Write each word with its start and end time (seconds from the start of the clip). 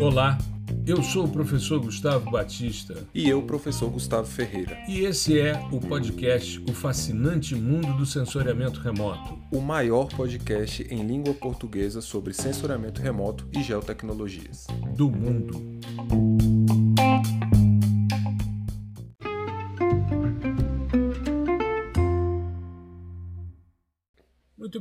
Olá, 0.00 0.36
eu 0.86 1.02
sou 1.02 1.24
o 1.24 1.28
professor 1.28 1.80
Gustavo 1.80 2.30
Batista. 2.30 3.06
E 3.14 3.28
eu, 3.28 3.42
professor 3.42 3.88
Gustavo 3.90 4.26
Ferreira. 4.26 4.76
E 4.86 5.00
esse 5.00 5.38
é 5.38 5.58
o 5.72 5.80
podcast 5.80 6.62
O 6.68 6.74
Fascinante 6.74 7.54
Mundo 7.54 7.96
do 7.96 8.04
Sensoriamento 8.04 8.80
Remoto. 8.80 9.38
O 9.50 9.60
maior 9.60 10.08
podcast 10.08 10.86
em 10.90 11.06
língua 11.06 11.32
portuguesa 11.32 12.02
sobre 12.02 12.34
sensoriamento 12.34 13.00
remoto 13.00 13.48
e 13.52 13.62
geotecnologias. 13.62 14.66
Do 14.94 15.10
mundo. 15.10 16.73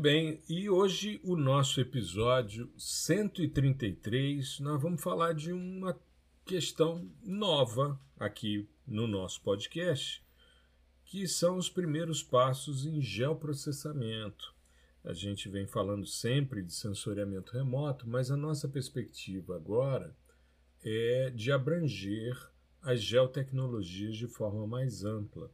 Bem, 0.04 0.43
e 0.49 0.70
hoje 0.70 1.21
o 1.23 1.33
nosso 1.38 1.79
episódio 1.79 2.69
133, 2.78 4.59
nós 4.59 4.82
vamos 4.82 5.01
falar 5.01 5.33
de 5.33 5.54
uma 5.54 5.97
questão 6.43 7.09
nova 7.23 7.97
aqui 8.19 8.68
no 8.86 9.07
nosso 9.07 9.42
podcast, 9.42 10.21
que 11.05 11.25
são 11.25 11.55
os 11.55 11.69
primeiros 11.69 12.21
passos 12.21 12.86
em 12.86 13.01
geoprocessamento. 13.01 14.54
A 15.05 15.14
gente 15.14 15.47
vem 15.47 15.65
falando 15.65 16.06
sempre 16.06 16.61
de 16.61 16.73
sensoriamento 16.73 17.54
remoto, 17.54 18.06
mas 18.06 18.29
a 18.29 18.36
nossa 18.36 18.67
perspectiva 18.67 19.56
agora 19.56 20.14
é 20.83 21.29
de 21.29 21.50
abranger 21.50 22.37
as 22.81 23.01
geotecnologias 23.01 24.17
de 24.17 24.28
forma 24.28 24.67
mais 24.67 25.06
ampla 25.06 25.50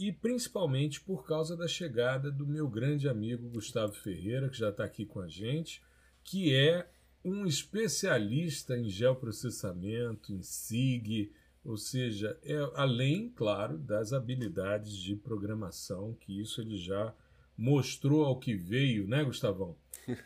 e 0.00 0.10
principalmente 0.10 0.98
por 0.98 1.26
causa 1.26 1.54
da 1.54 1.68
chegada 1.68 2.32
do 2.32 2.46
meu 2.46 2.66
grande 2.66 3.06
amigo 3.06 3.50
Gustavo 3.50 3.92
Ferreira, 3.92 4.48
que 4.48 4.56
já 4.56 4.70
está 4.70 4.82
aqui 4.82 5.04
com 5.04 5.20
a 5.20 5.28
gente, 5.28 5.82
que 6.24 6.56
é 6.56 6.88
um 7.22 7.44
especialista 7.44 8.78
em 8.78 8.88
geoprocessamento, 8.88 10.32
em 10.32 10.42
SIG, 10.42 11.30
ou 11.62 11.76
seja, 11.76 12.38
é 12.42 12.56
além, 12.76 13.28
claro, 13.28 13.76
das 13.76 14.14
habilidades 14.14 14.96
de 14.96 15.14
programação, 15.14 16.16
que 16.18 16.40
isso 16.40 16.62
ele 16.62 16.78
já 16.78 17.14
mostrou 17.54 18.24
ao 18.24 18.38
que 18.38 18.54
veio, 18.54 19.06
né, 19.06 19.22
Gustavão? 19.22 19.76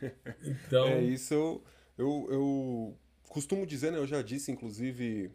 Então... 0.41 0.87
é, 0.87 1.03
isso 1.03 1.35
eu, 1.35 1.65
eu, 1.99 2.29
eu 2.31 2.99
costumo 3.29 3.67
dizer, 3.67 3.91
né, 3.91 3.99
eu 3.99 4.07
já 4.07 4.23
disse, 4.23 4.53
inclusive, 4.53 5.33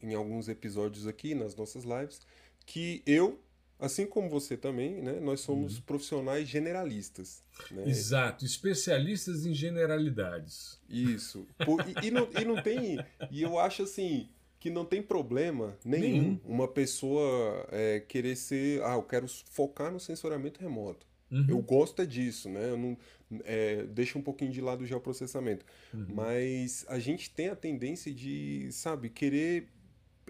em 0.00 0.14
alguns 0.14 0.48
episódios 0.48 1.06
aqui, 1.06 1.34
nas 1.34 1.54
nossas 1.54 1.84
lives, 1.84 2.26
que 2.64 3.02
eu 3.04 3.38
Assim 3.82 4.06
como 4.06 4.30
você 4.30 4.56
também, 4.56 5.02
né? 5.02 5.18
Nós 5.18 5.40
somos 5.40 5.76
uhum. 5.76 5.82
profissionais 5.82 6.46
generalistas. 6.46 7.42
Né? 7.68 7.82
Exato, 7.88 8.44
especialistas 8.44 9.44
em 9.44 9.52
generalidades. 9.52 10.80
Isso. 10.88 11.48
Por, 11.64 11.84
e, 11.88 12.06
e, 12.06 12.10
não, 12.12 12.28
e 12.40 12.44
não 12.44 12.62
tem. 12.62 13.04
E 13.28 13.42
eu 13.42 13.58
acho 13.58 13.82
assim 13.82 14.28
que 14.60 14.70
não 14.70 14.84
tem 14.84 15.02
problema 15.02 15.76
nenhum, 15.84 16.06
nenhum. 16.06 16.40
uma 16.44 16.68
pessoa 16.68 17.66
é, 17.72 17.98
querer 17.98 18.36
ser. 18.36 18.80
Ah, 18.84 18.94
eu 18.94 19.02
quero 19.02 19.26
focar 19.50 19.90
no 19.90 19.98
sensoramento 19.98 20.60
remoto. 20.60 21.04
Uhum. 21.28 21.46
Eu 21.48 21.60
gosto 21.60 22.02
é 22.02 22.06
disso, 22.06 22.48
né? 22.48 22.70
Eu 22.70 22.76
não, 22.76 22.96
é, 23.44 23.82
deixa 23.86 24.16
um 24.16 24.22
pouquinho 24.22 24.52
de 24.52 24.60
lado 24.60 24.82
o 24.82 24.86
geoprocessamento. 24.86 25.66
Uhum. 25.92 26.06
Mas 26.14 26.86
a 26.88 27.00
gente 27.00 27.30
tem 27.30 27.48
a 27.48 27.56
tendência 27.56 28.14
de, 28.14 28.68
sabe, 28.70 29.08
querer 29.08 29.66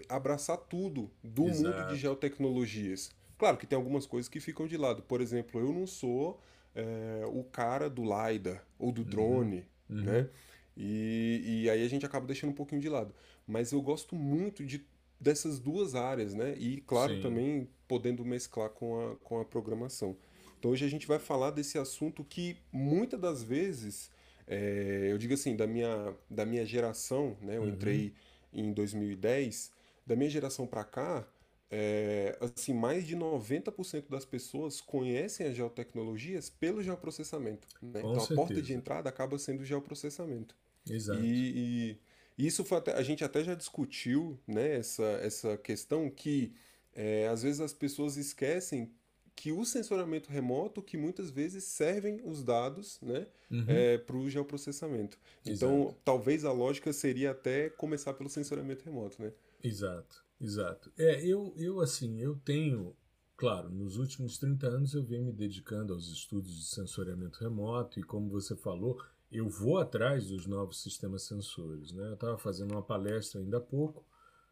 abraçar 0.09 0.57
tudo 0.57 1.11
do 1.23 1.47
Exato. 1.47 1.77
mundo 1.77 1.93
de 1.93 1.99
geotecnologias. 1.99 3.11
Claro 3.43 3.57
que 3.57 3.67
tem 3.67 3.75
algumas 3.75 4.05
coisas 4.05 4.29
que 4.29 4.39
ficam 4.39 4.65
de 4.65 4.77
lado. 4.77 5.03
Por 5.03 5.19
exemplo, 5.19 5.59
eu 5.59 5.73
não 5.73 5.85
sou 5.85 6.39
é, 6.73 7.25
o 7.27 7.43
cara 7.43 7.89
do 7.89 8.01
LiDAR 8.01 8.65
ou 8.79 8.89
do 8.89 9.01
uhum. 9.01 9.07
drone, 9.09 9.65
uhum. 9.89 10.01
né? 10.01 10.29
E, 10.77 11.41
e 11.43 11.69
aí 11.69 11.83
a 11.83 11.89
gente 11.89 12.05
acaba 12.05 12.25
deixando 12.25 12.51
um 12.51 12.55
pouquinho 12.55 12.79
de 12.79 12.87
lado. 12.87 13.13
Mas 13.45 13.73
eu 13.73 13.81
gosto 13.81 14.15
muito 14.15 14.65
de, 14.65 14.87
dessas 15.19 15.59
duas 15.59 15.93
áreas, 15.93 16.33
né? 16.33 16.55
E, 16.57 16.79
claro, 16.87 17.15
Sim. 17.15 17.21
também 17.21 17.69
podendo 17.85 18.23
mesclar 18.23 18.69
com 18.69 19.11
a, 19.11 19.15
com 19.17 19.41
a 19.41 19.43
programação. 19.43 20.15
Então 20.57 20.71
hoje 20.71 20.85
a 20.85 20.89
gente 20.89 21.05
vai 21.05 21.19
falar 21.19 21.51
desse 21.51 21.77
assunto 21.77 22.23
que 22.23 22.55
muitas 22.71 23.19
das 23.19 23.43
vezes, 23.43 24.09
é, 24.47 25.09
eu 25.11 25.17
digo 25.17 25.33
assim, 25.33 25.53
da 25.53 25.67
minha, 25.67 26.15
da 26.29 26.45
minha 26.45 26.65
geração, 26.65 27.35
né? 27.41 27.57
Eu 27.57 27.63
uhum. 27.63 27.67
entrei 27.67 28.13
em 28.53 28.71
2010, 28.71 29.69
da 30.07 30.15
minha 30.15 30.29
geração 30.29 30.65
para 30.65 30.85
cá, 30.85 31.27
é, 31.75 32.37
assim, 32.39 32.71
mais 32.71 33.07
de 33.07 33.17
90% 33.17 34.07
das 34.07 34.23
pessoas 34.23 34.79
conhecem 34.79 35.47
as 35.47 35.55
geotecnologias 35.55 36.47
pelo 36.47 36.83
geoprocessamento. 36.83 37.67
Né? 37.81 37.99
Então 37.99 38.19
certeza. 38.19 38.33
a 38.33 38.35
porta 38.35 38.61
de 38.61 38.73
entrada 38.73 39.09
acaba 39.09 39.39
sendo 39.39 39.61
o 39.61 39.65
geoprocessamento. 39.65 40.55
Exato. 40.87 41.19
E, 41.19 41.97
e 42.37 42.45
isso 42.45 42.63
até, 42.75 42.93
a 42.93 43.01
gente 43.01 43.23
até 43.23 43.43
já 43.43 43.55
discutiu 43.55 44.39
né, 44.45 44.77
essa, 44.77 45.03
essa 45.23 45.57
questão 45.57 46.11
que 46.11 46.53
é, 46.93 47.27
às 47.27 47.41
vezes 47.41 47.59
as 47.59 47.73
pessoas 47.73 48.17
esquecem 48.17 48.91
que 49.35 49.51
o 49.51 49.65
sensoramento 49.65 50.29
remoto 50.29 50.79
que 50.79 50.95
muitas 50.95 51.31
vezes 51.31 51.63
servem 51.63 52.21
os 52.23 52.43
dados 52.43 52.99
né, 53.01 53.25
uhum. 53.49 53.65
é, 53.67 53.97
para 53.97 54.15
o 54.15 54.29
geoprocessamento. 54.29 55.17
Então, 55.43 55.85
Exato. 55.85 55.97
talvez 56.05 56.45
a 56.45 56.51
lógica 56.51 56.93
seria 56.93 57.31
até 57.31 57.71
começar 57.71 58.13
pelo 58.13 58.29
sensoramento 58.29 58.85
remoto, 58.85 59.19
né? 59.19 59.33
Exato. 59.63 60.22
Exato. 60.43 60.91
É, 60.97 61.25
eu, 61.25 61.53
eu 61.55 61.79
assim, 61.79 62.19
eu 62.19 62.35
tenho, 62.35 62.93
claro, 63.37 63.69
nos 63.69 63.95
últimos 63.95 64.37
30 64.37 64.67
anos 64.67 64.93
eu 64.93 65.01
venho 65.01 65.23
me 65.23 65.31
dedicando 65.31 65.93
aos 65.93 66.09
estudos 66.09 66.53
de 66.53 66.65
sensoriamento 66.65 67.39
remoto 67.39 67.97
e 67.97 68.03
como 68.03 68.29
você 68.29 68.53
falou, 68.53 69.01
eu 69.31 69.47
vou 69.47 69.77
atrás 69.77 70.27
dos 70.27 70.45
novos 70.45 70.81
sistemas 70.81 71.23
sensores, 71.23 71.93
né? 71.93 72.09
Eu 72.09 72.15
estava 72.15 72.37
fazendo 72.37 72.73
uma 72.73 72.83
palestra 72.83 73.39
ainda 73.39 73.57
há 73.57 73.61
pouco, 73.61 74.05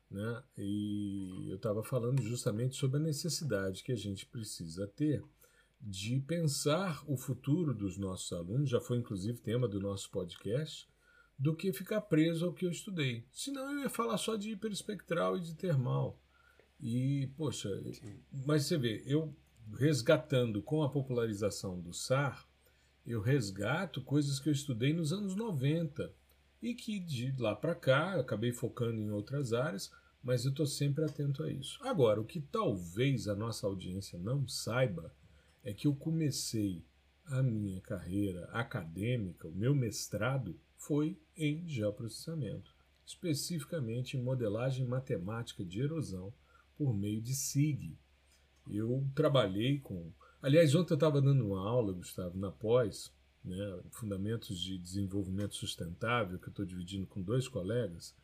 né? 0.09 0.41
E 0.57 1.50
eu 1.50 1.57
estava 1.57 1.84
falando 1.84 2.22
justamente 2.22 2.78
sobre 2.78 2.97
a 2.97 3.03
necessidade 3.03 3.84
que 3.84 3.91
a 3.91 3.97
gente 3.97 4.25
precisa 4.25 4.88
ter 4.88 5.22
de 5.81 6.22
pensar 6.22 7.03
o 7.06 7.18
futuro 7.18 7.74
dos 7.74 7.97
nossos 7.97 8.31
alunos, 8.31 8.69
já 8.69 8.80
foi 8.80 8.97
inclusive 8.97 9.40
tema 9.40 9.68
do 9.68 9.80
nosso 9.80 10.09
podcast, 10.09 10.88
do 11.41 11.56
que 11.56 11.74
ficar 11.74 12.02
preso 12.02 12.46
ao 12.46 12.53
que 12.53 12.68
eu 12.68 12.69
estudei. 12.69 13.25
Senão 13.31 13.72
eu 13.72 13.79
ia 13.79 13.90
falar 13.90 14.16
só 14.19 14.35
de 14.35 14.52
hiperespectral 14.52 15.38
e 15.38 15.41
de 15.41 15.56
termal. 15.56 16.22
E, 16.79 17.31
poxa, 17.35 17.68
Sim. 17.94 18.19
mas 18.46 18.66
você 18.66 18.78
vê, 18.78 19.03
eu 19.07 19.35
resgatando 19.75 20.62
com 20.62 20.84
a 20.84 20.90
popularização 20.90 21.80
do 21.80 21.94
SAR, 21.94 22.47
eu 23.03 23.22
resgato 23.22 24.03
coisas 24.03 24.40
que 24.40 24.50
eu 24.50 24.53
estudei 24.53 24.94
nos 24.94 25.12
anos 25.12 25.35
90 25.35 26.13
e 26.62 26.75
que 26.75 27.00
de 27.00 27.34
lá 27.40 27.56
para 27.56 27.74
cá 27.74 28.19
acabei 28.19 28.51
focando 28.51 29.01
em 29.01 29.09
outras 29.09 29.51
áreas, 29.51 29.91
mas 30.22 30.46
eu 30.46 30.51
estou 30.51 30.68
sempre 30.68 31.03
atento 31.03 31.41
a 31.41 31.51
isso. 31.51 31.80
Agora, 31.81 32.22
o 32.22 32.25
que 32.25 32.40
talvez 32.40 33.28
a 33.28 33.34
nossa 33.34 33.66
audiência 33.66 34.19
não 34.19 34.47
saiba 34.47 35.12
é 35.63 35.74
que 35.74 35.88
eu 35.88 35.96
comecei 35.96 36.84
a 37.26 37.42
minha 37.42 37.80
carreira 37.82 38.46
acadêmica, 38.52 39.48
o 39.48 39.56
meu 39.56 39.74
mestrado, 39.74 40.59
foi 40.78 41.18
em 41.38 41.68
geoprocessamento, 41.68 42.74
especificamente 43.06 44.18
em 44.18 44.22
modelagem 44.22 44.86
matemática 44.86 45.64
de 45.64 45.81
erosão 45.81 46.34
por 46.78 46.94
meio 46.94 47.22
de 47.22 47.36
SIG. 47.36 47.98
Eu 48.70 49.08
trabalhei 49.14 49.80
com. 49.80 50.12
Aliás, 50.42 50.74
ontem 50.74 50.94
eu 50.94 50.96
estava 50.96 51.22
dando 51.22 51.46
uma 51.46 51.62
aula, 51.62 51.94
Gustavo, 51.94 52.38
na 52.38 52.52
pós, 52.52 53.14
né, 53.44 53.80
Fundamentos 53.92 54.60
de 54.60 54.78
Desenvolvimento 54.78 55.56
Sustentável, 55.56 56.40
que 56.40 56.48
eu 56.48 56.52
estou 56.52 56.66
dividindo 56.66 57.06
com 57.06 57.22
dois 57.22 57.48
colegas, 57.48 58.16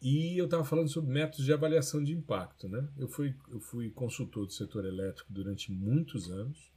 e 0.00 0.38
eu 0.38 0.46
estava 0.46 0.64
falando 0.64 0.88
sobre 0.88 1.12
métodos 1.12 1.44
de 1.44 1.52
avaliação 1.52 2.02
de 2.02 2.12
impacto. 2.12 2.68
Né? 2.68 2.88
Eu, 2.96 3.08
fui, 3.08 3.34
eu 3.50 3.60
fui 3.60 3.90
consultor 3.90 4.46
do 4.46 4.52
setor 4.52 4.84
elétrico 4.84 5.32
durante 5.32 5.70
muitos 5.70 6.30
anos, 6.30 6.70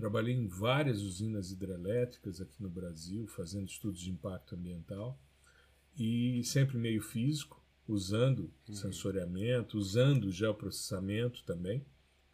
Trabalhei 0.00 0.34
em 0.34 0.46
várias 0.46 1.02
usinas 1.02 1.52
hidrelétricas 1.52 2.40
aqui 2.40 2.62
no 2.62 2.70
Brasil, 2.70 3.26
fazendo 3.26 3.68
estudos 3.68 4.00
de 4.00 4.10
impacto 4.10 4.54
ambiental 4.54 5.20
e 5.94 6.42
sempre 6.42 6.78
meio 6.78 7.02
físico, 7.02 7.62
usando 7.86 8.50
uhum. 8.66 8.74
sensoriamento, 8.74 9.76
usando 9.76 10.32
geoprocessamento 10.32 11.44
também, 11.44 11.84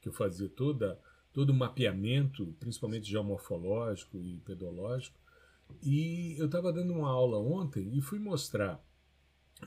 que 0.00 0.08
eu 0.08 0.12
fazia 0.12 0.48
toda 0.48 0.96
todo 1.32 1.50
o 1.50 1.54
mapeamento, 1.54 2.54
principalmente 2.60 3.10
geomorfológico 3.10 4.22
e 4.22 4.38
pedológico. 4.38 5.18
E 5.82 6.36
eu 6.38 6.46
estava 6.46 6.72
dando 6.72 6.94
uma 6.94 7.10
aula 7.10 7.38
ontem 7.38 7.94
e 7.94 8.00
fui 8.00 8.20
mostrar 8.20 8.80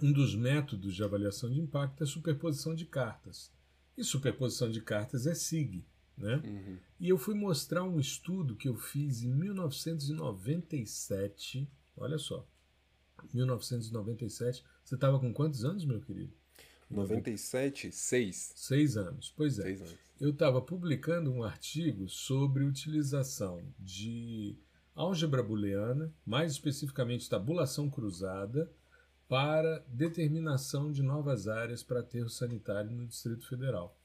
um 0.01 0.11
dos 0.11 0.33
métodos 0.35 0.95
de 0.95 1.03
avaliação 1.03 1.49
de 1.51 1.59
impacto 1.59 2.01
é 2.01 2.05
a 2.05 2.07
superposição 2.07 2.73
de 2.73 2.85
cartas. 2.85 3.51
E 3.97 4.03
superposição 4.05 4.71
de 4.71 4.79
cartas 4.79 5.27
é 5.27 5.35
SIG. 5.35 5.85
Né? 6.19 6.41
Uhum. 6.43 6.77
E 6.99 7.09
eu 7.09 7.17
fui 7.17 7.33
mostrar 7.33 7.83
um 7.83 7.99
estudo 7.99 8.55
que 8.55 8.67
eu 8.67 8.75
fiz 8.75 9.23
em 9.23 9.33
1997. 9.33 11.67
Olha 11.95 12.17
só, 12.17 12.45
1997. 13.33 14.65
Você 14.83 14.95
estava 14.95 15.17
com 15.19 15.33
quantos 15.33 15.63
anos, 15.63 15.85
meu 15.85 16.01
querido? 16.01 16.33
97, 16.89 17.91
seis. 17.91 18.51
Seis 18.55 18.97
anos, 18.97 19.31
pois 19.35 19.59
é. 19.59 19.63
Seis 19.63 19.81
anos. 19.81 19.97
Eu 20.19 20.31
estava 20.31 20.61
publicando 20.61 21.31
um 21.31 21.43
artigo 21.43 22.09
sobre 22.09 22.65
utilização 22.65 23.61
de 23.79 24.57
álgebra 24.93 25.41
booleana, 25.41 26.13
mais 26.25 26.51
especificamente 26.53 27.29
tabulação 27.29 27.89
cruzada, 27.89 28.69
para 29.29 29.85
determinação 29.87 30.91
de 30.91 31.01
novas 31.03 31.47
áreas 31.47 31.83
para 31.83 31.99
aterro 31.99 32.29
sanitário 32.29 32.91
no 32.91 33.07
Distrito 33.07 33.47
Federal. 33.47 33.95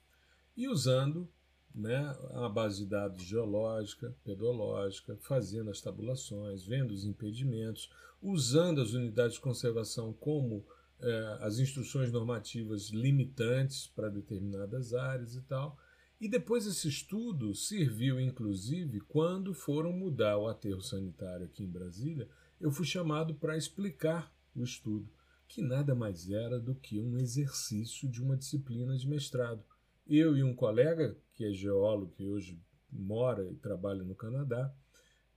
E 0.56 0.68
usando 0.68 1.28
né, 1.74 2.16
a 2.34 2.48
base 2.48 2.84
de 2.84 2.90
dados 2.90 3.22
geológica, 3.22 4.14
pedológica, 4.22 5.16
fazendo 5.20 5.70
as 5.70 5.80
tabulações, 5.80 6.64
vendo 6.64 6.92
os 6.92 7.04
impedimentos, 7.04 7.90
usando 8.22 8.80
as 8.80 8.92
unidades 8.92 9.34
de 9.34 9.40
conservação 9.40 10.12
como 10.12 10.64
é, 11.00 11.38
as 11.40 11.58
instruções 11.58 12.12
normativas 12.12 12.90
limitantes 12.90 13.88
para 13.88 14.08
determinadas 14.08 14.94
áreas 14.94 15.34
e 15.34 15.42
tal. 15.42 15.76
E 16.20 16.28
depois 16.28 16.64
esse 16.66 16.88
estudo 16.88 17.54
serviu, 17.54 18.20
inclusive, 18.20 19.00
quando 19.00 19.52
foram 19.52 19.92
mudar 19.92 20.38
o 20.38 20.46
aterro 20.46 20.80
sanitário 20.80 21.46
aqui 21.46 21.64
em 21.64 21.70
Brasília, 21.70 22.28
eu 22.60 22.70
fui 22.70 22.86
chamado 22.86 23.34
para 23.34 23.56
explicar 23.56 24.32
o 24.54 24.62
estudo, 24.62 25.10
que 25.48 25.60
nada 25.60 25.94
mais 25.94 26.30
era 26.30 26.58
do 26.58 26.74
que 26.74 27.00
um 27.00 27.18
exercício 27.18 28.08
de 28.08 28.22
uma 28.22 28.36
disciplina 28.36 28.96
de 28.96 29.08
mestrado. 29.08 29.62
Eu 30.06 30.36
e 30.36 30.42
um 30.42 30.54
colega 30.54 31.16
que 31.34 31.44
é 31.44 31.52
geólogo, 31.52 32.12
que 32.12 32.26
hoje 32.26 32.58
mora 32.90 33.48
e 33.50 33.56
trabalha 33.56 34.02
no 34.02 34.14
Canadá, 34.14 34.72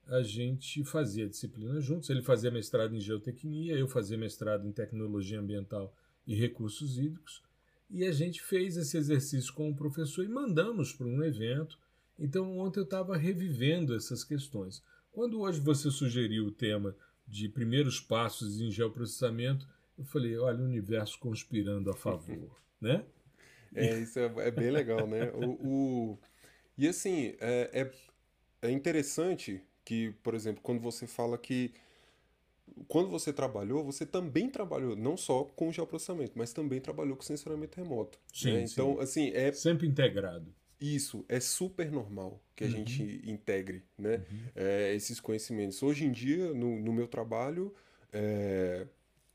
a 0.07 0.21
gente 0.21 0.83
fazia 0.83 1.27
disciplina 1.27 1.79
juntos. 1.81 2.09
Ele 2.09 2.21
fazia 2.21 2.51
mestrado 2.51 2.95
em 2.95 2.99
geotecnia, 2.99 3.75
eu 3.75 3.87
fazia 3.87 4.17
mestrado 4.17 4.65
em 4.65 4.71
tecnologia 4.71 5.39
ambiental 5.39 5.93
e 6.25 6.35
recursos 6.35 6.97
hídricos. 6.97 7.43
E 7.89 8.05
a 8.05 8.11
gente 8.11 8.41
fez 8.41 8.77
esse 8.77 8.97
exercício 8.97 9.53
com 9.53 9.69
o 9.69 9.75
professor 9.75 10.23
e 10.23 10.29
mandamos 10.29 10.93
para 10.93 11.07
um 11.07 11.23
evento. 11.23 11.77
Então, 12.19 12.57
ontem 12.57 12.79
eu 12.79 12.83
estava 12.83 13.15
revivendo 13.15 13.95
essas 13.95 14.23
questões. 14.23 14.83
Quando 15.11 15.39
hoje 15.39 15.59
você 15.59 15.89
sugeriu 15.89 16.47
o 16.47 16.51
tema 16.51 16.95
de 17.27 17.49
primeiros 17.49 17.99
passos 17.99 18.59
em 18.59 18.71
geoprocessamento, 18.71 19.67
eu 19.97 20.05
falei: 20.05 20.37
olha, 20.37 20.59
o 20.59 20.65
universo 20.65 21.17
conspirando 21.19 21.89
a 21.89 21.95
favor, 21.95 22.55
né? 22.79 23.05
É, 23.75 23.99
isso 23.99 24.19
é, 24.19 24.31
é 24.39 24.51
bem 24.51 24.69
legal, 24.69 25.07
né? 25.07 25.31
O, 25.33 25.67
o... 25.67 26.19
E 26.77 26.87
assim, 26.87 27.35
é, 27.39 27.69
é, 28.61 28.67
é 28.67 28.71
interessante 28.71 29.61
que, 29.83 30.11
por 30.23 30.33
exemplo, 30.33 30.61
quando 30.61 30.79
você 30.79 31.07
fala 31.07 31.37
que 31.37 31.73
quando 32.87 33.09
você 33.09 33.31
trabalhou, 33.33 33.83
você 33.83 34.05
também 34.05 34.49
trabalhou 34.49 34.95
não 34.95 35.17
só 35.17 35.43
com 35.43 35.71
geoprocessamento, 35.71 36.33
mas 36.35 36.53
também 36.53 36.79
trabalhou 36.79 37.15
com 37.15 37.23
sensoramento 37.23 37.77
remoto. 37.77 38.19
Sim, 38.33 38.53
né? 38.53 38.65
Então, 38.69 38.95
sim. 38.95 39.01
assim, 39.01 39.31
é 39.33 39.51
sempre 39.51 39.87
integrado. 39.87 40.53
Isso 40.79 41.25
é 41.27 41.39
super 41.39 41.91
normal 41.91 42.43
que 42.55 42.63
a 42.63 42.67
uhum. 42.67 42.73
gente 42.73 43.21
integre, 43.25 43.83
né? 43.97 44.17
Uhum. 44.29 44.39
É, 44.55 44.93
esses 44.93 45.19
conhecimentos. 45.19 45.81
Hoje 45.81 46.05
em 46.05 46.11
dia, 46.11 46.53
no, 46.53 46.79
no 46.79 46.93
meu 46.93 47.07
trabalho, 47.07 47.73
é, 48.13 48.85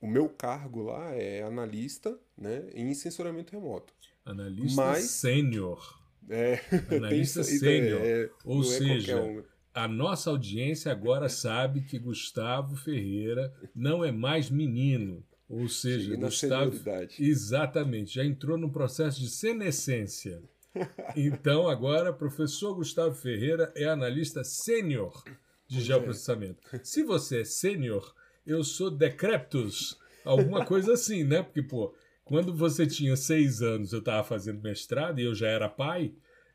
o 0.03 0.07
meu 0.09 0.29
cargo 0.29 0.83
lá 0.83 1.15
é 1.15 1.45
analista, 1.45 2.19
né, 2.37 2.69
em 2.75 2.93
sensoramento 2.93 3.53
remoto. 3.53 3.95
Analista 4.25 4.83
Mas... 4.83 5.05
sênior. 5.05 6.03
É, 6.29 6.61
analista 6.91 7.45
sênior. 7.45 8.01
É, 8.03 8.29
Ou 8.45 8.63
é 8.63 8.65
seja, 8.65 9.23
um. 9.23 9.45
a 9.73 9.87
nossa 9.87 10.29
audiência 10.29 10.91
agora 10.91 11.29
sabe 11.29 11.83
que 11.83 12.01
Gustavo 12.01 12.75
Ferreira 12.75 13.55
não 13.73 14.05
é 14.05 14.11
mais 14.11 14.51
menino. 14.51 15.25
Ou 15.49 15.69
seja, 15.69 16.17
Gustavo. 16.17 16.73
Exatamente, 17.19 18.15
já 18.15 18.25
entrou 18.25 18.59
no 18.59 18.73
processo 18.73 19.21
de 19.21 19.31
senescência. 19.31 20.43
Então, 21.15 21.69
agora, 21.69 22.15
professor 22.15 22.75
Gustavo 22.75 23.15
Ferreira 23.15 23.71
é 23.77 23.85
analista 23.85 24.43
sênior 24.43 25.23
de 25.69 25.77
pois 25.77 25.83
é. 25.83 25.87
geoprocessamento. 25.87 26.63
É. 26.73 26.81
Se 26.83 27.03
você 27.03 27.43
é 27.43 27.45
sênior, 27.45 28.15
eu 28.47 28.63
sou 28.65 28.91
decreptus, 28.91 29.99
alguma 30.25 30.65
coisa 30.65 30.93
assim, 30.95 31.25
né? 31.25 31.43
Porque, 31.43 31.63
pô, 31.63 31.95
quando 32.25 32.55
você 32.55 32.87
tinha 32.87 33.17
seis 33.17 33.63
anos, 33.63 33.93
eu 33.93 33.99
estava 33.99 34.25
fazendo 34.25 34.63
mestrado 34.63 35.21
e 35.21 35.25
eu 35.25 35.35
já 35.35 35.49
era 35.49 35.69
pai, 35.69 36.15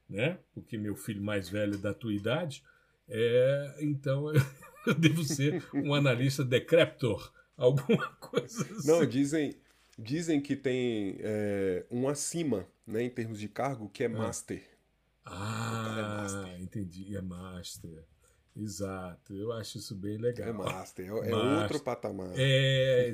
né? 0.10 0.40
Porque 0.54 0.78
meu 0.78 0.96
filho 0.96 1.22
mais 1.22 1.50
velho 1.50 1.76
é 1.76 1.78
da 1.78 1.94
tua 1.94 2.14
idade, 2.14 2.64
é, 3.10 3.78
então 3.82 4.32
eu 4.86 4.94
devo 4.94 5.24
ser 5.24 5.64
um 5.74 5.94
analista 5.94 6.44
decreptor, 6.44 7.32
alguma 7.56 8.08
coisa 8.16 8.64
assim. 8.64 8.88
Não, 8.88 9.06
dizem, 9.06 9.56
dizem 9.98 10.42
que 10.42 10.56
tem 10.56 11.18
é, 11.20 11.86
um 11.90 12.08
acima, 12.08 12.68
né, 12.86 13.04
em 13.04 13.10
termos 13.10 13.40
de 13.40 13.48
cargo, 13.48 13.90
que 13.90 14.04
é, 14.04 14.08
é. 14.08 14.10
master. 14.10 14.64
Ah, 15.26 15.96
é 15.98 16.02
master. 16.02 16.62
entendi, 16.62 17.16
é 17.16 17.22
master. 17.22 18.04
Exato, 18.60 19.36
eu 19.36 19.52
acho 19.52 19.78
isso 19.78 19.96
bem 19.96 20.18
legal. 20.18 20.50
É 20.50 20.52
master, 20.52 21.06
é, 21.06 21.30
master. 21.30 21.62
outro 21.62 21.80
patamar. 21.82 22.32
É, 22.36 23.14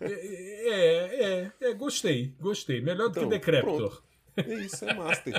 é, 0.00 1.24
é, 1.24 1.52
é, 1.60 1.74
gostei, 1.74 2.34
gostei. 2.38 2.80
Melhor 2.80 3.08
do 3.08 3.18
então, 3.18 3.24
que 3.24 3.30
Decreptor. 3.30 4.02
É 4.36 4.54
isso, 4.54 4.84
é 4.84 4.94
master. 4.94 5.34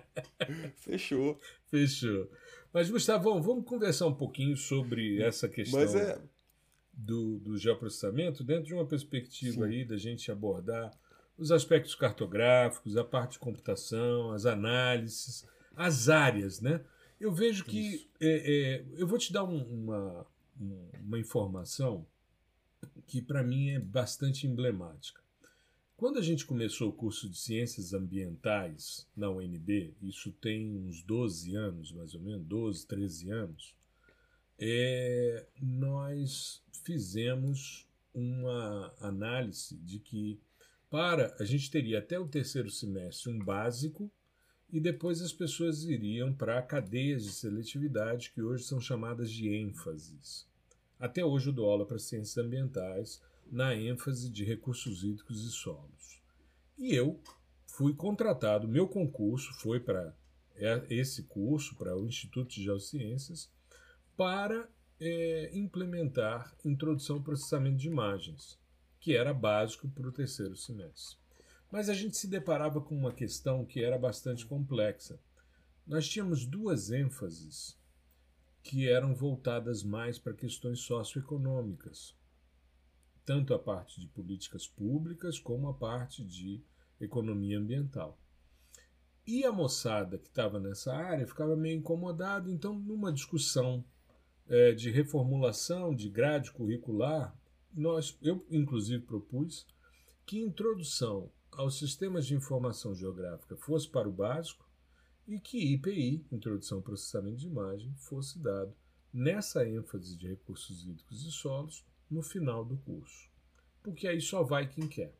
Fechou. 0.76 1.38
Fechou. 1.66 2.30
Mas, 2.72 2.88
Gustavo, 2.88 3.40
vamos 3.42 3.66
conversar 3.66 4.06
um 4.06 4.14
pouquinho 4.14 4.56
sobre 4.56 5.20
essa 5.22 5.48
questão 5.48 5.80
é... 5.80 6.18
do, 6.92 7.38
do 7.38 7.58
geoprocessamento 7.58 8.42
dentro 8.42 8.64
de 8.64 8.74
uma 8.74 8.86
perspectiva 8.86 9.66
Sim. 9.66 9.72
aí 9.72 9.84
da 9.84 9.98
gente 9.98 10.30
abordar 10.30 10.90
os 11.36 11.50
aspectos 11.50 11.94
cartográficos, 11.94 12.96
a 12.96 13.04
parte 13.04 13.32
de 13.32 13.38
computação, 13.40 14.32
as 14.32 14.46
análises, 14.46 15.46
as 15.74 16.08
áreas, 16.08 16.60
né? 16.60 16.80
Eu 17.20 17.32
vejo 17.32 17.64
que. 17.64 18.08
É, 18.18 18.28
é, 18.28 18.84
eu 18.96 19.06
vou 19.06 19.18
te 19.18 19.32
dar 19.32 19.44
um, 19.44 19.62
uma, 19.62 20.26
uma 21.00 21.18
informação 21.18 22.06
que 23.06 23.20
para 23.20 23.42
mim 23.42 23.70
é 23.70 23.78
bastante 23.78 24.46
emblemática. 24.46 25.20
Quando 25.96 26.18
a 26.18 26.22
gente 26.22 26.46
começou 26.46 26.88
o 26.88 26.92
curso 26.94 27.28
de 27.28 27.36
Ciências 27.36 27.92
Ambientais 27.92 29.06
na 29.14 29.28
UNB, 29.28 29.92
isso 30.00 30.32
tem 30.32 30.74
uns 30.74 31.02
12 31.02 31.54
anos, 31.54 31.92
mais 31.92 32.14
ou 32.14 32.20
menos, 32.20 32.46
12, 32.46 32.86
13 32.86 33.30
anos, 33.30 33.74
é, 34.58 35.46
nós 35.60 36.62
fizemos 36.84 37.86
uma 38.14 38.94
análise 38.98 39.76
de 39.76 39.98
que 39.98 40.40
para 40.88 41.36
a 41.38 41.44
gente 41.44 41.70
teria 41.70 41.98
até 41.98 42.18
o 42.18 42.26
terceiro 42.26 42.70
semestre 42.70 43.30
um 43.30 43.38
básico 43.38 44.10
e 44.72 44.80
depois 44.80 45.20
as 45.20 45.32
pessoas 45.32 45.84
iriam 45.84 46.32
para 46.32 46.62
cadeias 46.62 47.24
de 47.24 47.32
seletividade 47.32 48.30
que 48.30 48.42
hoje 48.42 48.64
são 48.64 48.80
chamadas 48.80 49.30
de 49.30 49.48
ênfases. 49.48 50.46
Até 50.98 51.24
hoje 51.24 51.48
eu 51.48 51.52
dou 51.52 51.68
aula 51.68 51.86
para 51.86 51.98
ciências 51.98 52.38
ambientais 52.38 53.22
na 53.50 53.74
ênfase 53.74 54.30
de 54.30 54.44
recursos 54.44 55.02
hídricos 55.02 55.44
e 55.44 55.50
solos. 55.50 56.22
E 56.78 56.94
eu 56.94 57.20
fui 57.66 57.94
contratado, 57.94 58.68
meu 58.68 58.86
concurso 58.86 59.52
foi 59.54 59.80
para 59.80 60.14
esse 60.88 61.24
curso, 61.24 61.74
para 61.76 61.96
o 61.96 62.06
Instituto 62.06 62.50
de 62.50 62.62
Geociências, 62.62 63.50
para 64.16 64.68
é, 65.00 65.50
implementar 65.54 66.54
introdução 66.64 67.16
ao 67.16 67.22
processamento 67.22 67.78
de 67.78 67.88
imagens, 67.88 68.58
que 69.00 69.16
era 69.16 69.32
básico 69.32 69.88
para 69.88 70.08
o 70.08 70.12
terceiro 70.12 70.54
semestre. 70.54 71.19
Mas 71.70 71.88
a 71.88 71.94
gente 71.94 72.16
se 72.16 72.26
deparava 72.26 72.80
com 72.80 72.96
uma 72.96 73.12
questão 73.12 73.64
que 73.64 73.82
era 73.82 73.96
bastante 73.96 74.44
complexa. 74.44 75.20
Nós 75.86 76.08
tínhamos 76.08 76.44
duas 76.44 76.90
ênfases 76.90 77.78
que 78.62 78.88
eram 78.88 79.14
voltadas 79.14 79.82
mais 79.82 80.18
para 80.18 80.34
questões 80.34 80.80
socioeconômicas, 80.80 82.14
tanto 83.24 83.54
a 83.54 83.58
parte 83.58 84.00
de 84.00 84.08
políticas 84.08 84.66
públicas 84.66 85.38
como 85.38 85.68
a 85.68 85.74
parte 85.74 86.24
de 86.24 86.62
economia 87.00 87.58
ambiental. 87.58 88.18
E 89.26 89.44
a 89.44 89.52
moçada 89.52 90.18
que 90.18 90.26
estava 90.26 90.58
nessa 90.58 90.92
área 90.92 91.26
ficava 91.26 91.56
meio 91.56 91.78
incomodada, 91.78 92.50
então, 92.50 92.74
numa 92.74 93.12
discussão 93.12 93.84
é, 94.48 94.72
de 94.72 94.90
reformulação 94.90 95.94
de 95.94 96.08
grade 96.08 96.50
curricular, 96.50 97.34
nós, 97.72 98.18
eu 98.20 98.44
inclusive 98.50 99.04
propus 99.04 99.66
que 100.26 100.40
introdução 100.40 101.30
aos 101.52 101.78
sistemas 101.78 102.26
de 102.26 102.34
informação 102.34 102.94
geográfica 102.94 103.56
fosse 103.56 103.88
para 103.88 104.08
o 104.08 104.12
básico 104.12 104.68
e 105.26 105.38
que 105.38 105.74
IPI, 105.74 106.26
Introdução 106.32 106.78
ao 106.78 106.84
Processamento 106.84 107.36
de 107.36 107.46
Imagem, 107.46 107.94
fosse 107.96 108.38
dado 108.38 108.74
nessa 109.12 109.66
ênfase 109.66 110.16
de 110.16 110.28
recursos 110.28 110.84
hídricos 110.84 111.24
e 111.24 111.30
solos 111.30 111.84
no 112.10 112.22
final 112.22 112.64
do 112.64 112.76
curso. 112.78 113.28
Porque 113.82 114.06
aí 114.06 114.20
só 114.20 114.42
vai 114.42 114.68
quem 114.68 114.88
quer. 114.88 115.14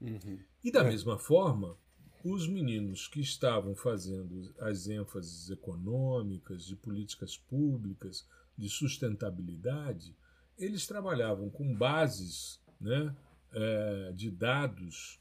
Uhum. 0.00 0.38
E 0.62 0.70
da 0.70 0.80
é. 0.80 0.84
mesma 0.84 1.18
forma, 1.18 1.76
os 2.24 2.48
meninos 2.48 3.06
que 3.06 3.20
estavam 3.20 3.74
fazendo 3.74 4.54
as 4.60 4.88
ênfases 4.88 5.50
econômicas, 5.50 6.64
de 6.64 6.74
políticas 6.74 7.36
públicas, 7.36 8.26
de 8.56 8.68
sustentabilidade, 8.68 10.16
eles 10.58 10.86
trabalhavam 10.86 11.50
com 11.50 11.74
bases 11.74 12.60
né, 12.80 13.14
é, 13.52 14.12
de 14.12 14.30
dados 14.30 15.20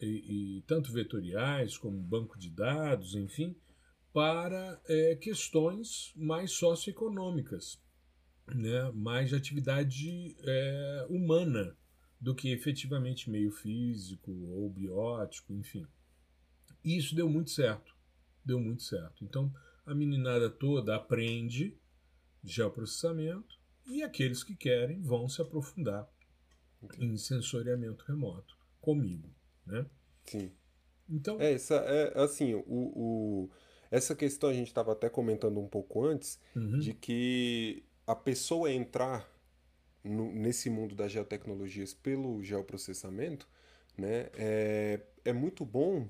e, 0.00 0.58
e, 0.58 0.62
tanto 0.62 0.92
vetoriais 0.92 1.76
como 1.78 1.98
banco 1.98 2.38
de 2.38 2.50
dados, 2.50 3.14
enfim, 3.14 3.56
para 4.12 4.80
é, 4.88 5.16
questões 5.16 6.12
mais 6.16 6.52
socioeconômicas. 6.52 7.80
né, 8.54 8.90
mais 8.92 9.30
de 9.30 9.34
atividade 9.34 10.36
é, 10.40 11.06
humana 11.10 11.76
do 12.20 12.34
que 12.34 12.50
efetivamente 12.50 13.28
meio 13.28 13.50
físico 13.50 14.30
ou 14.30 14.70
biótico, 14.70 15.52
enfim. 15.52 15.86
E 16.84 16.96
isso 16.96 17.14
deu 17.14 17.28
muito 17.28 17.50
certo. 17.50 17.94
Deu 18.44 18.60
muito 18.60 18.84
certo. 18.84 19.24
Então, 19.24 19.52
a 19.84 19.94
meninada 19.94 20.48
toda 20.48 20.94
aprende 20.94 21.76
geoprocessamento 22.42 23.58
e 23.86 24.02
aqueles 24.02 24.42
que 24.42 24.54
querem 24.54 25.02
vão 25.02 25.28
se 25.28 25.42
aprofundar 25.42 26.08
em 26.98 27.16
sensoriamento 27.16 28.04
remoto 28.04 28.56
comigo, 28.80 29.34
né? 29.66 29.86
Sim. 30.24 30.50
Então, 31.08 31.40
é, 31.40 31.52
essa, 31.52 31.76
é 31.76 32.20
assim, 32.20 32.54
o, 32.54 32.64
o 32.66 33.50
essa 33.90 34.14
questão 34.14 34.50
a 34.50 34.52
gente 34.52 34.68
estava 34.68 34.92
até 34.92 35.08
comentando 35.08 35.60
um 35.60 35.68
pouco 35.68 36.04
antes, 36.04 36.40
uhum. 36.54 36.78
de 36.78 36.92
que 36.92 37.84
a 38.06 38.14
pessoa 38.14 38.70
entrar 38.70 39.28
no, 40.02 40.32
nesse 40.32 40.68
mundo 40.68 40.94
das 40.94 41.12
geotecnologias 41.12 41.94
pelo 41.94 42.42
geoprocessamento, 42.42 43.48
né, 43.96 44.28
é, 44.34 45.00
é 45.24 45.32
muito 45.32 45.64
bom 45.64 46.08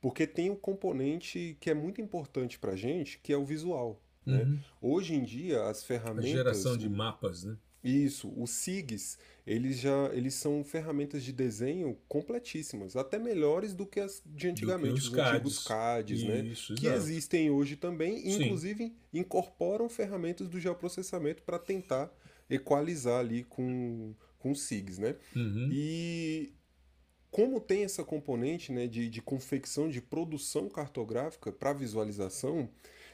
porque 0.00 0.26
tem 0.26 0.50
um 0.50 0.56
componente 0.56 1.56
que 1.60 1.70
é 1.70 1.74
muito 1.74 2.00
importante 2.00 2.58
para 2.58 2.72
a 2.72 2.76
gente, 2.76 3.18
que 3.18 3.32
é 3.32 3.36
o 3.36 3.44
visual. 3.44 4.00
Né? 4.24 4.42
Uhum. 4.42 4.50
Né? 4.50 4.64
Hoje 4.80 5.14
em 5.14 5.24
dia, 5.24 5.64
as 5.64 5.82
ferramentas... 5.82 6.30
A 6.30 6.36
geração 6.36 6.76
de 6.76 6.88
mapas, 6.88 7.44
né? 7.44 7.56
Isso, 7.88 8.32
os 8.36 8.50
SIGs, 8.50 9.18
eles 9.46 9.78
já 9.78 10.10
eles 10.12 10.34
são 10.34 10.62
ferramentas 10.62 11.24
de 11.24 11.32
desenho 11.32 11.96
completíssimas, 12.06 12.96
até 12.96 13.18
melhores 13.18 13.72
do 13.72 13.86
que 13.86 13.98
as 14.00 14.22
de 14.26 14.48
antigamente, 14.48 14.94
os, 14.94 15.08
os 15.08 15.14
CADs. 15.14 15.32
antigos 15.32 15.64
CADs, 15.64 16.22
né? 16.24 16.40
Isso, 16.40 16.74
que 16.74 16.86
exato. 16.86 17.02
existem 17.02 17.50
hoje 17.50 17.76
também, 17.76 18.28
inclusive 18.28 18.84
Sim. 18.88 18.96
incorporam 19.12 19.88
ferramentas 19.88 20.48
do 20.48 20.60
geoprocessamento 20.60 21.42
para 21.42 21.58
tentar 21.58 22.12
equalizar 22.50 23.20
ali 23.20 23.44
com, 23.44 24.14
com 24.38 24.54
SIGs, 24.54 24.98
né? 24.98 25.16
Uhum. 25.34 25.68
E 25.72 26.52
como 27.30 27.60
tem 27.60 27.84
essa 27.84 28.04
componente 28.04 28.72
né, 28.72 28.86
de, 28.86 29.08
de 29.08 29.20
confecção, 29.20 29.88
de 29.88 30.00
produção 30.00 30.68
cartográfica 30.68 31.52
para 31.52 31.72
visualização, 31.72 32.70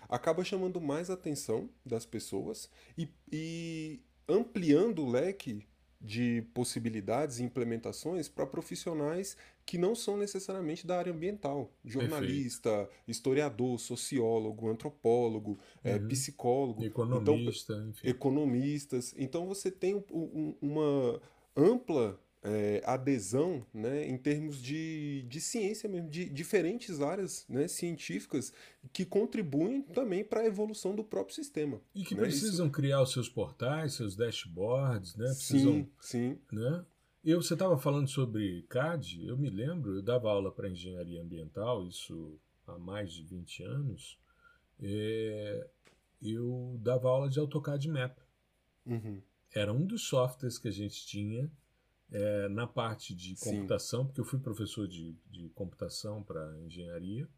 acaba 0.08 0.44
chamando 0.44 0.80
mais 0.80 1.10
atenção 1.10 1.68
das 1.84 2.06
pessoas 2.06 2.70
e, 2.96 3.08
e 3.30 4.00
ampliando 4.28 5.00
o 5.00 5.10
leque 5.10 5.66
de 6.00 6.42
possibilidades 6.52 7.38
e 7.38 7.42
implementações 7.42 8.28
para 8.28 8.46
profissionais 8.46 9.36
que 9.64 9.78
não 9.78 9.94
são 9.94 10.18
necessariamente 10.18 10.86
da 10.86 10.98
área 10.98 11.10
ambiental. 11.10 11.72
Jornalista, 11.82 12.70
Perfeito. 12.70 13.02
historiador, 13.08 13.80
sociólogo, 13.80 14.68
antropólogo, 14.68 15.58
é, 15.82 15.96
uhum. 15.96 16.04
é, 16.04 16.08
psicólogo. 16.08 16.84
Economista, 16.84 17.72
então, 17.72 17.88
enfim. 17.88 18.08
Economistas. 18.08 19.14
Então 19.16 19.46
você 19.46 19.70
tem 19.70 19.94
um, 19.94 20.04
um, 20.12 20.56
uma 20.60 21.20
ampla 21.56 22.20
é, 22.44 22.82
adesão 22.84 23.66
né, 23.72 24.06
em 24.06 24.18
termos 24.18 24.60
de, 24.62 25.22
de 25.22 25.40
ciência 25.40 25.88
mesmo, 25.88 26.10
de 26.10 26.28
diferentes 26.28 27.00
áreas 27.00 27.46
né, 27.48 27.66
científicas 27.66 28.52
que 28.92 29.04
contribuem 29.04 29.80
também 29.80 30.22
para 30.22 30.40
a 30.40 30.46
evolução 30.46 30.94
do 30.94 31.02
próprio 31.02 31.34
sistema. 31.34 31.80
E 31.94 32.04
que 32.04 32.14
né? 32.14 32.20
precisam 32.20 32.66
Isso... 32.66 32.74
criar 32.74 33.00
os 33.00 33.12
seus 33.12 33.30
portais, 33.30 33.94
seus 33.94 34.14
dashboards, 34.14 35.16
né? 35.16 35.24
Precisam, 35.24 35.72
sim, 35.72 35.88
sim. 36.00 36.38
Né? 36.52 36.84
Eu, 37.24 37.40
você 37.40 37.54
estava 37.54 37.78
falando 37.78 38.08
sobre 38.08 38.62
CAD, 38.68 39.26
eu 39.26 39.38
me 39.38 39.48
lembro, 39.48 39.96
eu 39.96 40.02
dava 40.02 40.28
aula 40.30 40.52
para 40.52 40.68
engenharia 40.68 41.22
ambiental, 41.22 41.86
isso 41.86 42.38
há 42.66 42.78
mais 42.78 43.10
de 43.10 43.22
20 43.22 43.62
anos, 43.62 44.18
é, 44.82 45.66
eu 46.20 46.78
dava 46.82 47.08
aula 47.08 47.30
de 47.30 47.40
AutoCAD 47.40 47.88
Map. 47.88 48.18
Uhum. 48.84 49.22
Era 49.54 49.72
um 49.72 49.86
dos 49.86 50.02
softwares 50.02 50.58
que 50.58 50.68
a 50.68 50.72
gente 50.72 51.06
tinha 51.06 51.50
é, 52.14 52.48
na 52.48 52.64
parte 52.64 53.12
de 53.12 53.34
computação, 53.34 54.02
Sim. 54.02 54.06
porque 54.06 54.20
eu 54.20 54.24
fui 54.24 54.38
professor 54.38 54.86
de, 54.86 55.16
de 55.28 55.48
computação 55.48 56.22
para 56.22 56.56
engenharia, 56.60 57.28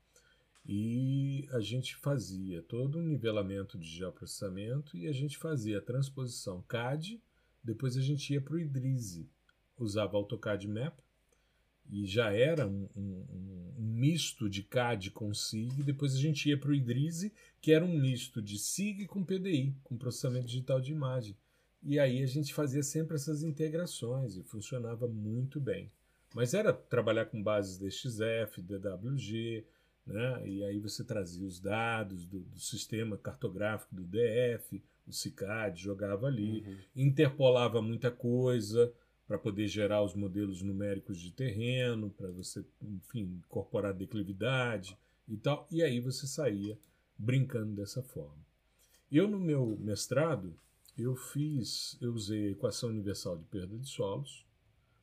e 0.67 1.49
a 1.53 1.61
gente 1.61 1.97
fazia 1.97 2.61
todo 2.63 2.99
um 2.99 3.03
nivelamento 3.03 3.79
de 3.79 3.87
geoprocessamento 3.87 4.97
e 4.97 5.07
a 5.07 5.13
gente 5.13 5.39
fazia 5.39 5.79
a 5.79 5.83
transposição 5.83 6.63
CAD, 6.69 7.23
depois 7.65 7.97
a 7.97 8.03
gente 8.03 8.35
ia 8.35 8.41
para 8.41 8.55
o 8.55 8.59
Idrise, 8.59 9.31
usava 9.79 10.19
AutoCAD 10.19 10.69
Map, 10.69 10.99
e 11.89 12.05
já 12.05 12.33
era 12.33 12.67
um, 12.67 12.89
um, 12.97 13.25
um, 13.31 13.75
misto 13.79 14.51
de 14.51 14.63
CAD 14.63 15.11
com 15.13 15.33
SIG, 15.33 15.85
depois 15.85 16.15
a 16.15 16.19
gente 16.19 16.49
ia 16.51 16.59
para 16.59 16.71
o 16.71 16.75
Idrise, 16.75 17.33
que 17.63 17.73
era 17.73 17.85
um 17.85 17.99
misto 17.99 18.43
de 18.43 18.59
SIG 18.59 19.07
com 19.07 19.25
PDI, 19.25 19.75
com 19.85 19.97
processamento 19.97 20.47
digital 20.47 20.81
de 20.81 20.93
imagem. 20.93 21.37
E 21.89 22.01
aí 22.01 22.21
a 22.21 22.27
gente 22.27 22.53
fazia 22.53 22.83
sempre 22.83 23.15
essas 23.15 23.45
integrações 23.45 24.37
e 24.37 24.43
funcionava 24.43 25.07
muito 25.07 25.61
bem. 25.61 25.89
Mas 26.35 26.53
era 26.53 26.73
trabalhar 26.73 27.27
com 27.27 27.41
bases 27.41 27.79
DXF, 27.79 28.61
DWG, 28.61 29.65
né? 30.05 30.43
e 30.45 30.65
aí 30.65 30.81
você 30.81 31.05
trazia 31.05 31.47
os 31.47 31.61
dados 31.61 32.27
do, 32.27 32.41
do 32.41 32.59
sistema 32.59 33.17
cartográfico 33.17 33.95
do 33.95 34.03
DF, 34.03 34.83
o 35.07 35.13
CICAD, 35.13 35.81
jogava 35.81 36.27
ali, 36.27 36.65
uhum. 36.67 36.77
interpolava 36.97 37.81
muita 37.81 38.11
coisa 38.11 38.93
para 39.29 39.39
poder 39.39 39.69
gerar 39.69 40.03
os 40.03 40.15
modelos 40.15 40.63
numéricos 40.63 41.21
de 41.21 41.33
terreno, 41.33 42.11
para 42.11 42.33
você, 42.33 42.65
enfim, 42.83 43.41
incorporar 43.47 43.95
declividade 43.95 44.99
e 45.29 45.37
tal, 45.37 45.69
e 45.71 45.85
aí 45.85 46.01
você 46.01 46.27
saía 46.27 46.77
brincando 47.17 47.77
dessa 47.77 48.03
forma. 48.03 48.45
Eu, 49.11 49.29
no 49.29 49.39
meu 49.39 49.77
mestrado, 49.81 50.53
eu 50.97 51.15
fiz, 51.15 51.99
eu 52.01 52.13
usei 52.13 52.49
a 52.49 52.51
equação 52.53 52.89
universal 52.89 53.37
de 53.37 53.45
perda 53.45 53.77
de 53.77 53.89
solos 53.89 54.47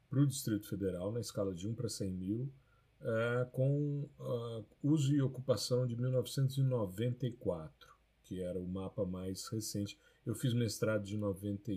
para 0.09 0.21
o 0.21 0.27
Distrito 0.27 0.67
Federal 0.67 1.11
na 1.11 1.19
escala 1.19 1.53
de 1.53 1.67
1 1.67 1.75
para 1.75 1.89
100 1.89 2.11
mil, 2.11 2.51
uh, 3.01 3.49
com 3.51 4.09
uh, 4.19 4.65
uso 4.81 5.13
e 5.13 5.21
ocupação 5.21 5.85
de 5.85 5.95
1994, 5.95 7.93
que 8.23 8.41
era 8.41 8.59
o 8.59 8.67
mapa 8.67 9.05
mais 9.05 9.47
recente. 9.47 9.97
Eu 10.25 10.33
fiz 10.35 10.53
mestrado 10.53 11.03
de 11.03 11.17
90, 11.17 11.71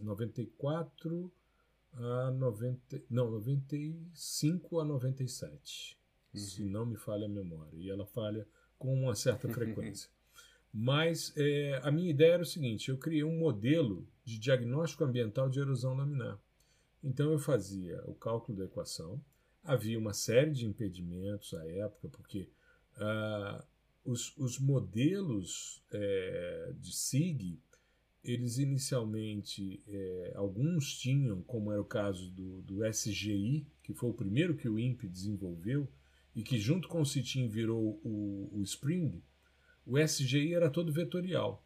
94 0.00 1.32
a 1.92 2.30
90, 2.30 3.02
não, 3.10 3.30
95 3.30 4.80
a 4.80 4.84
97, 4.84 5.98
uhum. 6.32 6.40
se 6.40 6.64
não 6.64 6.86
me 6.86 6.96
falha 6.96 7.26
a 7.26 7.28
memória. 7.28 7.76
E 7.76 7.90
ela 7.90 8.06
falha 8.06 8.46
com 8.78 8.94
uma 8.94 9.14
certa 9.14 9.48
frequência. 9.52 10.10
Mas 10.72 11.32
é, 11.36 11.80
a 11.82 11.90
minha 11.90 12.10
ideia 12.10 12.34
era 12.34 12.42
o 12.42 12.46
seguinte: 12.46 12.90
eu 12.90 12.98
criei 12.98 13.24
um 13.24 13.38
modelo 13.38 14.06
de 14.24 14.38
diagnóstico 14.38 15.04
ambiental 15.04 15.48
de 15.48 15.58
erosão 15.58 15.96
laminar. 15.96 16.38
Então 17.02 17.32
eu 17.32 17.38
fazia 17.38 18.02
o 18.06 18.14
cálculo 18.14 18.58
da 18.58 18.64
equação, 18.64 19.20
havia 19.64 19.98
uma 19.98 20.12
série 20.12 20.52
de 20.52 20.66
impedimentos 20.66 21.54
à 21.54 21.66
época, 21.66 22.08
porque 22.08 22.48
ah, 22.96 23.64
os, 24.04 24.36
os, 24.36 24.58
modelos 24.58 25.82
é, 25.92 26.72
de 26.78 26.92
SIG, 26.94 27.58
eles 28.22 28.58
inicialmente, 28.58 29.82
é, 29.88 30.32
alguns 30.34 30.98
tinham, 30.98 31.42
como 31.42 31.72
era 31.72 31.80
o 31.80 31.84
caso 31.84 32.30
do, 32.30 32.60
do 32.62 32.86
SGI, 32.86 33.66
que 33.82 33.94
foi 33.94 34.10
o 34.10 34.14
primeiro 34.14 34.56
que 34.56 34.68
o 34.68 34.78
INPE 34.78 35.08
desenvolveu, 35.08 35.88
e 36.36 36.42
que 36.42 36.58
junto 36.58 36.86
com 36.86 37.00
o 37.00 37.06
CITIM 37.06 37.48
virou 37.48 38.00
o, 38.04 38.50
o 38.52 38.62
Spring, 38.62 39.22
o 39.86 39.98
SGI 39.98 40.54
era 40.54 40.70
todo 40.70 40.92
vetorial. 40.92 41.64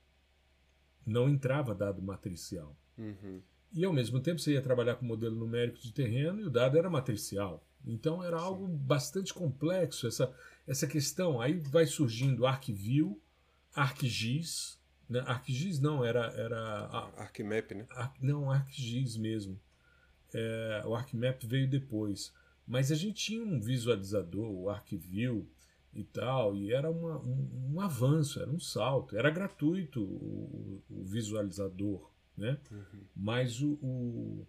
Não 1.07 1.29
entrava 1.29 1.75
dado 1.75 2.03
matricial. 2.03 2.77
Uhum. 2.97 3.43
E 3.73 3.85
ao 3.85 3.93
mesmo 3.93 4.21
tempo 4.21 4.41
você 4.41 4.53
ia 4.53 4.63
trabalhar 4.63 4.95
com 4.95 5.05
modelo 5.05 5.37
numérico 5.37 5.79
de 5.79 5.93
terreno 5.93 6.41
e 6.41 6.45
o 6.45 6.51
dado 6.51 6.79
era 6.79 6.89
matricial. 6.89 7.67
Então 7.85 8.23
era 8.23 8.39
Sim. 8.39 8.45
algo 8.45 8.67
bastante 8.67 9.35
complexo 9.35 10.07
essa, 10.07 10.33
essa 10.67 10.87
questão. 10.87 11.41
Aí 11.41 11.59
vai 11.59 11.87
surgindo 11.87 12.47
ArcView, 12.47 13.21
ArcGIS. 13.75 14.81
Né? 15.09 15.23
ArcGIS 15.27 15.81
não, 15.81 16.05
era. 16.05 16.33
era 16.37 16.87
ArcMap, 17.17 17.73
né? 17.73 17.87
Não, 18.21 18.51
ArcGIS 18.51 19.17
mesmo. 19.17 19.61
É, 20.33 20.83
o 20.87 20.95
ArcMap 20.95 21.43
veio 21.45 21.69
depois. 21.69 22.33
Mas 22.67 22.91
a 22.91 22.95
gente 22.95 23.25
tinha 23.25 23.45
um 23.45 23.61
visualizador, 23.61 24.51
o 24.51 24.71
ArcView, 24.71 25.47
e 25.95 26.05
tal, 26.05 26.57
e 26.57 26.73
era 26.73 26.91
uma, 26.91 27.19
um, 27.19 27.73
um, 27.73 27.81
avanço, 27.81 28.41
era 28.41 28.51
um 28.51 28.59
salto, 28.59 29.17
era 29.17 29.31
gratuito 29.31 30.03
o, 30.03 30.83
o 30.91 31.05
visualizador, 31.05 32.11
né? 32.37 32.59
Uhum. 32.71 33.01
Mas 33.15 33.61
o, 33.61 33.79
o, 33.81 34.47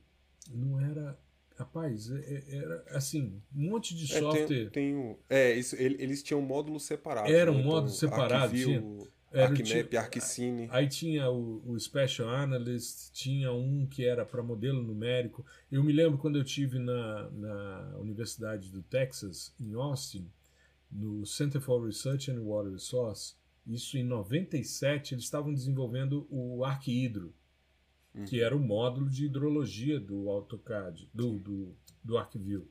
não 0.50 0.80
era, 0.80 1.18
rapaz, 1.56 2.10
é, 2.10 2.44
é, 2.50 2.56
era 2.58 2.84
assim, 2.90 3.42
um 3.56 3.70
monte 3.70 3.96
de 3.96 4.08
software. 4.08 4.44
É, 4.44 4.48
tem, 4.48 4.70
tem 4.70 4.96
um, 4.96 5.16
é 5.30 5.54
isso, 5.54 5.76
eles 5.76 6.24
tinham 6.24 6.42
módulos 6.42 6.84
separados. 6.84 7.32
Era 7.32 7.52
um 7.52 7.58
né? 7.58 7.64
módulo 7.64 7.94
então, 7.96 8.10
separado, 8.10 8.46
Arquivio, 8.46 8.82
tinha, 8.82 9.08
era, 9.36 9.52
ArcMap, 9.52 9.96
ArcCine. 9.98 10.68
Aí 10.72 10.88
tinha 10.88 11.30
o, 11.30 11.62
o 11.66 11.80
Special 11.80 12.30
Analyst, 12.30 13.12
tinha 13.12 13.52
um 13.52 13.86
que 13.86 14.06
era 14.06 14.26
para 14.26 14.42
modelo 14.42 14.82
numérico. 14.82 15.46
Eu 15.72 15.84
me 15.84 15.92
lembro 15.92 16.18
quando 16.18 16.38
eu 16.38 16.44
tive 16.44 16.80
na, 16.80 17.30
na 17.32 17.98
Universidade 18.00 18.70
do 18.70 18.82
Texas, 18.82 19.54
em 19.60 19.74
Austin, 19.74 20.28
no 20.96 21.26
Center 21.26 21.62
for 21.62 21.84
Research 21.84 22.32
and 22.32 22.42
Water 22.42 22.72
Resource, 22.72 23.36
isso 23.68 23.98
em 23.98 24.04
97, 24.04 25.14
eles 25.14 25.26
estavam 25.26 25.54
desenvolvendo 25.54 26.28
o 26.30 26.64
ArcHydro, 26.64 27.34
uhum. 28.14 28.26
que 28.26 28.42
era 28.42 28.56
o 28.56 28.60
módulo 28.60 29.10
de 29.10 29.26
hidrologia 29.26 30.00
do 30.00 30.30
AutoCAD, 30.30 31.10
do, 31.14 31.40
do, 31.40 31.76
do 32.04 32.18
ArcView. 32.18 32.68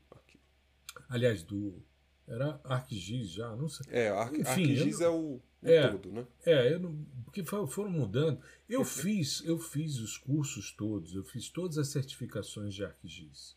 Aliás, 1.08 1.42
do. 1.42 1.82
Era 2.26 2.58
ArcGIS 2.64 3.32
já, 3.32 3.54
não 3.54 3.68
sei. 3.68 3.86
É, 3.90 4.08
Arc, 4.08 4.34
Enfim, 4.34 4.70
ArcGIS 4.70 4.98
não, 5.00 5.06
é 5.06 5.10
o, 5.10 5.20
o 5.34 5.42
é, 5.62 5.88
todo, 5.88 6.10
né? 6.10 6.26
É, 6.46 6.72
eu 6.72 6.80
não, 6.80 7.04
porque 7.24 7.44
foram 7.44 7.90
mudando. 7.90 8.40
Eu 8.66 8.82
fiz, 8.82 9.42
eu 9.44 9.58
fiz 9.58 9.98
os 9.98 10.16
cursos 10.16 10.72
todos, 10.72 11.14
eu 11.14 11.22
fiz 11.22 11.50
todas 11.50 11.76
as 11.76 11.88
certificações 11.88 12.74
de 12.74 12.82
ArcGIS. 12.82 13.56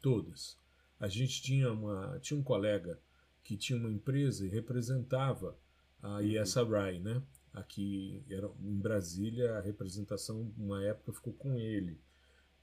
Todas. 0.00 0.58
A 0.98 1.08
gente 1.08 1.42
tinha, 1.42 1.70
uma, 1.70 2.18
tinha 2.20 2.40
um 2.40 2.42
colega 2.42 2.98
que 3.46 3.56
tinha 3.56 3.78
uma 3.78 3.90
empresa 3.90 4.44
e 4.44 4.48
representava 4.48 5.56
a 6.02 6.20
ISRI, 6.20 6.98
né? 6.98 7.22
Aqui 7.54 8.24
era, 8.28 8.50
em 8.60 8.76
Brasília, 8.76 9.54
a 9.54 9.60
representação, 9.60 10.52
uma 10.58 10.84
época, 10.84 11.12
ficou 11.12 11.32
com 11.32 11.54
ele. 11.56 11.98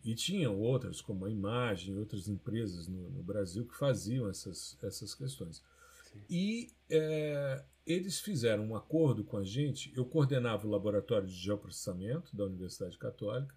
E 0.04 0.14
tinham 0.14 0.60
outras, 0.60 1.00
como 1.00 1.26
a 1.26 1.32
Imagem, 1.32 1.98
outras 1.98 2.28
empresas 2.28 2.90
no, 2.90 3.10
no 3.12 3.24
Brasil 3.24 3.66
que 3.66 3.76
faziam 3.78 4.30
essas, 4.30 4.78
essas 4.84 5.16
questões. 5.16 5.64
Sim. 6.12 6.22
E 6.30 6.74
é, 6.90 7.64
eles 7.88 8.20
fizeram 8.20 8.68
um 8.68 8.76
acordo 8.76 9.24
com 9.24 9.38
a 9.38 9.44
gente. 9.44 9.94
Eu 9.96 10.06
coordenava 10.06 10.68
o 10.68 10.70
laboratório 10.70 11.28
de 11.28 11.34
geoprocessamento 11.34 12.36
da 12.36 12.44
Universidade 12.44 12.98
Católica 12.98 13.56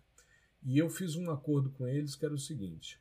e 0.65 0.79
eu 0.79 0.89
fiz 0.89 1.17
um 1.17 1.29
acordo 1.31 1.71
com 1.71 1.89
eles 1.89 2.15
que 2.15 2.25
era 2.25 2.35
o 2.35 2.39
seguinte: 2.39 3.01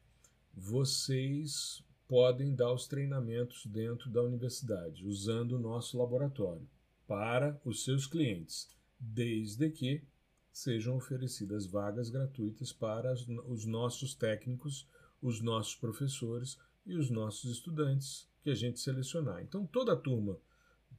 vocês 0.52 1.86
podem 2.08 2.54
dar 2.54 2.72
os 2.72 2.88
treinamentos 2.88 3.66
dentro 3.66 4.10
da 4.10 4.22
universidade 4.22 5.06
usando 5.06 5.54
o 5.54 5.60
nosso 5.60 5.98
laboratório 5.98 6.68
para 7.08 7.60
os 7.64 7.84
seus 7.84 8.06
clientes, 8.06 8.70
desde 9.00 9.70
que 9.70 10.04
sejam 10.52 10.96
oferecidas 10.96 11.66
vagas 11.66 12.10
gratuitas 12.10 12.72
para 12.72 13.14
os 13.48 13.66
nossos 13.66 14.16
técnicos, 14.16 14.88
os 15.22 15.42
nossos 15.42 15.76
professores 15.76 16.58
e 16.86 16.96
os 16.96 17.10
nossos 17.10 17.52
estudantes 17.52 18.28
que 18.44 18.50
a 18.50 18.56
gente 18.56 18.80
selecionar. 18.80 19.42
Então, 19.42 19.66
toda 19.66 19.94
a 19.94 19.98
turma 19.98 20.38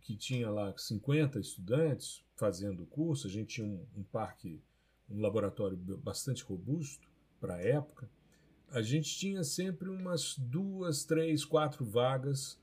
que 0.02 0.16
tinha 0.16 0.50
lá 0.50 0.76
50 0.76 1.40
estudantes 1.40 2.22
fazendo 2.34 2.82
o 2.82 2.86
curso, 2.86 3.26
a 3.26 3.30
gente 3.30 3.54
tinha 3.54 3.66
um, 3.66 3.86
um 3.96 4.02
parque, 4.02 4.60
um 5.08 5.20
laboratório 5.20 5.76
bastante 5.76 6.44
robusto 6.44 7.08
para 7.40 7.54
a 7.54 7.62
época, 7.62 8.08
a 8.70 8.82
gente 8.82 9.16
tinha 9.16 9.42
sempre 9.44 9.88
umas 9.88 10.36
duas, 10.38 11.04
três, 11.04 11.44
quatro 11.44 11.84
vagas 11.84 12.58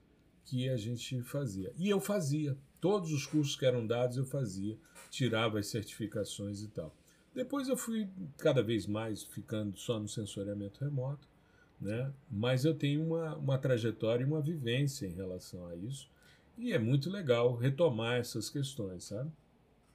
que 0.45 0.69
a 0.69 0.77
gente 0.77 1.21
fazia. 1.23 1.71
E 1.77 1.89
eu 1.89 1.99
fazia. 1.99 2.57
Todos 2.79 3.11
os 3.13 3.25
cursos 3.25 3.55
que 3.55 3.65
eram 3.65 3.87
dados 3.87 4.17
eu 4.17 4.25
fazia, 4.25 4.77
tirava 5.09 5.59
as 5.59 5.67
certificações 5.67 6.61
e 6.61 6.67
tal. 6.67 6.93
Depois 7.33 7.67
eu 7.67 7.77
fui 7.77 8.09
cada 8.37 8.61
vez 8.61 8.85
mais 8.85 9.23
ficando 9.23 9.77
só 9.77 9.99
no 9.99 10.07
sensoriamento 10.07 10.83
remoto, 10.83 11.27
né? 11.79 12.11
mas 12.29 12.65
eu 12.65 12.75
tenho 12.75 13.03
uma, 13.03 13.35
uma 13.35 13.57
trajetória 13.57 14.23
e 14.23 14.27
uma 14.27 14.41
vivência 14.41 15.07
em 15.07 15.13
relação 15.13 15.65
a 15.67 15.75
isso. 15.75 16.11
E 16.57 16.71
é 16.71 16.77
muito 16.77 17.09
legal 17.09 17.55
retomar 17.55 18.17
essas 18.17 18.49
questões, 18.49 19.05
sabe? 19.05 19.31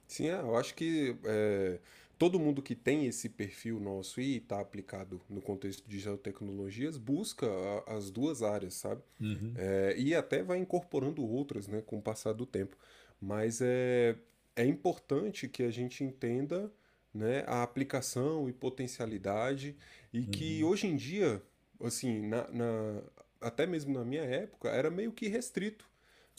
Sim, 0.07 0.27
é, 0.27 0.39
eu 0.39 0.57
acho 0.57 0.73
que 0.73 1.15
é, 1.23 1.79
todo 2.19 2.37
mundo 2.37 2.61
que 2.61 2.75
tem 2.75 3.05
esse 3.05 3.29
perfil 3.29 3.79
nosso 3.79 4.19
e 4.19 4.37
está 4.37 4.59
aplicado 4.59 5.21
no 5.29 5.41
contexto 5.41 5.87
de 5.87 5.99
geotecnologias 5.99 6.97
busca 6.97 7.47
a, 7.47 7.95
as 7.95 8.11
duas 8.11 8.43
áreas, 8.43 8.73
sabe? 8.73 9.01
Uhum. 9.21 9.53
É, 9.55 9.95
e 9.97 10.13
até 10.13 10.43
vai 10.43 10.57
incorporando 10.59 11.25
outras 11.25 11.65
né, 11.67 11.81
com 11.81 11.97
o 11.97 12.01
passar 12.01 12.33
do 12.33 12.45
tempo. 12.45 12.77
Mas 13.21 13.61
é, 13.61 14.17
é 14.53 14.65
importante 14.65 15.47
que 15.47 15.63
a 15.63 15.71
gente 15.71 16.03
entenda 16.03 16.69
né, 17.13 17.45
a 17.47 17.63
aplicação 17.63 18.49
e 18.49 18.53
potencialidade 18.53 19.75
e 20.11 20.19
uhum. 20.19 20.25
que 20.25 20.63
hoje 20.63 20.87
em 20.87 20.97
dia, 20.97 21.41
assim, 21.81 22.27
na, 22.27 22.47
na, 22.49 23.01
até 23.39 23.65
mesmo 23.65 23.93
na 23.93 24.03
minha 24.03 24.23
época, 24.23 24.69
era 24.69 24.91
meio 24.91 25.13
que 25.13 25.29
restrito 25.29 25.89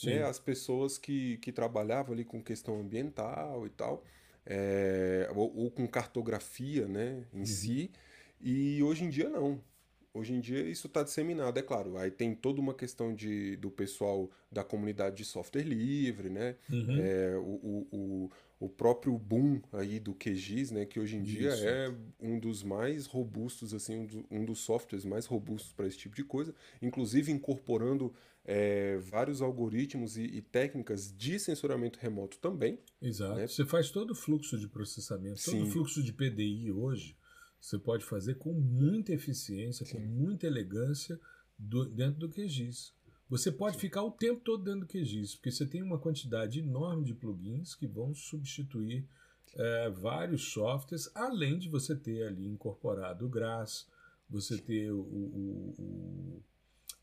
né, 0.03 0.23
as 0.23 0.39
pessoas 0.39 0.97
que, 0.97 1.37
que 1.37 1.51
trabalhavam 1.51 2.13
ali 2.13 2.23
com 2.23 2.41
questão 2.41 2.79
ambiental 2.79 3.65
e 3.65 3.69
tal, 3.69 4.03
é, 4.45 5.29
ou, 5.35 5.55
ou, 5.55 5.71
com 5.71 5.87
cartografia 5.87 6.87
né, 6.87 7.23
em 7.33 7.39
uhum. 7.39 7.45
si, 7.45 7.91
e 8.39 8.81
hoje 8.81 9.03
em 9.03 9.09
dia 9.09 9.29
não. 9.29 9.61
Hoje 10.13 10.33
em 10.33 10.41
dia 10.41 10.61
isso 10.61 10.87
está 10.87 11.03
disseminado, 11.03 11.57
é 11.57 11.61
claro. 11.61 11.97
Aí 11.97 12.11
tem 12.11 12.35
toda 12.35 12.59
uma 12.59 12.73
questão 12.73 13.15
de, 13.15 13.55
do 13.55 13.71
pessoal 13.71 14.29
da 14.51 14.61
comunidade 14.61 15.15
de 15.15 15.25
software 15.25 15.63
livre, 15.63 16.29
né? 16.29 16.55
Uhum. 16.69 17.01
É, 17.01 17.37
o, 17.37 17.41
o, 17.41 17.87
o, 17.91 18.31
o, 18.59 18.69
próprio 18.69 19.17
boom 19.17 19.61
aí 19.71 20.01
do 20.01 20.13
QGIS, 20.13 20.71
né? 20.71 20.85
Que 20.85 20.99
hoje 20.99 21.15
em 21.15 21.23
dia 21.23 21.53
isso. 21.53 21.65
é 21.65 21.93
um 22.19 22.37
dos 22.37 22.61
mais 22.61 23.05
robustos, 23.05 23.73
assim, 23.73 23.99
um, 23.99 24.05
do, 24.05 24.25
um 24.29 24.43
dos 24.43 24.59
softwares 24.59 25.05
mais 25.05 25.25
robustos 25.25 25.71
para 25.71 25.87
esse 25.87 25.97
tipo 25.97 26.15
de 26.15 26.25
coisa. 26.25 26.53
Inclusive 26.81 27.31
incorporando 27.31 28.13
é, 28.43 28.97
vários 28.97 29.41
algoritmos 29.41 30.17
e, 30.17 30.23
e, 30.23 30.41
técnicas 30.41 31.15
de 31.15 31.39
sensoramento 31.39 31.99
remoto 31.99 32.37
também. 32.39 32.79
Exato. 33.01 33.35
Né? 33.35 33.47
Você 33.47 33.65
faz 33.65 33.91
todo 33.91 34.11
o 34.11 34.15
fluxo 34.15 34.57
de 34.57 34.67
processamento, 34.67 35.39
Sim. 35.39 35.59
todo 35.59 35.67
o 35.67 35.71
fluxo 35.71 36.03
de 36.03 36.11
PDI 36.11 36.71
hoje, 36.71 37.15
você 37.59 37.77
pode 37.77 38.03
fazer 38.03 38.35
com 38.35 38.53
muita 38.53 39.13
eficiência, 39.13 39.85
Sim. 39.85 39.93
com 39.93 39.99
muita 39.99 40.47
elegância 40.47 41.19
do, 41.57 41.85
dentro 41.85 42.19
do 42.19 42.29
QGIS. 42.29 42.93
Você 43.29 43.51
pode 43.51 43.75
Sim. 43.75 43.81
ficar 43.81 44.03
o 44.03 44.11
tempo 44.11 44.41
todo 44.41 44.63
dentro 44.63 44.81
do 44.81 44.87
QGIS, 44.87 45.35
porque 45.35 45.51
você 45.51 45.65
tem 45.65 45.83
uma 45.83 45.99
quantidade 45.99 46.59
enorme 46.59 47.05
de 47.05 47.13
plugins 47.13 47.75
que 47.75 47.87
vão 47.87 48.13
substituir 48.13 49.07
é, 49.55 49.89
vários 49.89 50.51
softwares, 50.51 51.09
além 51.13 51.59
de 51.59 51.69
você 51.69 51.95
ter 51.95 52.23
ali 52.23 52.47
incorporado 52.47 53.25
o 53.25 53.29
GRAS, 53.29 53.87
você 54.29 54.57
ter 54.57 54.91
o, 54.91 54.99
o, 54.99 55.75
o 55.77 56.43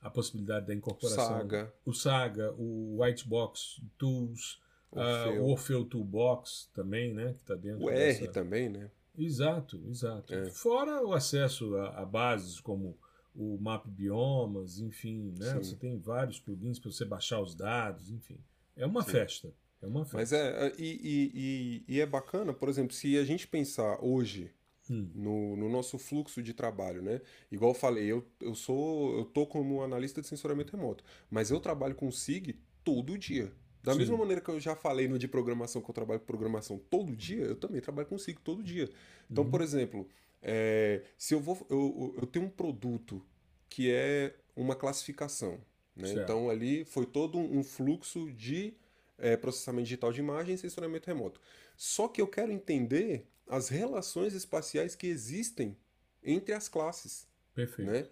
a 0.00 0.10
possibilidade 0.10 0.66
da 0.66 0.74
incorporação. 0.74 1.38
Saga. 1.38 1.72
O 1.84 1.92
Saga, 1.92 2.52
o 2.56 3.02
Whitebox 3.02 3.80
Tools, 3.96 4.60
Orfeu. 4.90 5.42
Uh, 5.42 5.44
o 5.44 5.50
Orfeu 5.50 5.84
Toolbox 5.84 6.70
também, 6.74 7.12
né? 7.12 7.34
Que 7.34 7.42
está 7.42 7.54
dentro. 7.54 7.84
O 7.84 7.90
R 7.90 7.98
dessa... 7.98 8.32
também, 8.32 8.68
né? 8.68 8.90
Exato, 9.18 9.82
exato. 9.88 10.32
É. 10.32 10.50
Fora 10.50 11.04
o 11.04 11.12
acesso 11.12 11.74
a, 11.76 12.00
a, 12.00 12.04
bases 12.04 12.60
como 12.60 12.96
o 13.34 13.58
Map 13.60 13.86
Biomas, 13.86 14.78
enfim, 14.78 15.34
né? 15.38 15.54
Sim. 15.54 15.58
Você 15.58 15.76
tem 15.76 15.98
vários 15.98 16.38
plugins 16.38 16.78
para 16.78 16.90
você 16.90 17.04
baixar 17.04 17.40
os 17.40 17.54
dados, 17.54 18.10
enfim. 18.10 18.38
É 18.76 18.86
uma 18.86 19.02
Sim. 19.02 19.10
festa. 19.10 19.52
É 19.82 19.86
uma 19.86 20.04
festa. 20.04 20.16
Mas 20.16 20.32
é, 20.32 20.68
é 20.68 20.72
e, 20.78 21.00
e, 21.02 21.84
e, 21.88 21.96
e 21.96 22.00
é 22.00 22.06
bacana, 22.06 22.54
por 22.54 22.68
exemplo, 22.68 22.94
se 22.94 23.18
a 23.18 23.24
gente 23.24 23.46
pensar 23.46 23.98
hoje 24.00 24.52
hum. 24.90 25.10
no, 25.14 25.56
no, 25.56 25.68
nosso 25.68 25.98
fluxo 25.98 26.42
de 26.42 26.54
trabalho, 26.54 27.02
né? 27.02 27.20
Igual 27.50 27.72
eu 27.72 27.74
falei, 27.74 28.06
eu, 28.06 28.24
eu 28.40 28.54
sou, 28.54 29.16
eu 29.18 29.24
tô 29.24 29.46
como 29.46 29.82
analista 29.82 30.20
de 30.20 30.26
sensoramento 30.26 30.76
remoto, 30.76 31.04
mas 31.30 31.50
eu 31.50 31.60
trabalho 31.60 31.94
com 31.94 32.10
SIG 32.10 32.58
todo 32.84 33.18
dia. 33.18 33.52
Da 33.82 33.92
Sim. 33.92 33.98
mesma 33.98 34.16
maneira 34.16 34.40
que 34.40 34.50
eu 34.50 34.58
já 34.58 34.74
falei 34.74 35.08
no 35.08 35.18
de 35.18 35.28
programação, 35.28 35.80
que 35.80 35.90
eu 35.90 35.94
trabalho 35.94 36.20
com 36.20 36.26
programação 36.26 36.78
todo 36.90 37.14
dia, 37.14 37.44
eu 37.44 37.56
também 37.56 37.80
trabalho 37.80 38.08
com 38.08 38.18
SIG 38.18 38.40
todo 38.40 38.62
dia. 38.62 38.90
Então, 39.30 39.44
uhum. 39.44 39.50
por 39.50 39.60
exemplo, 39.60 40.08
é, 40.42 41.02
se 41.16 41.34
eu 41.34 41.40
vou. 41.40 41.66
Eu, 41.68 42.14
eu 42.20 42.26
tenho 42.26 42.46
um 42.46 42.50
produto 42.50 43.24
que 43.68 43.90
é 43.90 44.34
uma 44.56 44.74
classificação. 44.74 45.58
Né? 45.94 46.12
Então, 46.12 46.48
ali 46.48 46.84
foi 46.84 47.06
todo 47.06 47.38
um 47.38 47.62
fluxo 47.62 48.30
de 48.32 48.74
é, 49.18 49.36
processamento 49.36 49.84
digital 49.84 50.12
de 50.12 50.20
imagem 50.20 50.54
e 50.54 50.58
sensoramento 50.58 51.06
remoto. 51.06 51.40
Só 51.76 52.08
que 52.08 52.20
eu 52.20 52.26
quero 52.26 52.52
entender 52.52 53.26
as 53.48 53.68
relações 53.68 54.34
espaciais 54.34 54.94
que 54.94 55.06
existem 55.06 55.76
entre 56.22 56.54
as 56.54 56.68
classes. 56.68 57.26
Perfeito. 57.54 57.90
Né? 57.90 58.06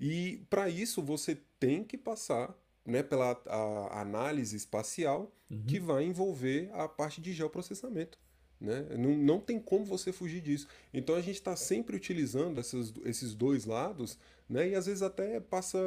E 0.00 0.44
para 0.50 0.68
isso 0.68 1.02
você 1.02 1.38
tem 1.58 1.84
que 1.84 1.96
passar 1.96 2.56
né, 2.84 3.02
pela 3.02 3.40
a 3.46 4.00
análise 4.00 4.56
espacial 4.56 5.32
uhum. 5.50 5.64
que 5.66 5.78
vai 5.78 6.04
envolver 6.04 6.70
a 6.72 6.88
parte 6.88 7.20
de 7.20 7.32
geoprocessamento. 7.32 8.18
Né? 8.60 8.86
Não, 8.96 9.16
não 9.16 9.40
tem 9.40 9.58
como 9.58 9.84
você 9.84 10.12
fugir 10.12 10.40
disso. 10.40 10.68
Então 10.94 11.16
a 11.16 11.20
gente 11.20 11.34
está 11.34 11.56
sempre 11.56 11.96
utilizando 11.96 12.60
essas, 12.60 12.94
esses 13.04 13.34
dois 13.34 13.64
lados, 13.64 14.18
né? 14.48 14.68
E 14.68 14.74
às 14.76 14.86
vezes 14.86 15.02
até 15.02 15.40
passa 15.40 15.78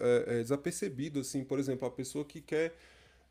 é, 0.00 0.24
é, 0.26 0.42
desapercebido, 0.42 1.20
assim, 1.20 1.44
por 1.44 1.58
exemplo, 1.58 1.86
a 1.86 1.90
pessoa 1.90 2.24
que 2.24 2.40
quer 2.40 2.74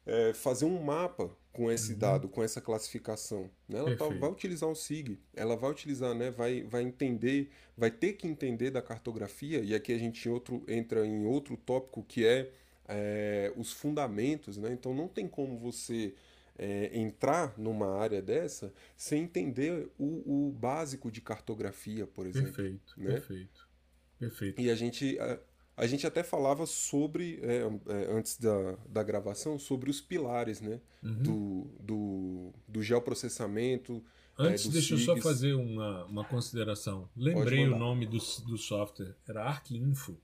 é, 0.05 0.33
fazer 0.33 0.65
um 0.65 0.81
mapa 0.81 1.35
com 1.51 1.69
esse 1.71 1.93
uhum. 1.93 1.99
dado, 1.99 2.29
com 2.29 2.41
essa 2.41 2.61
classificação. 2.61 3.49
Né? 3.67 3.79
Ela 3.79 3.95
tá, 3.95 4.07
vai 4.07 4.29
utilizar 4.29 4.69
um 4.69 4.75
SIG, 4.75 5.19
ela 5.35 5.55
vai 5.55 5.69
utilizar, 5.69 6.15
né? 6.15 6.31
vai, 6.31 6.63
vai 6.63 6.81
entender, 6.81 7.49
vai 7.77 7.91
ter 7.91 8.13
que 8.13 8.27
entender 8.27 8.71
da 8.71 8.81
cartografia, 8.81 9.59
e 9.59 9.75
aqui 9.75 9.93
a 9.93 9.97
gente 9.97 10.27
outro, 10.29 10.63
entra 10.67 11.05
em 11.05 11.25
outro 11.25 11.57
tópico 11.57 12.03
que 12.03 12.25
é, 12.25 12.51
é 12.87 13.53
os 13.57 13.71
fundamentos. 13.73 14.57
Né? 14.57 14.71
Então 14.71 14.93
não 14.93 15.07
tem 15.07 15.27
como 15.27 15.57
você 15.57 16.13
é, 16.57 16.97
entrar 16.97 17.57
numa 17.57 17.97
área 17.97 18.21
dessa 18.21 18.73
sem 18.95 19.23
entender 19.23 19.89
o, 19.97 20.47
o 20.47 20.51
básico 20.51 21.11
de 21.11 21.19
cartografia, 21.19 22.07
por 22.07 22.25
exemplo. 22.25 22.53
Perfeito, 22.53 22.93
né? 22.97 23.11
perfeito. 23.11 23.71
Perfeito. 24.17 24.61
E 24.61 24.69
a 24.69 24.75
gente, 24.75 25.17
a 25.19 25.39
gente 25.87 26.05
até 26.05 26.23
falava 26.23 26.65
sobre, 26.65 27.39
é, 27.41 27.61
é, 27.87 28.11
antes 28.11 28.37
da, 28.37 28.77
da 28.87 29.03
gravação, 29.03 29.57
sobre 29.57 29.89
os 29.89 29.99
pilares 29.99 30.61
né? 30.61 30.79
Uhum. 31.03 31.23
Do, 31.23 31.71
do, 31.79 32.53
do 32.67 32.83
geoprocessamento, 32.83 34.03
Antes, 34.37 34.65
é, 34.65 34.69
deixa 34.69 34.95
SIGS. 34.95 35.07
eu 35.07 35.15
só 35.15 35.21
fazer 35.21 35.53
uma, 35.53 36.05
uma 36.05 36.23
consideração. 36.25 37.09
Lembrei 37.15 37.67
o 37.67 37.77
nome 37.77 38.05
do, 38.05 38.17
do 38.17 38.57
software, 38.57 39.15
era 39.27 39.43
ArcInfo. 39.43 40.17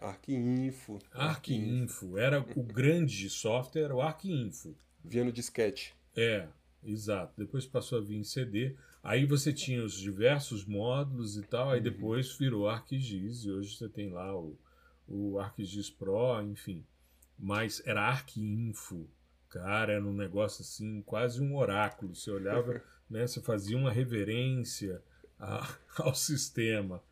ArcInfo. 0.00 0.98
ArcInfo. 1.12 2.18
Era 2.18 2.44
o 2.54 2.62
grande 2.62 3.28
software, 3.30 3.92
o 3.92 4.00
ArcInfo. 4.00 4.76
Via 5.04 5.24
no 5.24 5.32
disquete. 5.32 5.94
É, 6.14 6.46
exato. 6.84 7.32
Depois 7.36 7.66
passou 7.66 7.98
a 7.98 8.00
vir 8.00 8.16
em 8.16 8.24
CD. 8.24 8.76
Aí 9.02 9.24
você 9.24 9.52
tinha 9.52 9.84
os 9.84 9.94
diversos 9.94 10.64
módulos 10.64 11.36
e 11.36 11.42
tal, 11.42 11.70
aí 11.70 11.78
uhum. 11.78 11.84
depois 11.84 12.36
virou 12.36 12.68
ArcGIS, 12.68 13.44
e 13.44 13.52
hoje 13.52 13.76
você 13.76 13.88
tem 13.88 14.10
lá 14.10 14.36
o, 14.36 14.58
o 15.08 15.38
ArcGIS 15.38 15.90
Pro, 15.90 16.42
enfim. 16.42 16.84
Mas 17.38 17.82
era 17.86 18.02
ArcInfo. 18.02 19.08
Cara, 19.48 19.92
era 19.92 20.04
um 20.04 20.12
negócio 20.12 20.62
assim, 20.62 21.02
quase 21.02 21.40
um 21.40 21.56
oráculo. 21.56 22.14
Você 22.14 22.30
olhava, 22.30 22.82
né, 23.08 23.26
você 23.26 23.40
fazia 23.40 23.76
uma 23.76 23.90
reverência 23.90 25.02
a, 25.38 25.68
ao 25.98 26.14
sistema. 26.14 27.02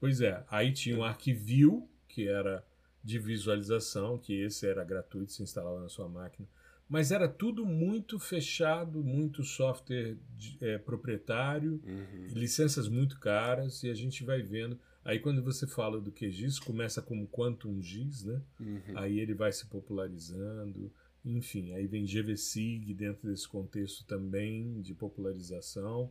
Pois 0.00 0.20
é, 0.20 0.44
aí 0.50 0.72
tinha 0.72 0.98
o 0.98 1.04
Arquivio, 1.04 1.88
que 2.08 2.28
era 2.28 2.64
de 3.02 3.18
visualização, 3.18 4.18
que 4.18 4.34
esse 4.40 4.66
era 4.66 4.82
gratuito, 4.82 5.32
se 5.32 5.42
instalava 5.42 5.80
na 5.80 5.88
sua 5.88 6.08
máquina. 6.08 6.48
Mas 6.88 7.10
era 7.10 7.28
tudo 7.28 7.64
muito 7.64 8.18
fechado, 8.18 9.02
muito 9.02 9.42
software 9.42 10.16
de, 10.36 10.58
é, 10.60 10.78
proprietário, 10.78 11.80
uhum. 11.84 12.26
licenças 12.34 12.88
muito 12.88 13.18
caras, 13.18 13.82
e 13.82 13.90
a 13.90 13.94
gente 13.94 14.24
vai 14.24 14.42
vendo. 14.42 14.78
Aí 15.04 15.18
quando 15.18 15.42
você 15.42 15.66
fala 15.66 16.00
do 16.00 16.10
QGIS, 16.10 16.58
começa 16.58 17.02
como 17.02 17.28
Quantum 17.28 17.80
GIS, 17.80 18.24
né? 18.24 18.40
Uhum. 18.58 18.80
Aí 18.96 19.20
ele 19.20 19.34
vai 19.34 19.52
se 19.52 19.66
popularizando, 19.66 20.90
enfim, 21.24 21.72
aí 21.72 21.86
vem 21.86 22.04
GVSIG 22.04 22.94
dentro 22.94 23.28
desse 23.28 23.46
contexto 23.46 24.04
também 24.04 24.80
de 24.80 24.94
popularização. 24.94 26.10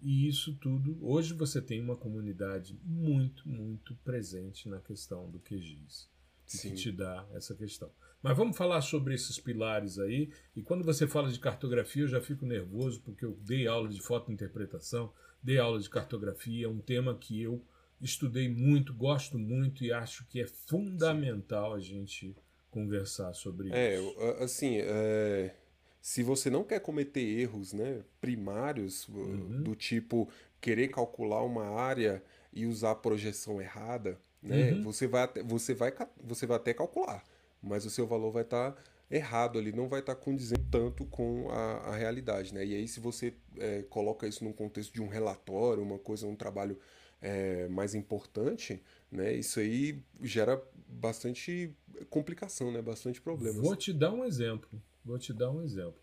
E 0.00 0.26
isso 0.26 0.54
tudo, 0.56 0.98
hoje 1.00 1.32
você 1.32 1.62
tem 1.62 1.80
uma 1.80 1.96
comunidade 1.96 2.76
muito, 2.84 3.48
muito 3.48 3.94
presente 4.04 4.68
na 4.68 4.80
questão 4.80 5.30
do 5.30 5.38
QGIS, 5.38 6.08
que 6.44 6.74
te 6.74 6.90
dá 6.90 7.24
essa 7.32 7.54
questão. 7.54 7.90
Mas 8.20 8.36
vamos 8.36 8.56
falar 8.56 8.80
sobre 8.82 9.14
esses 9.14 9.38
pilares 9.38 9.98
aí. 9.98 10.30
E 10.56 10.62
quando 10.62 10.84
você 10.84 11.06
fala 11.06 11.30
de 11.30 11.38
cartografia, 11.38 12.02
eu 12.02 12.08
já 12.08 12.20
fico 12.20 12.44
nervoso, 12.44 13.00
porque 13.02 13.24
eu 13.24 13.36
dei 13.42 13.66
aula 13.68 13.88
de 13.88 14.00
fotointerpretação, 14.00 15.12
dei 15.42 15.58
aula 15.58 15.80
de 15.80 15.90
cartografia, 15.90 16.66
é 16.66 16.68
um 16.68 16.78
tema 16.78 17.16
que 17.16 17.40
eu 17.40 17.64
estudei 18.02 18.48
muito, 18.48 18.92
gosto 18.92 19.38
muito 19.38 19.84
e 19.84 19.92
acho 19.92 20.26
que 20.26 20.40
é 20.40 20.46
fundamental 20.46 21.72
Sim. 21.72 21.76
a 21.76 21.80
gente 21.80 22.36
conversar 22.70 23.32
sobre 23.34 23.70
é, 23.72 23.98
isso. 23.98 24.16
É, 24.18 24.44
assim, 24.44 24.76
é, 24.78 25.54
se 26.00 26.22
você 26.22 26.50
não 26.50 26.64
quer 26.64 26.80
cometer 26.80 27.20
erros 27.20 27.72
né, 27.72 28.02
primários, 28.20 29.06
uhum. 29.08 29.62
do 29.62 29.76
tipo 29.76 30.28
querer 30.60 30.88
calcular 30.88 31.42
uma 31.44 31.78
área 31.78 32.22
e 32.52 32.66
usar 32.66 32.92
a 32.92 32.94
projeção 32.94 33.60
errada, 33.60 34.18
né, 34.42 34.72
uhum. 34.72 34.82
você, 34.82 35.06
vai, 35.06 35.28
você, 35.44 35.74
vai, 35.74 35.92
você 36.22 36.46
vai 36.46 36.56
até 36.56 36.74
calcular, 36.74 37.22
mas 37.62 37.86
o 37.86 37.90
seu 37.90 38.06
valor 38.06 38.32
vai 38.32 38.42
estar 38.42 38.72
tá 38.72 38.82
errado 39.10 39.58
ali, 39.58 39.72
não 39.72 39.88
vai 39.88 40.00
estar 40.00 40.14
tá 40.14 40.20
condizendo 40.20 40.64
tanto 40.70 41.04
com 41.04 41.50
a, 41.50 41.90
a, 41.90 41.96
realidade. 41.96 42.54
Né? 42.54 42.64
E 42.64 42.74
aí, 42.74 42.88
se 42.88 42.98
você 42.98 43.34
é, 43.58 43.82
coloca 43.82 44.26
isso 44.26 44.42
num 44.42 44.52
contexto 44.52 44.92
de 44.92 45.02
um 45.02 45.08
relatório, 45.08 45.82
uma 45.82 45.98
coisa, 45.98 46.26
um 46.26 46.34
trabalho 46.34 46.78
é, 47.22 47.68
mais 47.68 47.94
importante, 47.94 48.82
né, 49.10 49.34
isso 49.34 49.60
aí 49.60 50.02
gera 50.20 50.62
bastante 50.88 51.74
complicação, 52.10 52.70
né, 52.72 52.82
bastante 52.82 53.20
problemas. 53.20 53.62
Vou 53.62 53.76
te 53.76 53.92
dar 53.92 54.12
um 54.12 54.24
exemplo. 54.24 54.68
Vou 55.04 55.18
te 55.18 55.32
dar 55.32 55.50
um 55.50 55.62
exemplo. 55.62 56.00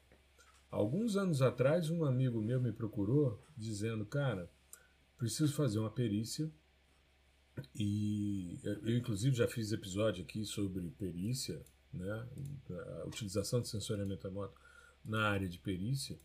Alguns 0.72 1.16
anos 1.16 1.42
atrás, 1.42 1.90
um 1.90 2.04
amigo 2.06 2.42
meu 2.42 2.62
me 2.62 2.72
procurou 2.72 3.44
dizendo: 3.58 4.06
Cara, 4.06 4.50
preciso 5.18 5.54
fazer 5.54 5.80
uma 5.80 5.90
perícia. 5.90 6.52
E 7.76 8.58
eu, 8.64 8.98
inclusive, 8.98 9.36
já 9.36 9.48
fiz 9.48 9.72
episódio 9.72 10.24
aqui 10.24 10.46
sobre 10.46 10.90
perícia, 10.92 11.62
né? 11.92 12.26
a 13.02 13.08
utilização 13.08 13.62
de 13.62 13.68
sensoriamento 13.68 14.28
remoto 14.28 14.54
na 15.04 15.28
área 15.28 15.50
de 15.50 15.58
perícia. 15.58 16.18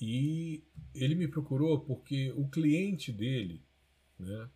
E 0.00 0.62
ele 0.94 1.14
me 1.14 1.26
procurou 1.26 1.80
porque 1.80 2.32
o 2.36 2.46
cliente 2.48 3.10
dele, 3.10 3.62
né? 4.22 4.50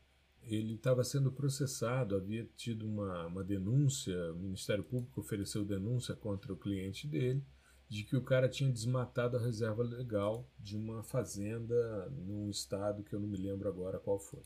ele 0.46 0.74
estava 0.74 1.02
sendo 1.02 1.32
processado, 1.32 2.14
havia 2.14 2.48
tido 2.56 2.86
uma, 2.86 3.26
uma 3.26 3.42
denúncia, 3.42 4.16
o 4.32 4.36
Ministério 4.36 4.84
Público 4.84 5.20
ofereceu 5.20 5.64
denúncia 5.64 6.14
contra 6.14 6.52
o 6.52 6.56
cliente 6.56 7.06
dele, 7.08 7.44
de 7.88 8.04
que 8.04 8.16
o 8.16 8.22
cara 8.22 8.48
tinha 8.48 8.70
desmatado 8.70 9.36
a 9.36 9.40
reserva 9.40 9.82
legal 9.82 10.48
de 10.58 10.76
uma 10.76 11.02
fazenda 11.02 12.08
num 12.10 12.48
estado 12.48 13.02
que 13.02 13.14
eu 13.14 13.20
não 13.20 13.28
me 13.28 13.36
lembro 13.36 13.68
agora 13.68 13.98
qual 13.98 14.18
foi. 14.18 14.42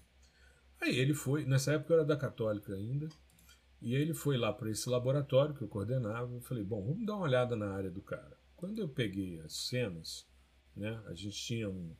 Aí 0.80 0.98
ele 0.98 1.12
foi, 1.12 1.44
nessa 1.44 1.72
época 1.72 1.92
eu 1.92 1.98
era 1.98 2.06
da 2.06 2.16
Católica 2.16 2.72
ainda, 2.74 3.08
e 3.80 3.94
ele 3.94 4.14
foi 4.14 4.38
lá 4.38 4.52
para 4.52 4.70
esse 4.70 4.88
laboratório 4.88 5.54
que 5.54 5.62
eu 5.62 5.68
coordenava 5.68 6.34
e 6.34 6.40
falei, 6.40 6.64
bom, 6.64 6.82
vamos 6.82 7.06
dar 7.06 7.16
uma 7.16 7.24
olhada 7.24 7.56
na 7.56 7.70
área 7.72 7.90
do 7.90 8.00
cara. 8.00 8.38
Quando 8.56 8.78
eu 8.78 8.88
peguei 8.88 9.38
as 9.40 9.68
cenas, 9.68 10.26
né, 10.74 11.02
a 11.06 11.14
gente 11.14 11.36
tinha 11.36 11.68
um, 11.68 11.94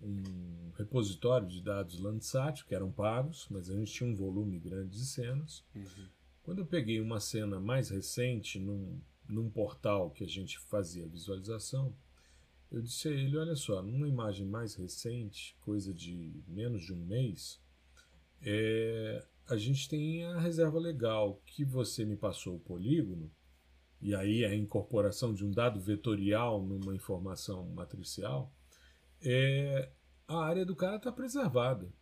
um 0.00 0.70
repositório 0.76 1.46
de 1.46 1.62
dados 1.62 1.98
Landsat, 1.98 2.64
que 2.64 2.74
eram 2.74 2.92
pagos, 2.92 3.46
mas 3.50 3.70
a 3.70 3.74
gente 3.74 3.92
tinha 3.92 4.10
um 4.10 4.14
volume 4.14 4.58
grande 4.58 4.96
de 4.96 5.04
cenas. 5.04 5.64
Uhum. 5.74 6.08
Quando 6.42 6.58
eu 6.60 6.66
peguei 6.66 7.00
uma 7.00 7.18
cena 7.18 7.58
mais 7.58 7.88
recente 7.88 8.58
num, 8.58 9.00
num 9.28 9.50
portal 9.50 10.10
que 10.10 10.22
a 10.22 10.28
gente 10.28 10.58
fazia 10.58 11.08
visualização, 11.08 11.94
eu 12.70 12.82
disse 12.82 13.08
a 13.08 13.12
ele: 13.12 13.36
olha 13.36 13.56
só, 13.56 13.82
numa 13.82 14.08
imagem 14.08 14.46
mais 14.46 14.74
recente, 14.74 15.56
coisa 15.60 15.92
de 15.92 16.42
menos 16.46 16.84
de 16.84 16.92
um 16.92 17.04
mês, 17.04 17.60
é, 18.42 19.24
a 19.48 19.56
gente 19.56 19.88
tem 19.88 20.24
a 20.24 20.38
reserva 20.38 20.78
legal 20.78 21.40
que 21.46 21.64
você 21.64 22.04
me 22.04 22.16
passou 22.16 22.56
o 22.56 22.60
polígono, 22.60 23.30
e 24.00 24.14
aí 24.14 24.44
a 24.44 24.54
incorporação 24.54 25.32
de 25.32 25.44
um 25.44 25.50
dado 25.50 25.80
vetorial 25.80 26.62
numa 26.62 26.94
informação 26.94 27.66
matricial 27.70 28.52
é, 29.22 29.92
a 30.26 30.38
área 30.38 30.64
do 30.64 30.76
cara 30.76 30.96
está 30.96 31.12
preservada. 31.12 31.92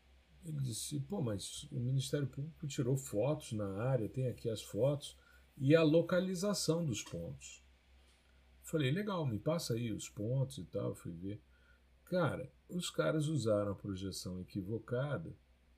Ele 0.45 0.61
disse: 0.61 1.01
pô, 1.01 1.23
mas 1.23 1.65
o 1.71 1.81
Ministério 1.81 2.27
Público 2.27 2.67
tirou 2.67 2.97
fotos 2.97 3.53
na 3.53 3.83
área, 3.83 4.09
tem 4.09 4.27
aqui 4.29 4.49
as 4.49 4.63
fotos 4.63 5.17
e 5.57 5.75
a 5.75 5.83
localização 5.83 6.85
dos 6.85 7.03
pontos. 7.03 7.63
Falei: 8.63 8.91
legal, 8.91 9.27
me 9.27 9.39
passa 9.39 9.75
aí 9.75 9.93
os 9.93 10.09
pontos 10.09 10.59
e 10.59 10.65
tal. 10.65 10.95
fui 10.95 11.13
ver. 11.13 11.43
Cara, 12.05 12.53
os 12.69 12.91
caras 12.91 13.29
usaram 13.29 13.73
a 13.73 13.77
projeção 13.77 14.41
equivocada 14.41 15.35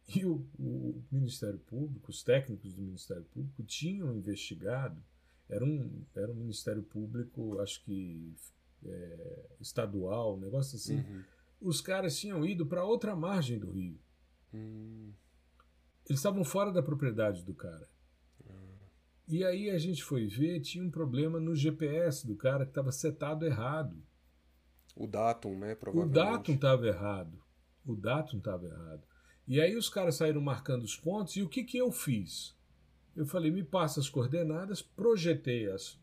e 0.08 0.24
o, 0.24 0.46
o, 0.58 1.04
Ministério 1.10 1.58
Público, 1.58 2.10
os 2.10 2.22
técnicos 2.22 2.74
do 2.74 2.82
Ministério 2.82 3.24
Público, 3.24 3.62
tinham 3.64 4.14
investigado. 4.14 5.02
Era 5.48 5.64
um, 5.64 6.04
era 6.14 6.30
um 6.30 6.34
Ministério 6.34 6.82
Público, 6.82 7.60
acho 7.60 7.82
que 7.84 8.34
é, 8.88 9.46
estadual, 9.60 10.36
um 10.36 10.40
negócio 10.40 10.76
assim. 10.76 10.98
Uhum. 10.98 11.24
Os 11.60 11.80
caras 11.80 12.18
tinham 12.18 12.44
ido 12.44 12.66
para 12.66 12.84
outra 12.84 13.16
margem 13.16 13.58
do 13.58 13.70
rio. 13.70 13.98
Uhum. 14.52 15.12
Eles 16.08 16.20
estavam 16.20 16.44
fora 16.44 16.72
da 16.72 16.82
propriedade 16.82 17.44
do 17.44 17.54
cara. 17.54 17.88
Uhum. 18.44 18.76
E 19.28 19.44
aí 19.44 19.70
a 19.70 19.78
gente 19.78 20.02
foi 20.02 20.26
ver, 20.26 20.60
tinha 20.60 20.84
um 20.84 20.90
problema 20.90 21.40
no 21.40 21.54
GPS 21.54 22.26
do 22.26 22.36
cara 22.36 22.64
que 22.64 22.70
estava 22.70 22.92
setado 22.92 23.44
errado. 23.44 23.96
O 24.94 25.06
datum, 25.06 25.58
né? 25.58 25.74
Provavelmente. 25.74 26.18
O 26.18 26.24
datum 26.24 26.54
estava 26.54 26.86
errado. 26.86 27.42
O 27.84 27.94
datum 27.94 28.38
estava 28.38 28.66
errado. 28.66 29.06
E 29.46 29.60
aí 29.60 29.76
os 29.76 29.88
caras 29.88 30.16
saíram 30.16 30.40
marcando 30.40 30.82
os 30.82 30.96
pontos 30.96 31.36
e 31.36 31.42
o 31.42 31.48
que, 31.48 31.62
que 31.62 31.78
eu 31.78 31.92
fiz? 31.92 32.56
Eu 33.14 33.24
falei, 33.26 33.50
me 33.50 33.62
passa 33.62 34.00
as 34.00 34.08
coordenadas, 34.08 34.82
projetei 34.82 35.70
as, 35.70 35.98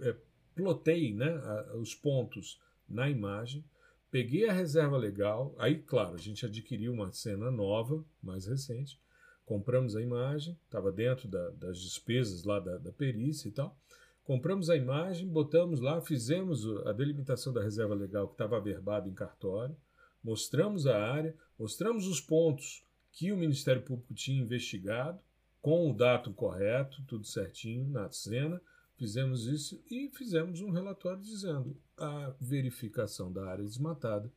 é, 0.00 0.16
plotei 0.58 1.14
né, 1.14 1.40
os 1.74 1.94
pontos 1.94 2.60
na 2.88 3.08
imagem, 3.08 3.64
peguei 4.10 4.48
a 4.48 4.52
reserva 4.52 4.96
legal, 4.96 5.54
aí, 5.56 5.78
claro, 5.78 6.16
a 6.16 6.18
gente 6.18 6.44
adquiriu 6.44 6.92
uma 6.92 7.12
cena 7.12 7.48
nova, 7.48 8.04
mais 8.20 8.46
recente, 8.46 9.00
compramos 9.46 9.94
a 9.94 10.02
imagem, 10.02 10.58
estava 10.64 10.90
dentro 10.90 11.28
da, 11.28 11.50
das 11.50 11.78
despesas 11.80 12.42
lá 12.42 12.58
da, 12.58 12.76
da 12.76 12.90
perícia 12.90 13.48
e 13.48 13.52
tal. 13.52 13.78
Compramos 14.24 14.68
a 14.68 14.76
imagem, 14.76 15.28
botamos 15.28 15.80
lá, 15.80 16.00
fizemos 16.00 16.66
a 16.86 16.92
delimitação 16.92 17.52
da 17.52 17.62
reserva 17.62 17.94
legal 17.94 18.26
que 18.26 18.34
estava 18.34 18.56
averbada 18.56 19.08
em 19.08 19.14
cartório, 19.14 19.76
mostramos 20.22 20.88
a 20.88 21.00
área, 21.00 21.36
mostramos 21.56 22.08
os 22.08 22.20
pontos 22.20 22.84
que 23.12 23.30
o 23.30 23.36
Ministério 23.36 23.82
Público 23.82 24.12
tinha 24.12 24.42
investigado, 24.42 25.20
com 25.62 25.88
o 25.88 25.94
datum 25.94 26.32
correto, 26.32 27.02
tudo 27.06 27.26
certinho 27.26 27.88
na 27.88 28.10
cena, 28.10 28.60
Fizemos 28.98 29.46
isso 29.46 29.80
e 29.88 30.10
fizemos 30.10 30.60
um 30.60 30.70
relatório 30.70 31.22
dizendo 31.22 31.80
a 31.96 32.34
verificação 32.40 33.32
da 33.32 33.48
área 33.48 33.64
desmatada 33.64 34.32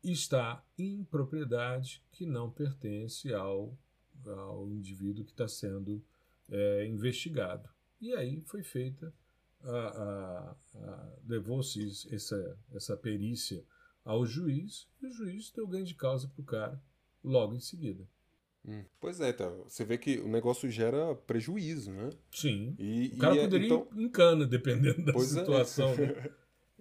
está 0.00 0.64
em 0.78 1.02
propriedade 1.02 2.00
que 2.12 2.24
não 2.24 2.48
pertence 2.48 3.34
ao, 3.34 3.76
ao 4.24 4.70
indivíduo 4.70 5.24
que 5.24 5.32
está 5.32 5.48
sendo 5.48 6.00
é, 6.48 6.86
investigado. 6.86 7.68
E 8.00 8.12
aí 8.12 8.40
foi 8.42 8.62
feita, 8.62 9.12
levou-se 11.26 12.08
essa, 12.14 12.56
essa 12.72 12.96
perícia 12.96 13.64
ao 14.04 14.24
juiz 14.24 14.88
e 15.02 15.06
o 15.06 15.12
juiz 15.12 15.50
deu 15.50 15.66
ganho 15.66 15.84
de 15.84 15.96
causa 15.96 16.28
para 16.28 16.40
o 16.40 16.44
cara 16.44 16.80
logo 17.24 17.56
em 17.56 17.60
seguida. 17.60 18.08
Hum. 18.66 18.84
Pois 19.00 19.20
é, 19.20 19.32
tá. 19.32 19.48
você 19.64 19.84
vê 19.84 19.96
que 19.96 20.18
o 20.18 20.28
negócio 20.28 20.68
gera 20.68 21.14
prejuízo, 21.14 21.92
né? 21.92 22.10
Sim. 22.32 22.74
E, 22.78 23.12
o 23.14 23.18
cara 23.18 23.36
e 23.36 23.38
é, 23.38 23.42
poderia 23.42 23.66
é, 23.66 23.70
então... 23.76 23.88
ir 23.96 24.04
em 24.04 24.08
cana, 24.08 24.46
dependendo 24.46 25.04
da 25.04 25.12
pois 25.12 25.36
é. 25.36 25.40
situação. 25.40 25.90
É. 25.90 25.96
Né? 25.96 26.30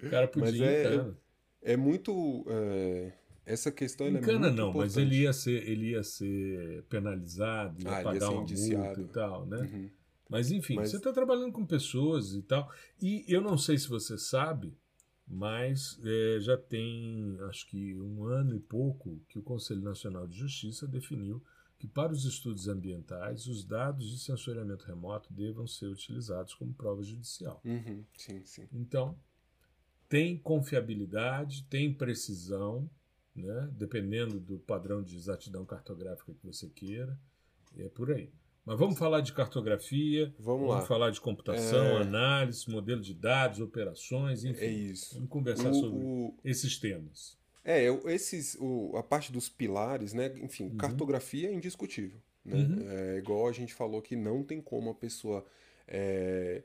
O 0.04 0.10
cara 0.10 0.28
podia 0.28 0.52
mas 0.52 0.60
ir 0.60 0.64
é, 0.64 0.80
em 0.80 0.84
cana. 0.84 1.18
É, 1.62 1.78
muito. 1.78 2.46
É, 2.50 3.14
essa 3.46 3.72
questão 3.72 4.08
em 4.08 4.18
é 4.18 4.20
cana 4.20 4.48
muito 4.48 4.56
não, 4.56 4.70
importante. 4.70 4.96
mas 4.96 4.98
ele 4.98 5.22
ia 5.22 5.32
ser, 5.32 5.70
ele 5.70 5.92
ia 5.92 6.04
ser 6.04 6.84
penalizado, 6.90 7.84
ia 7.84 7.90
ah, 7.90 8.04
pagar 8.04 8.22
ia 8.22 8.30
uma 8.32 8.42
multa 8.42 9.02
e 9.02 9.08
tal, 9.08 9.46
né? 9.46 9.58
Uhum. 9.60 9.90
Mas 10.28 10.52
enfim, 10.52 10.76
mas... 10.76 10.90
você 10.90 10.98
está 10.98 11.14
trabalhando 11.14 11.52
com 11.52 11.64
pessoas 11.64 12.34
e 12.34 12.42
tal. 12.42 12.72
E 13.00 13.24
eu 13.28 13.42
não 13.42 13.58
sei 13.60 13.78
se 13.78 13.88
você 13.88 14.18
sabe, 14.18 14.76
mas 15.28 16.00
é, 16.04 16.40
já 16.40 16.58
tem 16.58 17.38
acho 17.48 17.68
que 17.68 17.96
um 17.96 18.26
ano 18.26 18.56
e 18.56 18.60
pouco 18.60 19.22
que 19.30 19.38
o 19.38 19.44
Conselho 19.44 19.82
Nacional 19.82 20.28
de 20.28 20.36
Justiça 20.36 20.88
definiu 20.88 21.44
que 21.86 21.94
para 21.94 22.12
os 22.12 22.26
estudos 22.26 22.68
ambientais 22.68 23.48
os 23.48 23.64
dados 23.64 24.10
de 24.10 24.20
sensoriamento 24.20 24.86
remoto 24.86 25.32
devam 25.32 25.68
ser 25.68 25.86
utilizados 25.86 26.54
como 26.56 26.74
prova 26.74 27.04
judicial. 27.04 27.62
Uhum, 27.64 28.04
sim, 28.18 28.44
sim. 28.44 28.68
Então, 28.74 29.18
tem 30.10 30.38
confiabilidade, 30.38 31.64
tem 31.70 31.94
precisão, 31.94 32.90
né? 33.36 33.70
dependendo 33.74 34.40
do 34.40 34.58
padrão 34.58 35.04
de 35.04 35.16
exatidão 35.16 35.66
cartográfica 35.66 36.34
que 36.34 36.46
você 36.46 36.68
queira, 36.70 37.18
é 37.78 37.88
por 37.88 38.12
aí. 38.12 38.32
Mas 38.66 38.80
vamos 38.80 38.98
falar 38.98 39.22
de 39.22 39.32
cartografia, 39.32 40.34
vamos, 40.40 40.68
vamos 40.68 40.88
falar 40.88 41.12
de 41.12 41.22
computação, 41.22 41.86
é... 41.86 42.02
análise, 42.02 42.68
modelo 42.68 43.00
de 43.00 43.14
dados, 43.14 43.60
operações, 43.60 44.44
enfim. 44.44 44.66
É 44.66 44.72
isso. 44.72 45.14
Vamos 45.16 45.30
conversar 45.30 45.70
o, 45.70 45.74
sobre 45.76 46.04
o... 46.04 46.34
esses 46.44 46.80
temas. 46.80 47.38
É, 47.66 47.88
esses, 48.14 48.56
o, 48.60 48.96
a 48.96 49.02
parte 49.02 49.32
dos 49.32 49.50
pilares, 49.50 50.14
né? 50.14 50.32
Enfim, 50.38 50.66
uhum. 50.66 50.78
cartografia 50.78 51.50
é 51.50 51.54
indiscutível. 51.54 52.22
Né? 52.46 52.56
Uhum. 52.56 52.90
É 52.90 53.18
igual 53.18 53.48
a 53.48 53.52
gente 53.52 53.74
falou 53.74 54.02
que 54.02 54.16
não 54.16 54.44
tem 54.44 54.62
como 54.62 54.92
a 54.92 54.94
pessoa 54.94 55.44
é, 55.88 56.62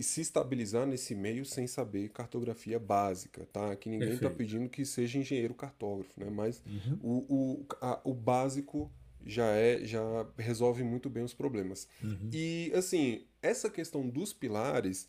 se 0.00 0.20
estabilizar 0.20 0.86
nesse 0.86 1.14
meio 1.14 1.44
sem 1.44 1.66
saber 1.66 2.08
cartografia 2.10 2.78
básica, 2.78 3.46
tá? 3.52 3.74
Que 3.76 3.88
ninguém 3.88 4.14
está 4.14 4.28
pedindo 4.28 4.68
que 4.68 4.84
seja 4.84 5.18
engenheiro 5.18 5.54
cartógrafo, 5.54 6.18
né? 6.18 6.28
Mas 6.28 6.60
uhum. 6.66 6.98
o, 7.00 7.34
o, 7.34 7.66
a, 7.80 8.00
o 8.04 8.12
básico 8.12 8.90
já 9.24 9.46
é 9.46 9.84
já 9.84 10.26
resolve 10.36 10.82
muito 10.82 11.08
bem 11.08 11.22
os 11.22 11.32
problemas. 11.32 11.88
Uhum. 12.02 12.28
E 12.32 12.72
assim, 12.74 13.24
essa 13.40 13.70
questão 13.70 14.08
dos 14.08 14.32
pilares, 14.32 15.08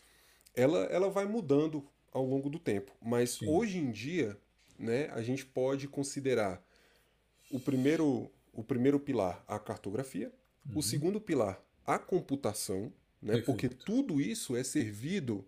ela, 0.55 0.83
ela 0.85 1.09
vai 1.09 1.25
mudando 1.25 1.83
ao 2.11 2.23
longo 2.23 2.49
do 2.49 2.59
tempo, 2.59 2.91
mas 3.01 3.31
Sim. 3.31 3.47
hoje 3.47 3.79
em 3.79 3.91
dia 3.91 4.37
né, 4.77 5.09
a 5.11 5.21
gente 5.21 5.45
pode 5.45 5.87
considerar 5.87 6.63
o 7.51 7.59
primeiro, 7.59 8.31
o 8.51 8.63
primeiro 8.63 8.99
pilar 8.99 9.43
a 9.47 9.59
cartografia, 9.59 10.31
uhum. 10.65 10.79
o 10.79 10.83
segundo 10.83 11.19
pilar 11.19 11.61
a 11.85 11.99
computação, 11.99 12.91
né, 13.21 13.41
porque 13.41 13.69
tudo 13.69 14.21
isso 14.21 14.55
é 14.55 14.63
servido 14.63 15.45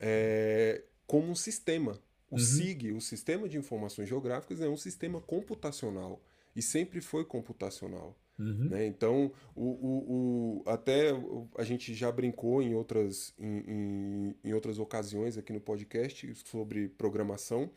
é, 0.00 0.82
como 1.06 1.30
um 1.30 1.34
sistema. 1.34 1.98
O 2.30 2.34
uhum. 2.34 2.40
SIG, 2.40 2.92
o 2.92 3.00
Sistema 3.00 3.48
de 3.48 3.56
Informações 3.56 4.08
Geográficas, 4.08 4.60
é 4.60 4.68
um 4.68 4.76
sistema 4.76 5.20
computacional 5.20 6.22
e 6.54 6.60
sempre 6.60 7.00
foi 7.00 7.24
computacional. 7.24 8.14
Uhum. 8.38 8.68
Né? 8.68 8.86
Então, 8.86 9.32
o, 9.54 9.64
o, 9.64 10.62
o, 10.64 10.70
até 10.70 11.10
a 11.56 11.64
gente 11.64 11.94
já 11.94 12.12
brincou 12.12 12.62
em 12.62 12.74
outras, 12.74 13.34
em, 13.38 13.64
em, 13.66 14.34
em 14.44 14.52
outras 14.52 14.78
ocasiões 14.78 15.36
aqui 15.36 15.52
no 15.52 15.60
podcast 15.60 16.32
sobre 16.46 16.88
programação, 16.88 17.70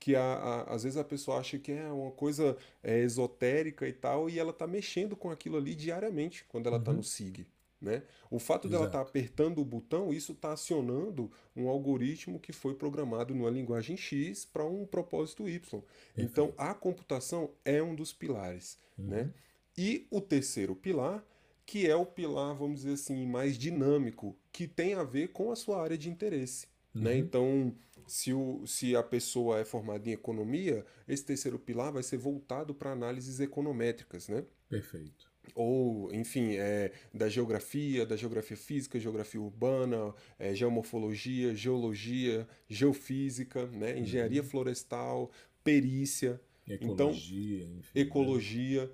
que 0.00 0.16
a, 0.16 0.22
a, 0.22 0.74
às 0.74 0.82
vezes 0.82 0.96
a 0.96 1.04
pessoa 1.04 1.38
acha 1.38 1.58
que 1.58 1.70
é 1.70 1.92
uma 1.92 2.10
coisa 2.10 2.56
é, 2.82 3.00
esotérica 3.00 3.86
e 3.86 3.92
tal, 3.92 4.30
e 4.30 4.38
ela 4.38 4.50
está 4.50 4.66
mexendo 4.66 5.14
com 5.14 5.30
aquilo 5.30 5.58
ali 5.58 5.74
diariamente 5.74 6.44
quando 6.48 6.66
ela 6.66 6.78
está 6.78 6.90
uhum. 6.90 6.96
no 6.96 7.04
SIG. 7.04 7.46
Né? 7.78 8.02
O 8.30 8.38
fato 8.38 8.66
Exato. 8.66 8.68
dela 8.68 8.86
estar 8.86 9.04
tá 9.04 9.08
apertando 9.08 9.60
o 9.60 9.64
botão, 9.64 10.12
isso 10.12 10.32
está 10.32 10.52
acionando 10.52 11.30
um 11.54 11.68
algoritmo 11.68 12.38
que 12.38 12.52
foi 12.52 12.74
programado 12.74 13.34
numa 13.34 13.50
linguagem 13.50 13.96
X 13.96 14.44
para 14.44 14.64
um 14.64 14.86
propósito 14.86 15.48
Y. 15.48 15.82
Então, 16.16 16.52
a 16.58 16.74
computação 16.74 17.50
é 17.64 17.82
um 17.82 17.94
dos 17.94 18.12
pilares. 18.12 18.78
Uhum. 18.98 19.06
Né? 19.06 19.30
E 19.76 20.06
o 20.10 20.20
terceiro 20.20 20.74
pilar, 20.74 21.24
que 21.64 21.86
é 21.86 21.96
o 21.96 22.04
pilar, 22.04 22.54
vamos 22.54 22.80
dizer 22.80 22.94
assim, 22.94 23.26
mais 23.26 23.56
dinâmico, 23.56 24.36
que 24.52 24.66
tem 24.66 24.94
a 24.94 25.02
ver 25.02 25.28
com 25.28 25.50
a 25.50 25.56
sua 25.56 25.82
área 25.82 25.96
de 25.96 26.10
interesse. 26.10 26.66
Né? 26.94 27.00
Uhum. 27.00 27.02
Né? 27.02 27.18
Então, 27.18 27.74
se, 28.06 28.32
o, 28.32 28.66
se 28.66 28.96
a 28.96 29.02
pessoa 29.02 29.60
é 29.60 29.64
formada 29.64 30.08
em 30.08 30.12
economia, 30.12 30.84
esse 31.06 31.24
terceiro 31.24 31.58
pilar 31.58 31.92
vai 31.92 32.02
ser 32.02 32.16
voltado 32.16 32.74
para 32.74 32.90
análises 32.90 33.38
econométricas, 33.40 34.28
né? 34.28 34.44
Perfeito. 34.68 35.30
Ou, 35.54 36.12
enfim, 36.12 36.56
é, 36.56 36.92
da 37.12 37.28
geografia, 37.28 38.04
da 38.06 38.16
geografia 38.16 38.56
física, 38.56 39.00
geografia 39.00 39.40
urbana, 39.40 40.14
é, 40.38 40.54
geomorfologia, 40.54 41.54
geologia, 41.54 42.48
geofísica, 42.68 43.66
né? 43.66 43.98
engenharia 43.98 44.42
uhum. 44.42 44.48
florestal, 44.48 45.30
perícia. 45.64 46.40
Ecologia, 46.68 47.64
então, 47.64 47.78
enfim, 47.78 47.98
ecologia, 47.98 48.86
né? 48.86 48.92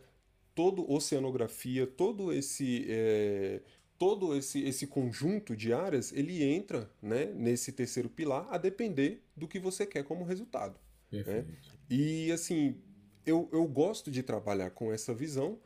todo 0.55 0.91
oceanografia, 0.91 1.87
todo 1.87 2.33
esse 2.33 2.87
é, 2.89 3.61
todo 3.99 4.37
esse, 4.37 4.63
esse 4.65 4.87
conjunto 4.87 5.57
de 5.57 5.73
áreas 5.73 6.13
ele 6.13 6.43
entra 6.43 6.91
né, 7.01 7.27
nesse 7.27 7.73
terceiro 7.73 8.09
pilar 8.09 8.47
a 8.51 8.59
depender 8.59 9.23
do 9.37 9.49
que 9.49 9.59
você 9.59 9.87
quer 9.87 10.05
como 10.05 10.25
resultado. 10.25 10.79
Né? 11.11 11.47
E 11.89 12.33
assim, 12.33 12.77
eu, 13.25 13.49
eu 13.53 13.67
gosto 13.67 14.11
de 14.11 14.23
trabalhar 14.23 14.71
com 14.71 14.93
essa 14.93 15.15
visão 15.15 15.59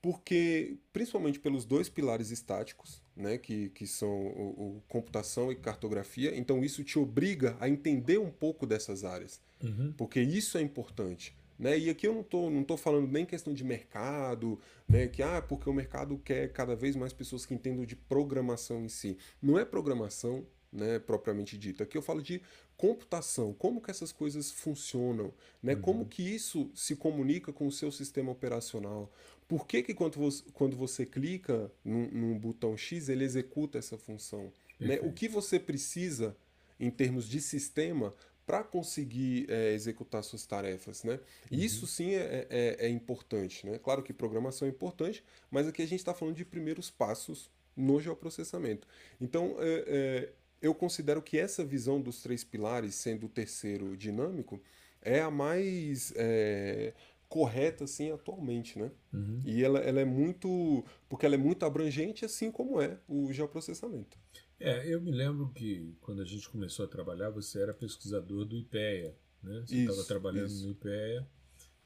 porque, 0.00 0.76
principalmente 0.92 1.40
pelos 1.40 1.64
dois 1.64 1.88
pilares 1.88 2.30
estáticos, 2.30 3.02
né, 3.16 3.38
que, 3.38 3.70
que 3.70 3.86
são 3.86 4.08
o, 4.08 4.76
o 4.76 4.82
computação 4.86 5.50
e 5.50 5.56
cartografia, 5.56 6.36
então 6.36 6.62
isso 6.62 6.84
te 6.84 6.98
obriga 6.98 7.56
a 7.58 7.68
entender 7.68 8.18
um 8.18 8.30
pouco 8.30 8.66
dessas 8.66 9.04
áreas, 9.04 9.40
uhum. 9.60 9.92
porque 9.96 10.20
isso 10.20 10.58
é 10.58 10.62
importante. 10.62 11.34
Né? 11.58 11.78
E 11.78 11.90
aqui 11.90 12.06
eu 12.06 12.12
não 12.14 12.20
estou 12.20 12.50
não 12.50 12.62
tô 12.62 12.76
falando 12.76 13.10
nem 13.10 13.24
questão 13.24 13.54
de 13.54 13.64
mercado, 13.64 14.58
né? 14.88 15.08
que 15.08 15.22
ah, 15.22 15.40
porque 15.40 15.68
o 15.68 15.72
mercado 15.72 16.18
quer 16.18 16.52
cada 16.52 16.76
vez 16.76 16.94
mais 16.96 17.12
pessoas 17.12 17.46
que 17.46 17.54
entendam 17.54 17.84
de 17.84 17.96
programação 17.96 18.84
em 18.84 18.88
si. 18.88 19.16
Não 19.40 19.58
é 19.58 19.64
programação 19.64 20.46
né, 20.72 20.98
propriamente 20.98 21.56
dita. 21.56 21.84
Aqui 21.84 21.96
eu 21.96 22.02
falo 22.02 22.22
de 22.22 22.42
computação, 22.76 23.54
como 23.54 23.80
que 23.80 23.90
essas 23.90 24.12
coisas 24.12 24.50
funcionam, 24.50 25.32
né? 25.62 25.74
Uhum. 25.74 25.80
como 25.80 26.06
que 26.06 26.22
isso 26.22 26.70
se 26.74 26.94
comunica 26.94 27.52
com 27.52 27.66
o 27.66 27.72
seu 27.72 27.90
sistema 27.90 28.30
operacional. 28.30 29.10
Por 29.48 29.66
que, 29.66 29.82
que 29.82 29.94
quando, 29.94 30.16
você, 30.16 30.44
quando 30.52 30.76
você 30.76 31.06
clica 31.06 31.72
num, 31.84 32.10
num 32.10 32.38
botão 32.38 32.76
X, 32.76 33.08
ele 33.08 33.24
executa 33.24 33.78
essa 33.78 33.96
função? 33.96 34.52
Né? 34.78 34.98
O 35.00 35.12
que 35.12 35.28
você 35.28 35.58
precisa 35.58 36.36
em 36.78 36.90
termos 36.90 37.28
de 37.28 37.40
sistema 37.40 38.12
para 38.46 38.62
conseguir 38.62 39.50
é, 39.50 39.72
executar 39.72 40.22
suas 40.22 40.46
tarefas, 40.46 41.02
né? 41.02 41.14
Uhum. 41.50 41.58
Isso 41.58 41.86
sim 41.86 42.14
é, 42.14 42.46
é, 42.48 42.76
é, 42.86 42.88
importante, 42.88 43.66
né? 43.66 43.78
Claro 43.78 44.04
que 44.04 44.12
programação 44.12 44.68
é 44.68 44.70
importante, 44.70 45.24
mas 45.50 45.66
aqui 45.66 45.82
a 45.82 45.86
gente 45.86 45.98
está 45.98 46.14
falando 46.14 46.36
de 46.36 46.44
primeiros 46.44 46.88
passos 46.88 47.50
no 47.76 48.00
geoprocessamento. 48.00 48.86
Então, 49.20 49.56
é, 49.58 49.84
é, 49.88 50.32
eu 50.62 50.72
considero 50.74 51.20
que 51.20 51.36
essa 51.36 51.64
visão 51.64 52.00
dos 52.00 52.22
três 52.22 52.44
pilares, 52.44 52.94
sendo 52.94 53.26
o 53.26 53.28
terceiro 53.28 53.96
dinâmico, 53.96 54.62
é 55.02 55.20
a 55.20 55.30
mais 55.30 56.12
é, 56.16 56.94
correta 57.28 57.84
assim 57.84 58.12
atualmente, 58.12 58.78
né? 58.78 58.92
Uhum. 59.12 59.42
E 59.44 59.64
ela, 59.64 59.80
ela 59.80 60.00
é 60.00 60.04
muito, 60.04 60.84
porque 61.08 61.26
ela 61.26 61.34
é 61.34 61.38
muito 61.38 61.66
abrangente, 61.66 62.24
assim 62.24 62.50
como 62.50 62.80
é 62.80 62.96
o 63.08 63.32
geoprocessamento. 63.32 64.16
É, 64.58 64.92
eu 64.92 65.00
me 65.00 65.10
lembro 65.10 65.50
que 65.50 65.94
quando 66.00 66.22
a 66.22 66.24
gente 66.24 66.48
começou 66.48 66.84
a 66.84 66.88
trabalhar, 66.88 67.30
você 67.30 67.60
era 67.60 67.74
pesquisador 67.74 68.44
do 68.44 68.56
IPEA, 68.56 69.14
né? 69.42 69.64
Você 69.66 69.76
estava 69.76 70.04
trabalhando 70.04 70.48
isso. 70.48 70.64
no 70.64 70.70
IPEA 70.70 71.26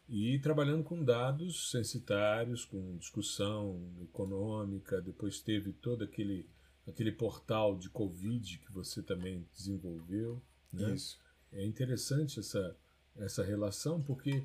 e 0.09 0.39
trabalhando 0.41 0.83
com 0.85 1.05
dados 1.05 1.71
censitários, 1.71 2.65
com 2.65 2.97
discussão 2.97 3.81
econômica. 4.03 5.01
Depois 5.01 5.41
teve 5.41 5.73
todo 5.73 6.05
aquele 6.05 6.49
aquele 6.87 7.13
portal 7.13 7.79
de 7.79 7.89
Covid 7.89 8.59
que 8.59 8.73
você 8.73 9.03
também 9.03 9.47
desenvolveu, 9.55 10.43
né? 10.73 10.95
Isso. 10.95 11.19
É 11.53 11.65
interessante 11.65 12.39
essa 12.39 12.77
essa 13.17 13.43
relação 13.43 14.01
porque 14.01 14.45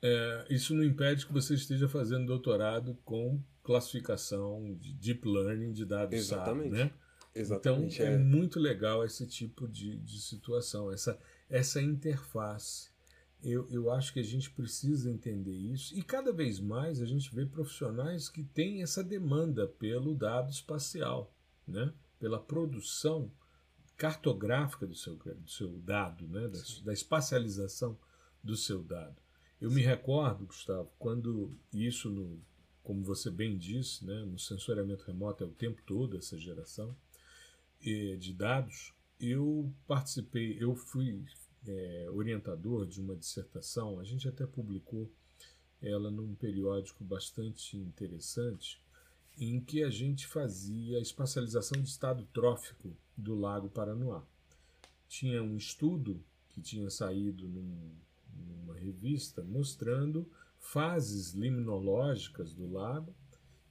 é, 0.00 0.46
isso 0.50 0.74
não 0.74 0.84
impede 0.84 1.26
que 1.26 1.32
você 1.32 1.54
esteja 1.54 1.88
fazendo 1.88 2.26
doutorado 2.26 2.96
com 3.04 3.40
classificação 3.62 4.76
de 4.80 4.92
deep 4.92 5.26
learning 5.26 5.72
de 5.72 5.84
dados 5.84 6.14
Exatamente. 6.14 6.76
SAR, 6.76 6.86
né? 6.86 6.92
Exatamente. 7.36 7.96
Então 7.96 8.06
é, 8.06 8.14
é, 8.14 8.18
muito 8.18 8.58
legal 8.58 9.04
esse 9.04 9.26
tipo 9.26 9.68
de, 9.68 9.98
de 9.98 10.20
situação, 10.20 10.90
essa, 10.90 11.18
essa 11.50 11.82
interface. 11.82 12.90
Eu, 13.42 13.68
eu 13.70 13.90
acho 13.90 14.12
que 14.14 14.20
a 14.20 14.24
gente 14.24 14.50
precisa 14.50 15.10
entender 15.10 15.52
isso 15.52 15.94
e 15.94 16.02
cada 16.02 16.32
vez 16.32 16.58
mais 16.58 17.02
a 17.02 17.06
gente 17.06 17.32
vê 17.34 17.44
profissionais 17.44 18.30
que 18.30 18.42
têm 18.42 18.82
essa 18.82 19.04
demanda 19.04 19.68
pelo 19.68 20.14
dado 20.14 20.50
espacial, 20.50 21.32
né? 21.68 21.92
pela 22.18 22.40
produção 22.40 23.30
cartográfica 23.96 24.86
do 24.86 24.94
seu, 24.94 25.16
do 25.16 25.50
seu 25.50 25.78
dado, 25.78 26.26
né? 26.26 26.48
da, 26.48 26.58
da 26.84 26.92
espacialização 26.92 27.98
do 28.42 28.56
seu 28.56 28.82
dado. 28.82 29.16
Eu 29.60 29.70
me 29.70 29.82
recordo, 29.82 30.46
Gustavo, 30.46 30.90
quando 30.98 31.54
isso, 31.72 32.10
no, 32.10 32.40
como 32.82 33.02
você 33.04 33.30
bem 33.30 33.56
disse, 33.56 34.04
né, 34.04 34.24
no 34.24 34.38
sensoriamento 34.38 35.04
remoto 35.04 35.44
é 35.44 35.46
o 35.46 35.50
tempo 35.50 35.82
todo 35.86 36.16
essa 36.16 36.38
geração 36.38 36.96
de 37.80 38.32
dados, 38.32 38.92
eu 39.20 39.72
participei, 39.86 40.56
eu 40.60 40.74
fui 40.74 41.24
é, 41.66 42.08
orientador 42.10 42.86
de 42.86 43.00
uma 43.00 43.16
dissertação, 43.16 43.98
a 43.98 44.04
gente 44.04 44.28
até 44.28 44.46
publicou 44.46 45.10
ela 45.80 46.10
num 46.10 46.34
periódico 46.34 47.04
bastante 47.04 47.76
interessante, 47.76 48.80
em 49.38 49.60
que 49.60 49.82
a 49.82 49.90
gente 49.90 50.26
fazia 50.26 50.98
a 50.98 51.02
espacialização 51.02 51.80
de 51.82 51.88
estado 51.88 52.26
trófico 52.32 52.96
do 53.16 53.34
Lago 53.34 53.68
Paranoá. 53.68 54.22
Tinha 55.08 55.42
um 55.42 55.56
estudo 55.56 56.22
que 56.48 56.60
tinha 56.60 56.88
saído 56.88 57.46
num, 57.46 57.92
numa 58.34 58.74
revista 58.74 59.42
mostrando 59.42 60.28
fases 60.58 61.32
liminológicas 61.32 62.52
do 62.54 62.70
lago 62.72 63.14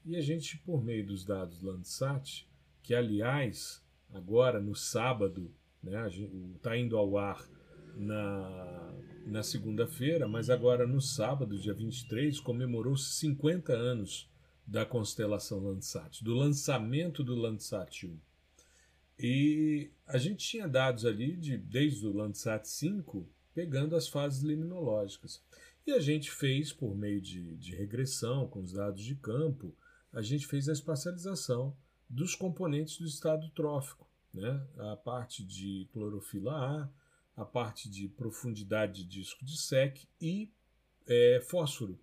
e 0.05 0.15
a 0.15 0.21
gente, 0.21 0.57
por 0.59 0.83
meio 0.83 1.05
dos 1.05 1.25
dados 1.25 1.61
Landsat, 1.61 2.47
que 2.83 2.93
aliás, 2.93 3.83
agora 4.15 4.62
no 4.62 4.73
sábado, 4.73 5.54
né, 5.84 6.08
está 6.56 6.78
indo 6.78 6.97
ao 6.97 7.17
ar 7.17 7.45
na, 7.95 8.93
na 9.25 9.43
segunda-feira, 9.43 10.28
mas 10.28 10.49
agora 10.49 10.88
no 10.88 11.01
sábado, 11.01 11.60
dia 11.60 11.73
23, 11.73 12.39
comemorou-se 12.39 13.12
50 13.15 13.73
anos 13.73 14.30
da 14.65 14.86
constelação 14.86 15.60
Landsat, 15.60 16.23
do 16.23 16.34
lançamento 16.34 17.23
do 17.23 17.36
Landsat 17.36 18.08
1. 18.08 18.17
E 19.19 19.91
a 20.08 20.17
gente 20.17 20.47
tinha 20.47 20.67
dados 20.67 21.06
ali 21.06 21.36
de, 21.36 21.58
desde 21.58 22.08
o 22.08 22.13
Landsat 22.13 22.65
5, 22.65 23.28
pegando 23.54 23.95
as 23.95 24.08
fases 24.08 24.41
liminológicas. 24.41 25.43
E 25.86 25.91
a 25.91 25.99
gente 25.99 26.32
fez, 26.32 26.73
por 26.73 26.95
meio 26.95 27.21
de, 27.21 27.56
de 27.58 27.75
regressão, 27.75 28.47
com 28.47 28.62
os 28.62 28.73
dados 28.73 29.04
de 29.04 29.15
campo, 29.15 29.73
a 30.12 30.21
gente 30.21 30.47
fez 30.47 30.67
a 30.67 30.73
espacialização 30.73 31.75
dos 32.10 32.36
componentes 32.36 32.97
do 32.97 33.06
estado 33.06 33.49
trófico, 33.51 34.04
né? 34.35 34.67
a 34.77 34.95
parte 34.95 35.43
de 35.43 35.87
clorofila 35.91 36.53
A, 37.35 37.41
a 37.41 37.45
parte 37.45 37.89
de 37.89 38.07
profundidade 38.07 39.03
de 39.03 39.09
disco 39.09 39.43
de 39.43 39.57
SEC 39.57 40.07
e 40.21 40.51
é, 41.07 41.41
fósforo, 41.45 41.99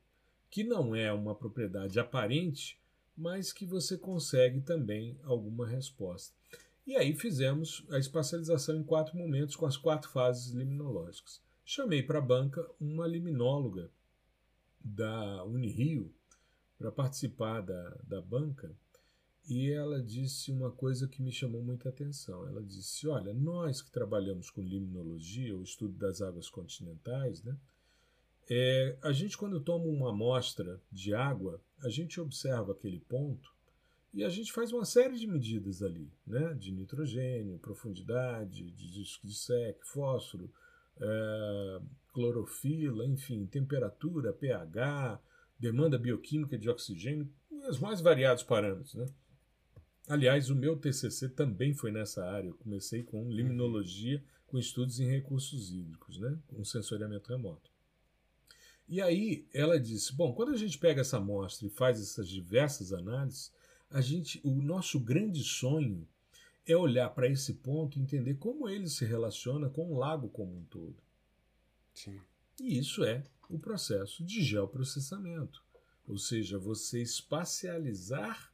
que 0.50 0.64
não 0.64 0.94
é 0.94 1.12
uma 1.12 1.34
propriedade 1.34 1.98
aparente, 1.98 2.78
mas 3.16 3.52
que 3.52 3.66
você 3.66 3.96
consegue 3.96 4.60
também 4.60 5.18
alguma 5.22 5.66
resposta. 5.66 6.34
E 6.86 6.96
aí 6.96 7.14
fizemos 7.14 7.84
a 7.90 7.98
espacialização 7.98 8.76
em 8.76 8.82
quatro 8.82 9.16
momentos 9.16 9.54
com 9.54 9.66
as 9.66 9.76
quatro 9.76 10.10
fases 10.10 10.52
liminológicas. 10.52 11.40
Chamei 11.64 12.02
para 12.02 12.18
a 12.18 12.22
banca 12.22 12.66
uma 12.80 13.06
liminóloga 13.06 13.90
da 14.80 15.44
Unirio 15.44 16.12
para 16.76 16.90
participar 16.90 17.60
da, 17.60 17.96
da 18.02 18.20
banca 18.20 18.74
e 19.48 19.70
ela 19.70 20.00
disse 20.00 20.52
uma 20.52 20.70
coisa 20.70 21.08
que 21.08 21.20
me 21.20 21.32
chamou 21.32 21.62
muita 21.62 21.88
atenção. 21.88 22.46
Ela 22.46 22.62
disse: 22.62 23.08
Olha, 23.08 23.32
nós 23.34 23.82
que 23.82 23.90
trabalhamos 23.90 24.50
com 24.50 24.62
limnologia, 24.62 25.56
o 25.56 25.62
estudo 25.62 25.94
das 25.98 26.22
águas 26.22 26.48
continentais, 26.48 27.42
né? 27.42 27.56
É, 28.50 28.96
a 29.02 29.12
gente, 29.12 29.36
quando 29.36 29.60
toma 29.60 29.86
uma 29.86 30.10
amostra 30.10 30.80
de 30.90 31.14
água, 31.14 31.60
a 31.80 31.88
gente 31.88 32.20
observa 32.20 32.72
aquele 32.72 33.00
ponto 33.00 33.52
e 34.12 34.24
a 34.24 34.28
gente 34.28 34.52
faz 34.52 34.72
uma 34.72 34.84
série 34.84 35.18
de 35.18 35.26
medidas 35.26 35.82
ali, 35.82 36.10
né? 36.26 36.54
De 36.54 36.70
nitrogênio, 36.70 37.58
profundidade, 37.58 38.70
de 38.70 38.90
disco 38.90 39.26
de 39.26 39.34
sec, 39.34 39.78
fósforo, 39.84 40.52
é, 41.00 41.80
clorofila, 42.12 43.06
enfim, 43.06 43.46
temperatura, 43.46 44.32
pH, 44.32 45.20
demanda 45.58 45.98
bioquímica 45.98 46.58
de 46.58 46.68
oxigênio, 46.68 47.28
os 47.68 47.80
mais 47.80 48.00
variados 48.00 48.42
parâmetros, 48.42 48.94
né? 48.94 49.06
Aliás, 50.08 50.50
o 50.50 50.54
meu 50.54 50.76
TCC 50.76 51.28
também 51.28 51.72
foi 51.72 51.92
nessa 51.92 52.24
área. 52.24 52.48
Eu 52.48 52.54
comecei 52.54 53.02
com 53.02 53.30
limnologia, 53.30 54.22
com 54.46 54.58
estudos 54.58 55.00
em 55.00 55.06
recursos 55.06 55.72
hídricos, 55.72 56.18
né? 56.18 56.38
com 56.48 56.64
sensoriamento 56.64 57.30
remoto. 57.30 57.70
E 58.88 59.00
aí 59.00 59.46
ela 59.54 59.80
disse: 59.80 60.12
bom, 60.12 60.34
quando 60.34 60.52
a 60.52 60.56
gente 60.56 60.78
pega 60.78 61.00
essa 61.00 61.16
amostra 61.16 61.66
e 61.66 61.70
faz 61.70 62.00
essas 62.00 62.28
diversas 62.28 62.92
análises, 62.92 63.52
a 63.90 64.00
gente, 64.00 64.40
o 64.44 64.50
nosso 64.50 64.98
grande 64.98 65.42
sonho 65.44 66.06
é 66.66 66.76
olhar 66.76 67.08
para 67.10 67.28
esse 67.28 67.54
ponto 67.54 67.98
e 67.98 68.02
entender 68.02 68.34
como 68.34 68.68
ele 68.68 68.88
se 68.88 69.04
relaciona 69.04 69.68
com 69.68 69.92
o 69.92 69.98
lago 69.98 70.28
como 70.28 70.56
um 70.56 70.64
todo. 70.64 70.96
Sim. 71.94 72.20
E 72.60 72.78
isso 72.78 73.04
é 73.04 73.24
o 73.48 73.58
processo 73.58 74.24
de 74.24 74.42
geoprocessamento, 74.42 75.62
ou 76.06 76.18
seja, 76.18 76.58
você 76.58 77.02
espacializar 77.02 78.51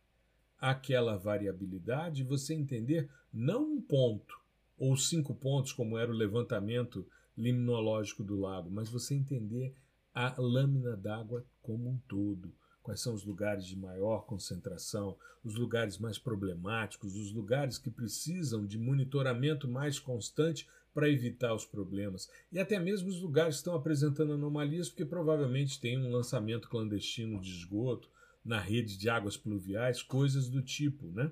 aquela 0.60 1.16
variabilidade, 1.16 2.24
você 2.24 2.54
entender 2.54 3.08
não 3.32 3.62
um 3.62 3.80
ponto 3.80 4.38
ou 4.78 4.96
cinco 4.96 5.34
pontos, 5.34 5.72
como 5.72 5.98
era 5.98 6.10
o 6.10 6.14
levantamento 6.14 7.06
limnológico 7.36 8.24
do 8.24 8.38
lago, 8.38 8.70
mas 8.70 8.88
você 8.88 9.14
entender 9.14 9.74
a 10.14 10.34
lâmina 10.38 10.96
d'água 10.96 11.44
como 11.62 11.88
um 11.88 11.98
todo. 12.08 12.52
Quais 12.82 13.00
são 13.00 13.14
os 13.14 13.24
lugares 13.24 13.66
de 13.66 13.76
maior 13.76 14.24
concentração, 14.24 15.16
os 15.44 15.54
lugares 15.56 15.98
mais 15.98 16.18
problemáticos, 16.18 17.16
os 17.16 17.32
lugares 17.32 17.76
que 17.76 17.90
precisam 17.90 18.66
de 18.66 18.78
monitoramento 18.78 19.68
mais 19.68 19.98
constante 19.98 20.66
para 20.94 21.08
evitar 21.08 21.54
os 21.54 21.64
problemas. 21.64 22.28
E 22.50 22.58
até 22.58 22.78
mesmo 22.78 23.08
os 23.08 23.20
lugares 23.20 23.56
que 23.56 23.60
estão 23.60 23.74
apresentando 23.74 24.32
anomalias, 24.32 24.88
porque 24.88 25.04
provavelmente 25.04 25.80
tem 25.80 25.98
um 25.98 26.10
lançamento 26.10 26.68
clandestino 26.68 27.40
de 27.40 27.50
esgoto, 27.50 28.08
na 28.48 28.58
rede 28.58 28.96
de 28.96 29.10
águas 29.10 29.36
pluviais, 29.36 30.02
coisas 30.02 30.48
do 30.48 30.62
tipo, 30.62 31.06
né? 31.08 31.30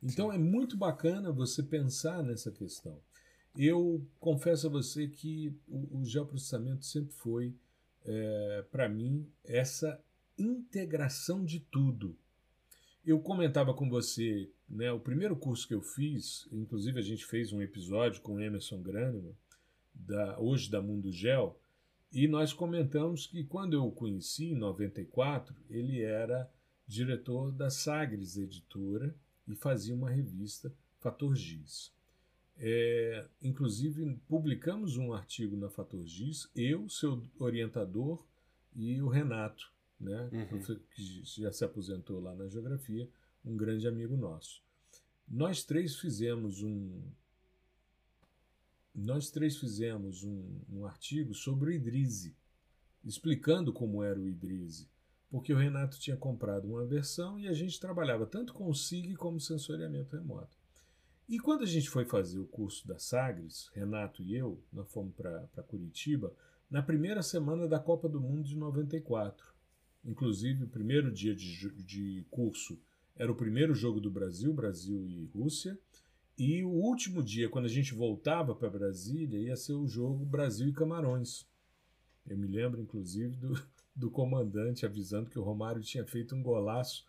Então 0.00 0.30
Sim. 0.30 0.36
é 0.36 0.38
muito 0.38 0.76
bacana 0.76 1.32
você 1.32 1.60
pensar 1.60 2.22
nessa 2.22 2.52
questão. 2.52 3.00
Eu 3.56 4.06
confesso 4.20 4.68
a 4.68 4.70
você 4.70 5.08
que 5.08 5.52
o, 5.68 5.98
o 5.98 6.04
geoprocessamento 6.04 6.86
sempre 6.86 7.12
foi, 7.14 7.52
é, 8.04 8.64
para 8.70 8.88
mim, 8.88 9.28
essa 9.44 10.00
integração 10.38 11.44
de 11.44 11.58
tudo. 11.58 12.16
Eu 13.04 13.18
comentava 13.18 13.74
com 13.74 13.90
você, 13.90 14.48
né, 14.68 14.92
o 14.92 15.00
primeiro 15.00 15.34
curso 15.34 15.66
que 15.66 15.74
eu 15.74 15.82
fiz, 15.82 16.48
inclusive 16.52 17.00
a 17.00 17.02
gente 17.02 17.26
fez 17.26 17.52
um 17.52 17.60
episódio 17.60 18.22
com 18.22 18.40
Emerson 18.40 18.80
Graneman, 18.80 19.34
da, 19.92 20.38
hoje 20.38 20.70
da 20.70 20.80
Mundo 20.80 21.10
Gel, 21.10 21.60
e 22.12 22.28
nós 22.28 22.52
comentamos 22.52 23.26
que 23.26 23.44
quando 23.44 23.74
eu 23.74 23.86
o 23.86 23.92
conheci, 23.92 24.50
em 24.50 24.54
94, 24.54 25.54
ele 25.70 26.02
era 26.02 26.50
diretor 26.86 27.50
da 27.50 27.70
Sagres 27.70 28.36
Editora 28.36 29.14
e 29.48 29.54
fazia 29.54 29.94
uma 29.94 30.10
revista, 30.10 30.74
Fator 30.98 31.34
Giz. 31.34 31.92
É, 32.58 33.26
inclusive, 33.40 34.20
publicamos 34.28 34.96
um 34.96 35.12
artigo 35.12 35.56
na 35.56 35.70
Fator 35.70 36.04
Giz, 36.04 36.50
eu, 36.54 36.88
seu 36.88 37.22
orientador 37.38 38.22
e 38.74 39.00
o 39.00 39.08
Renato, 39.08 39.72
né, 39.98 40.28
uhum. 40.32 40.78
que 40.94 41.22
já 41.24 41.50
se 41.50 41.64
aposentou 41.64 42.20
lá 42.20 42.34
na 42.34 42.46
geografia, 42.46 43.08
um 43.44 43.56
grande 43.56 43.88
amigo 43.88 44.16
nosso. 44.16 44.62
Nós 45.26 45.64
três 45.64 45.96
fizemos 45.98 46.62
um, 46.62 47.02
nós 48.94 49.30
três 49.30 49.56
fizemos 49.56 50.22
um, 50.22 50.60
um 50.70 50.86
artigo 50.86 51.34
sobre 51.34 51.70
o 51.70 51.72
Idrise, 51.72 52.36
explicando 53.04 53.72
como 53.72 54.02
era 54.02 54.18
o 54.18 54.28
Idrise, 54.28 54.88
porque 55.30 55.52
o 55.52 55.58
Renato 55.58 55.98
tinha 55.98 56.16
comprado 56.16 56.68
uma 56.68 56.84
versão 56.84 57.38
e 57.38 57.48
a 57.48 57.52
gente 57.52 57.80
trabalhava 57.80 58.26
tanto 58.26 58.52
com 58.52 58.68
o 58.68 58.74
SIG 58.74 59.14
como 59.16 59.40
sensoriamento 59.40 60.16
remoto. 60.16 60.56
E 61.28 61.38
quando 61.38 61.62
a 61.62 61.66
gente 61.66 61.88
foi 61.88 62.04
fazer 62.04 62.38
o 62.38 62.46
curso 62.46 62.86
da 62.86 62.98
Sagres, 62.98 63.70
Renato 63.72 64.22
e 64.22 64.36
eu, 64.36 64.62
nós 64.72 64.90
fomos 64.92 65.14
para 65.14 65.62
Curitiba, 65.66 66.34
na 66.70 66.82
primeira 66.82 67.22
semana 67.22 67.68
da 67.68 67.78
Copa 67.78 68.08
do 68.08 68.20
Mundo 68.20 68.42
de 68.42 68.56
94. 68.56 69.52
Inclusive, 70.04 70.64
o 70.64 70.68
primeiro 70.68 71.12
dia 71.12 71.34
de, 71.34 71.70
de 71.82 72.26
curso 72.30 72.78
era 73.14 73.30
o 73.30 73.36
primeiro 73.36 73.74
jogo 73.74 74.00
do 74.00 74.10
Brasil, 74.10 74.52
Brasil 74.52 75.06
e 75.06 75.26
Rússia, 75.26 75.78
e 76.38 76.64
o 76.64 76.70
último 76.70 77.22
dia, 77.22 77.48
quando 77.48 77.66
a 77.66 77.70
gente 77.70 77.94
voltava 77.94 78.54
para 78.54 78.70
Brasília, 78.70 79.38
ia 79.38 79.56
ser 79.56 79.74
o 79.74 79.86
jogo 79.86 80.24
Brasil 80.24 80.68
e 80.68 80.72
Camarões. 80.72 81.46
Eu 82.26 82.38
me 82.38 82.46
lembro, 82.46 82.80
inclusive, 82.80 83.36
do, 83.36 83.54
do 83.94 84.10
comandante 84.10 84.86
avisando 84.86 85.30
que 85.30 85.38
o 85.38 85.42
Romário 85.42 85.82
tinha 85.82 86.04
feito 86.04 86.34
um 86.34 86.42
golaço. 86.42 87.04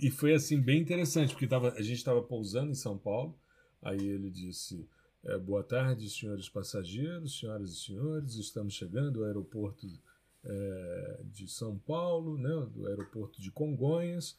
E 0.00 0.10
foi 0.10 0.34
assim 0.34 0.60
bem 0.60 0.80
interessante, 0.80 1.32
porque 1.32 1.46
tava, 1.46 1.70
a 1.72 1.82
gente 1.82 1.98
estava 1.98 2.20
pousando 2.20 2.70
em 2.70 2.74
São 2.74 2.98
Paulo. 2.98 3.38
Aí 3.80 3.98
ele 3.98 4.30
disse: 4.30 4.88
é, 5.24 5.38
Boa 5.38 5.62
tarde, 5.62 6.10
senhores 6.10 6.48
passageiros, 6.48 7.38
senhoras 7.38 7.70
e 7.70 7.76
senhores, 7.76 8.34
estamos 8.34 8.74
chegando 8.74 9.20
ao 9.20 9.26
aeroporto 9.26 9.86
é, 10.44 11.20
de 11.24 11.48
São 11.48 11.78
Paulo, 11.78 12.36
né, 12.36 12.66
do 12.74 12.86
aeroporto 12.86 13.40
de 13.40 13.50
Congonhas, 13.50 14.36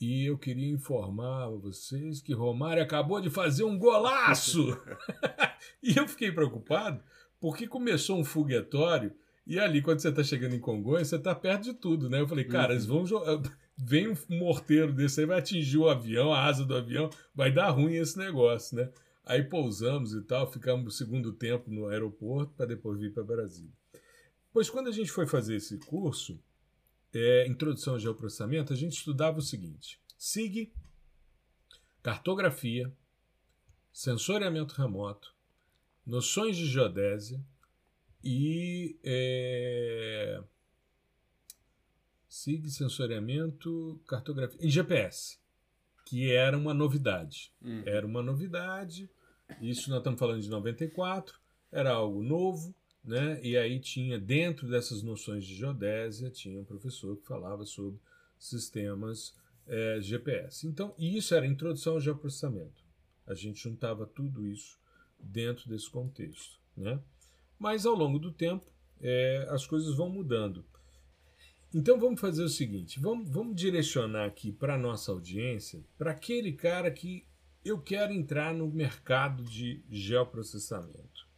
e 0.00 0.24
eu 0.24 0.38
queria 0.38 0.70
informar 0.70 1.44
a 1.44 1.50
vocês 1.50 2.20
que 2.20 2.32
Romário 2.32 2.82
acabou 2.82 3.20
de 3.20 3.30
fazer 3.30 3.64
um 3.64 3.78
golaço! 3.78 4.78
e 5.82 5.96
eu 5.96 6.06
fiquei 6.08 6.32
preocupado 6.32 7.02
porque 7.40 7.66
começou 7.66 8.18
um 8.18 8.24
foguetório 8.24 9.12
e 9.46 9.58
ali, 9.58 9.82
quando 9.82 9.98
você 9.98 10.10
está 10.10 10.22
chegando 10.22 10.54
em 10.54 10.60
Congonhas, 10.60 11.08
você 11.08 11.16
está 11.16 11.34
perto 11.34 11.64
de 11.64 11.74
tudo, 11.74 12.08
né? 12.08 12.20
Eu 12.20 12.28
falei, 12.28 12.44
cara, 12.44 12.68
uhum. 12.68 12.72
eles 12.72 12.86
vão 12.86 13.04
jogar. 13.04 13.42
Vem 13.76 14.08
um 14.08 14.14
morteiro 14.28 14.92
desse 14.92 15.20
aí, 15.20 15.26
vai 15.26 15.38
atingir 15.38 15.78
o 15.78 15.88
avião, 15.88 16.32
a 16.32 16.44
asa 16.44 16.66
do 16.66 16.76
avião, 16.76 17.08
vai 17.34 17.50
dar 17.50 17.70
ruim 17.70 17.94
esse 17.94 18.18
negócio, 18.18 18.76
né? 18.76 18.90
Aí 19.24 19.42
pousamos 19.42 20.12
e 20.12 20.20
tal, 20.22 20.52
ficamos 20.52 20.94
o 20.94 20.96
segundo 20.96 21.32
tempo 21.32 21.70
no 21.70 21.86
aeroporto 21.86 22.52
para 22.54 22.66
depois 22.66 23.00
vir 23.00 23.12
para 23.12 23.24
Brasília. 23.24 23.72
Pois 24.52 24.68
quando 24.68 24.88
a 24.88 24.92
gente 24.92 25.10
foi 25.10 25.26
fazer 25.26 25.56
esse 25.56 25.78
curso, 25.78 26.42
é, 27.12 27.46
Introdução 27.46 27.94
ao 27.94 28.00
Geoprocessamento, 28.00 28.72
a 28.72 28.76
gente 28.76 28.92
estudava 28.92 29.38
o 29.38 29.42
seguinte: 29.42 30.00
SIG, 30.18 30.72
cartografia, 32.02 32.92
sensoriamento 33.92 34.74
remoto, 34.74 35.34
noções 36.04 36.56
de 36.56 36.66
geodésia 36.66 37.44
e 38.22 38.98
é, 39.02 40.42
SIG, 42.28 42.70
sensoriamento, 42.70 44.00
cartografia 44.06 44.58
e 44.60 44.70
GPS, 44.70 45.38
que 46.06 46.30
era 46.32 46.56
uma 46.56 46.74
novidade. 46.74 47.52
Uhum. 47.60 47.82
Era 47.86 48.06
uma 48.06 48.22
novidade, 48.22 49.10
isso 49.60 49.90
nós 49.90 49.98
estamos 49.98 50.18
falando 50.18 50.40
de 50.40 50.48
94, 50.48 51.38
era 51.72 51.92
algo 51.92 52.22
novo, 52.22 52.74
né? 53.02 53.40
E 53.42 53.56
aí 53.56 53.78
tinha, 53.80 54.18
dentro 54.18 54.68
dessas 54.68 55.02
noções 55.02 55.44
de 55.44 55.54
geodésia, 55.54 56.30
tinha 56.30 56.60
um 56.60 56.64
professor 56.64 57.16
que 57.16 57.26
falava 57.26 57.64
sobre 57.64 58.00
sistemas 58.38 59.34
é, 59.66 60.00
GPS. 60.00 60.66
Então, 60.66 60.94
isso 60.98 61.34
era 61.34 61.44
a 61.44 61.48
introdução 61.48 61.94
ao 61.94 62.00
geoprocessamento. 62.00 62.84
A 63.26 63.34
gente 63.34 63.62
juntava 63.62 64.06
tudo 64.06 64.46
isso 64.46 64.78
dentro 65.18 65.68
desse 65.68 65.88
contexto, 65.88 66.58
né? 66.76 67.00
Mas 67.58 67.84
ao 67.84 67.94
longo 67.94 68.18
do 68.18 68.32
tempo, 68.32 68.70
é, 69.00 69.46
as 69.50 69.66
coisas 69.66 69.94
vão 69.94 70.08
mudando. 70.08 70.64
Então 71.72 72.00
vamos 72.00 72.20
fazer 72.20 72.42
o 72.42 72.48
seguinte: 72.48 72.98
vamos, 72.98 73.28
vamos 73.28 73.54
direcionar 73.54 74.26
aqui 74.26 74.50
para 74.50 74.74
a 74.74 74.78
nossa 74.78 75.12
audiência, 75.12 75.84
para 75.96 76.10
aquele 76.10 76.52
cara 76.52 76.90
que 76.90 77.24
eu 77.64 77.80
quero 77.80 78.12
entrar 78.12 78.52
no 78.54 78.68
mercado 78.68 79.44
de 79.44 79.84
geoprocessamento. 79.88 81.29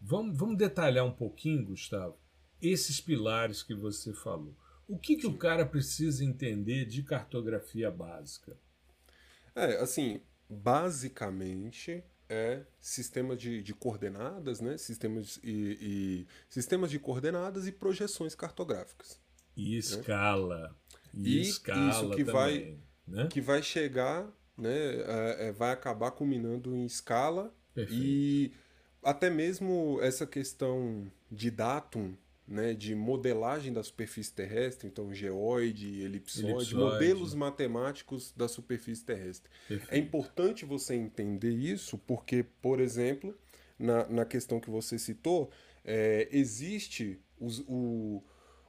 Vamos, 0.00 0.36
vamos 0.36 0.56
detalhar 0.56 1.04
um 1.04 1.12
pouquinho, 1.12 1.66
Gustavo, 1.66 2.16
esses 2.60 3.00
pilares 3.00 3.62
que 3.62 3.74
você 3.74 4.12
falou. 4.12 4.56
O 4.88 4.98
que, 4.98 5.16
que 5.16 5.26
o 5.26 5.36
cara 5.36 5.64
precisa 5.64 6.24
entender 6.24 6.84
de 6.86 7.02
cartografia 7.02 7.90
básica? 7.90 8.56
É, 9.54 9.76
assim, 9.76 10.20
basicamente 10.48 12.02
é 12.28 12.62
sistema 12.80 13.36
de, 13.36 13.62
de 13.62 13.74
coordenadas, 13.74 14.60
né? 14.60 14.78
Sistemas, 14.78 15.38
e, 15.42 15.78
e, 15.80 16.26
sistemas 16.48 16.90
de 16.90 16.98
coordenadas 16.98 17.66
e 17.66 17.72
projeções 17.72 18.34
cartográficas. 18.34 19.20
E 19.56 19.72
né? 19.72 19.78
escala. 19.78 20.76
Né? 21.12 21.28
E, 21.28 21.38
e 21.38 21.40
escala 21.42 21.90
isso 21.90 22.10
que 22.10 22.24
também, 22.24 22.32
vai 22.32 22.78
né? 23.06 23.26
que 23.28 23.40
vai 23.40 23.62
chegar, 23.62 24.26
né? 24.56 24.76
É, 24.76 25.48
é, 25.48 25.52
vai 25.52 25.72
acabar 25.72 26.12
culminando 26.12 26.74
em 26.74 26.84
escala 26.84 27.52
Perfeito. 27.74 28.02
e 28.02 28.52
até 29.02 29.30
mesmo 29.30 29.98
essa 30.02 30.26
questão 30.26 31.10
de 31.30 31.50
datum, 31.50 32.14
né, 32.46 32.74
de 32.74 32.94
modelagem 32.96 33.72
da 33.72 33.82
superfície 33.82 34.32
terrestre, 34.32 34.88
então 34.88 35.14
geoide, 35.14 36.02
elipsoide, 36.02 36.50
elipsoide. 36.50 36.74
modelos 36.74 37.32
matemáticos 37.32 38.32
da 38.36 38.48
superfície 38.48 39.04
terrestre. 39.04 39.50
Perfeito. 39.68 39.94
É 39.94 39.98
importante 39.98 40.64
você 40.64 40.94
entender 40.94 41.52
isso 41.52 41.96
porque, 41.96 42.44
por 42.60 42.80
exemplo, 42.80 43.38
na, 43.78 44.06
na 44.08 44.24
questão 44.24 44.58
que 44.58 44.68
você 44.68 44.98
citou, 44.98 45.50
é, 45.84 46.28
existe 46.32 47.20
os, 47.38 47.60
o, 47.68 48.22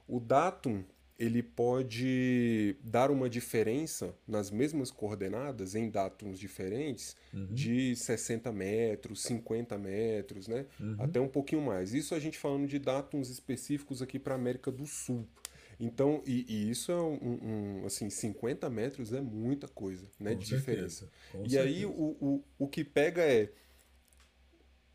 o 0.06 0.20
datum 0.20 0.84
ele 1.22 1.40
pode 1.40 2.74
dar 2.82 3.08
uma 3.08 3.30
diferença 3.30 4.12
nas 4.26 4.50
mesmas 4.50 4.90
coordenadas, 4.90 5.76
em 5.76 5.88
datums 5.88 6.36
diferentes, 6.36 7.16
uhum. 7.32 7.46
de 7.46 7.94
60 7.94 8.50
metros, 8.50 9.22
50 9.22 9.78
metros, 9.78 10.48
né? 10.48 10.66
Uhum. 10.80 10.96
Até 10.98 11.20
um 11.20 11.28
pouquinho 11.28 11.62
mais. 11.62 11.94
Isso 11.94 12.12
a 12.12 12.18
gente 12.18 12.36
falando 12.36 12.66
de 12.66 12.76
datums 12.76 13.30
específicos 13.30 14.02
aqui 14.02 14.18
para 14.18 14.34
a 14.34 14.36
América 14.36 14.72
do 14.72 14.84
Sul. 14.84 15.24
Então, 15.78 16.24
e, 16.26 16.44
e 16.48 16.70
isso 16.70 16.90
é 16.90 17.00
um, 17.00 17.82
um, 17.82 17.86
assim, 17.86 18.10
50 18.10 18.68
metros 18.68 19.12
é 19.12 19.20
muita 19.20 19.68
coisa, 19.68 20.08
né? 20.18 20.32
Com 20.32 20.38
de 20.38 20.46
certeza. 20.48 20.60
diferença. 20.72 21.10
Com 21.30 21.44
e 21.44 21.50
certeza. 21.50 21.62
aí 21.62 21.86
o, 21.86 22.16
o, 22.20 22.44
o 22.58 22.66
que 22.66 22.82
pega 22.82 23.22
é, 23.22 23.48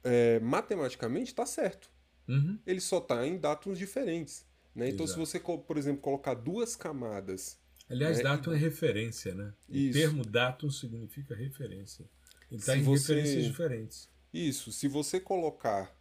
é 0.03 0.39
matematicamente 0.41 1.31
está 1.31 1.45
certo. 1.45 1.89
Uhum. 2.27 2.59
Ele 2.67 2.81
só 2.81 2.97
está 2.97 3.25
em 3.25 3.37
datums 3.37 3.79
diferentes. 3.79 4.45
Né? 4.77 4.89
Então, 4.89 5.07
Exato. 5.07 5.25
se 5.25 5.31
você, 5.31 5.39
por 5.39 5.75
exemplo, 5.75 6.01
colocar 6.03 6.35
duas 6.35 6.75
camadas. 6.75 7.57
Aliás, 7.89 8.17
né? 8.17 8.23
datum 8.23 8.51
é 8.53 8.57
referência, 8.57 9.33
né? 9.33 9.51
Isso. 9.67 9.97
O 9.97 10.01
termo 10.01 10.23
datum 10.23 10.69
significa 10.69 11.35
referência. 11.35 12.05
Ele 12.51 12.59
está 12.59 12.77
em 12.77 12.83
você... 12.83 13.15
referências 13.15 13.45
diferentes. 13.45 14.09
Isso. 14.31 14.71
Se 14.71 14.87
você 14.87 15.19
colocar 15.19 15.91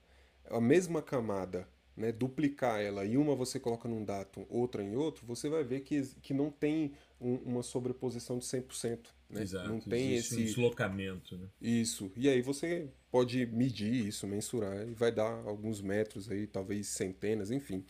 a 0.50 0.60
mesma 0.60 1.00
camada, 1.00 1.66
né, 1.96 2.12
duplicar 2.12 2.82
ela 2.82 3.06
e 3.06 3.16
uma 3.16 3.34
você 3.34 3.58
coloca 3.58 3.88
num 3.88 4.04
datum, 4.04 4.44
outra 4.50 4.82
em 4.82 4.94
outro, 4.94 5.24
você 5.24 5.48
vai 5.48 5.64
ver 5.64 5.80
que, 5.80 6.02
que 6.20 6.34
não 6.34 6.50
tem 6.50 6.92
um, 7.18 7.36
uma 7.36 7.62
sobreposição 7.62 8.38
de 8.38 8.44
100%. 8.44 8.98
Né? 9.30 9.42
Exato. 9.42 9.70
Não 9.70 9.80
tem 9.80 10.12
Existe 10.12 10.34
esse 10.34 10.42
um 10.42 10.44
deslocamento. 10.44 11.38
Né? 11.38 11.46
Isso. 11.62 12.12
E 12.14 12.28
aí 12.28 12.42
você 12.42 12.90
pode 13.10 13.46
medir 13.46 14.06
isso, 14.06 14.26
mensurar, 14.26 14.86
e 14.86 14.92
vai 14.92 15.10
dar 15.10 15.32
alguns 15.46 15.80
metros 15.80 16.30
aí, 16.30 16.46
talvez 16.46 16.88
centenas, 16.88 17.50
enfim 17.50 17.82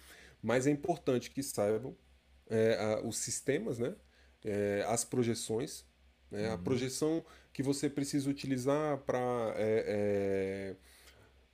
mas 0.46 0.64
é 0.64 0.70
importante 0.70 1.28
que 1.32 1.42
saibam 1.42 1.96
é, 2.48 2.76
a, 2.78 3.04
os 3.04 3.18
sistemas, 3.18 3.80
né? 3.80 3.96
É, 4.44 4.84
as 4.86 5.04
projeções, 5.04 5.84
né? 6.30 6.46
uhum. 6.46 6.54
a 6.54 6.58
projeção 6.58 7.24
que 7.52 7.64
você 7.64 7.90
precisa 7.90 8.30
utilizar 8.30 8.98
para 8.98 9.52
é, 9.56 9.84
é 9.88 10.76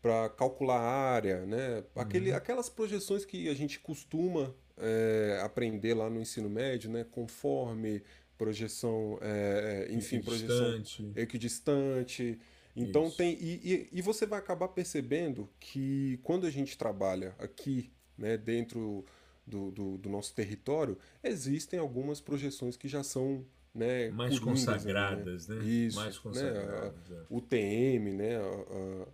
para 0.03 0.29
calcular 0.29 0.79
a 0.79 1.13
área, 1.15 1.47
né? 1.47 1.85
Aquele, 1.95 2.33
uhum. 2.33 2.37
Aquelas 2.37 2.69
projeções 2.69 3.25
que 3.25 3.49
a 3.49 3.55
gente 3.55 3.81
costuma 3.81 4.55
é, 4.77 5.41
aprender 5.43 5.95
lá 5.95 6.11
no 6.11 6.21
ensino 6.21 6.51
médio, 6.51 6.91
né? 6.91 7.03
Conforme 7.11 8.03
projeção, 8.37 9.19
é, 9.23 9.89
enfim, 9.91 10.21
projeção 10.21 10.83
equidistante. 11.17 12.39
Então 12.77 13.07
Isso. 13.07 13.17
tem 13.17 13.39
e, 13.41 13.61
e, 13.65 13.89
e, 13.93 14.03
você 14.03 14.27
vai 14.27 14.39
acabar 14.39 14.69
percebendo 14.69 15.49
que 15.59 16.19
quando 16.23 16.47
a 16.47 16.51
gente 16.51 16.77
trabalha 16.77 17.35
aqui 17.39 17.91
né, 18.17 18.37
dentro 18.37 19.05
do, 19.47 19.71
do, 19.71 19.99
do, 19.99 20.09
nosso 20.09 20.35
território, 20.35 20.97
existem 21.23 21.79
algumas 21.79 22.21
projeções 22.21 22.77
que 22.77 22.89
já 22.89 23.03
são 23.03 23.45
né, 23.75 24.11
mais 24.11 24.39
consagradas, 24.39 25.49
né? 25.49 25.57
né? 25.57 25.65
Isso, 25.65 25.97
mais 25.97 26.19
consagradas. 26.19 27.09
Né? 27.09 27.19
É. 27.19 27.25
O 27.29 27.41
TM, 27.41 28.13
né? 28.13 28.37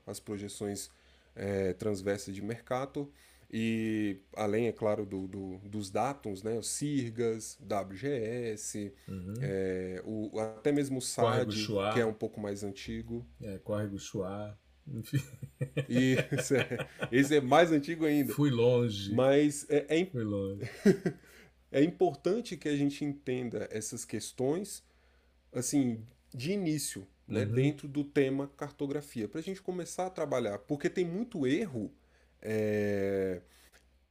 as 0.06 0.20
projeções 0.20 0.90
é, 1.34 1.72
transversas 1.74 2.34
de 2.34 2.42
Mercator 2.42 3.08
e 3.50 4.20
além, 4.36 4.66
é 4.66 4.72
claro, 4.72 5.06
do, 5.06 5.26
do, 5.26 5.58
dos 5.58 5.90
datums, 5.90 6.42
né? 6.42 6.58
Os 6.58 6.68
CIRGAS, 6.68 7.58
WGS, 7.62 8.92
uhum. 9.08 9.34
é, 9.40 10.02
o, 10.04 10.38
até 10.38 10.70
mesmo 10.70 10.98
o 10.98 11.00
SAD, 11.00 11.66
que 11.94 12.00
é 12.00 12.04
um 12.04 12.12
pouco 12.12 12.38
mais 12.40 12.62
antigo. 12.62 13.26
É, 13.40 13.58
Córrego 13.58 13.98
Chuá. 13.98 14.54
Isso, 15.88 16.54
é. 16.56 16.88
Esse 17.10 17.36
é 17.36 17.40
mais 17.40 17.70
antigo 17.70 18.04
ainda. 18.04 18.32
Fui 18.32 18.50
longe. 18.50 19.14
Mas 19.14 19.66
é, 19.68 19.86
é, 19.88 20.10
longe. 20.14 20.68
é 21.70 21.82
importante 21.82 22.56
que 22.56 22.68
a 22.68 22.76
gente 22.76 23.04
entenda 23.04 23.68
essas 23.70 24.04
questões, 24.04 24.82
assim, 25.52 26.02
de 26.34 26.52
início, 26.52 27.06
né, 27.26 27.44
uhum. 27.44 27.52
dentro 27.52 27.88
do 27.88 28.04
tema 28.04 28.48
cartografia, 28.56 29.28
para 29.28 29.40
a 29.40 29.42
gente 29.42 29.60
começar 29.60 30.06
a 30.06 30.10
trabalhar. 30.10 30.58
Porque 30.58 30.88
tem 30.88 31.04
muito 31.04 31.46
erro 31.46 31.92
é, 32.40 33.42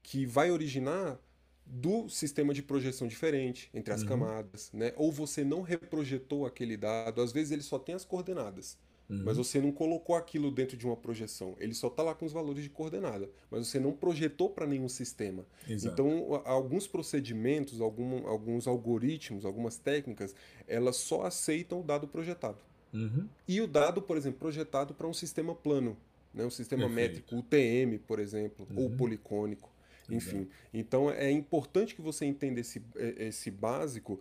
que 0.03 0.25
vai 0.25 0.51
originar 0.51 1.19
do 1.65 2.07
sistema 2.07 2.53
de 2.53 2.63
projeção 2.63 3.07
diferente 3.07 3.69
entre 3.73 3.93
as 3.93 4.01
uhum. 4.01 4.07
camadas, 4.07 4.71
né? 4.71 4.93
Ou 4.95 5.11
você 5.11 5.43
não 5.43 5.61
reprojetou 5.61 6.45
aquele 6.45 6.77
dado, 6.77 7.21
às 7.21 7.31
vezes 7.31 7.51
ele 7.51 7.61
só 7.61 7.77
tem 7.77 7.93
as 7.93 8.05
coordenadas. 8.05 8.77
Uhum. 9.09 9.23
Mas 9.23 9.37
você 9.37 9.61
não 9.61 9.71
colocou 9.71 10.15
aquilo 10.15 10.51
dentro 10.51 10.75
de 10.75 10.85
uma 10.85 10.95
projeção. 10.95 11.55
Ele 11.59 11.73
só 11.73 11.87
está 11.87 12.03
lá 12.03 12.13
com 12.13 12.25
os 12.25 12.33
valores 12.33 12.63
de 12.63 12.69
coordenada. 12.69 13.29
Mas 13.49 13.67
você 13.67 13.79
não 13.79 13.93
projetou 13.93 14.49
para 14.49 14.67
nenhum 14.67 14.89
sistema. 14.89 15.45
Exato. 15.67 15.93
Então, 15.93 16.41
alguns 16.43 16.87
procedimentos, 16.87 17.79
algum, 17.79 18.27
alguns 18.27 18.67
algoritmos, 18.67 19.45
algumas 19.45 19.77
técnicas, 19.77 20.35
elas 20.67 20.97
só 20.97 21.23
aceitam 21.23 21.79
o 21.79 21.83
dado 21.83 22.07
projetado. 22.07 22.57
Uhum. 22.93 23.27
E 23.47 23.61
o 23.61 23.67
dado, 23.67 24.01
por 24.01 24.17
exemplo, 24.17 24.39
projetado 24.39 24.93
para 24.93 25.07
um 25.07 25.13
sistema 25.13 25.55
plano, 25.55 25.95
né? 26.33 26.45
um 26.45 26.49
sistema 26.49 26.87
Perfeito. 26.87 27.13
métrico, 27.13 27.35
UTM, 27.37 27.99
por 28.05 28.19
exemplo, 28.19 28.67
uhum. 28.69 28.83
ou 28.83 28.89
policônico. 28.89 29.71
enfim. 30.09 30.37
Exato. 30.37 30.51
Então 30.73 31.11
é 31.11 31.31
importante 31.31 31.95
que 31.95 32.01
você 32.01 32.25
entenda 32.25 32.59
esse, 32.59 32.81
é, 32.95 33.27
esse 33.27 33.51
básico 33.51 34.19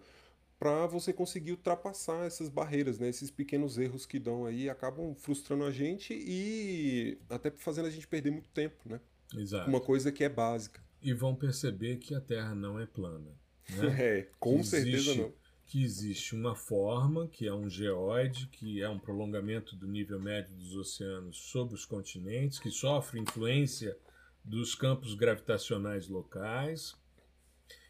para 0.58 0.86
você 0.86 1.12
conseguir 1.12 1.52
ultrapassar 1.52 2.24
essas 2.24 2.48
barreiras, 2.48 2.98
né? 2.98 3.08
Esses 3.08 3.30
pequenos 3.30 3.76
erros 3.78 4.06
que 4.06 4.18
dão 4.18 4.46
aí 4.46 4.70
acabam 4.70 5.14
frustrando 5.14 5.64
a 5.64 5.70
gente 5.70 6.14
e 6.14 7.18
até 7.28 7.50
fazendo 7.50 7.86
a 7.86 7.90
gente 7.90 8.08
perder 8.08 8.30
muito 8.30 8.48
tempo, 8.50 8.76
né? 8.86 9.00
Exato. 9.34 9.68
Uma 9.68 9.80
coisa 9.80 10.10
que 10.10 10.24
é 10.24 10.28
básica. 10.28 10.80
E 11.02 11.12
vão 11.12 11.34
perceber 11.34 11.96
que 11.96 12.14
a 12.14 12.20
Terra 12.20 12.54
não 12.54 12.80
é 12.80 12.86
plana. 12.86 13.18
Né? 13.20 13.36
É, 13.98 14.28
com 14.38 14.58
que 14.58 14.64
certeza 14.64 14.96
existe, 14.96 15.20
não. 15.20 15.32
Que 15.66 15.82
existe 15.82 16.34
uma 16.34 16.54
forma, 16.54 17.26
que 17.26 17.46
é 17.46 17.52
um 17.52 17.68
geóide, 17.68 18.46
que 18.46 18.80
é 18.80 18.88
um 18.88 18.98
prolongamento 18.98 19.74
do 19.74 19.88
nível 19.88 20.20
médio 20.20 20.54
dos 20.54 20.76
oceanos 20.76 21.36
sobre 21.36 21.74
os 21.74 21.84
continentes, 21.84 22.60
que 22.60 22.70
sofre 22.70 23.18
influência 23.18 23.98
dos 24.44 24.76
campos 24.76 25.14
gravitacionais 25.14 26.08
locais. 26.08 26.94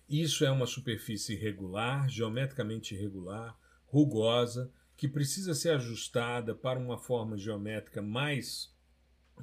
Isso 0.09 0.45
é 0.45 0.51
uma 0.51 0.67
superfície 0.67 1.35
irregular, 1.35 2.09
geometricamente 2.09 2.95
irregular, 2.95 3.59
rugosa, 3.87 4.71
que 4.97 5.09
precisa 5.09 5.55
ser 5.55 5.71
ajustada 5.71 6.55
para 6.55 6.79
uma 6.79 6.97
forma 6.97 7.37
geométrica 7.37 8.01
mais 8.01 8.73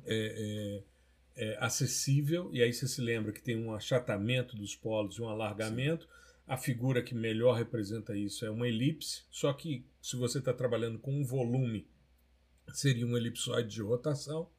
é, 0.06 0.84
é, 1.36 1.44
é, 1.46 1.58
acessível, 1.60 2.50
e 2.54 2.62
aí 2.62 2.74
você 2.74 2.88
se 2.88 3.02
lembra 3.02 3.32
que 3.32 3.42
tem 3.42 3.58
um 3.58 3.74
achatamento 3.74 4.56
dos 4.56 4.76
polos 4.76 5.18
e 5.18 5.22
um 5.22 5.30
alargamento. 5.30 6.06
Sim. 6.06 6.12
A 6.48 6.58
figura 6.58 7.02
que 7.02 7.16
melhor 7.16 7.58
representa 7.58 8.16
isso 8.18 8.46
é 8.46 8.50
uma 8.50 8.68
elipse, 8.68 9.24
só 9.30 9.54
que 9.54 9.86
se 10.02 10.16
você 10.16 10.40
está 10.40 10.54
trabalhando 10.54 11.00
com 11.00 11.14
um 11.14 11.24
volume, 11.24 11.88
seria 12.74 13.06
um 13.06 13.16
elipsoide 13.16 13.70
de 13.70 13.82
rotação. 13.82 14.50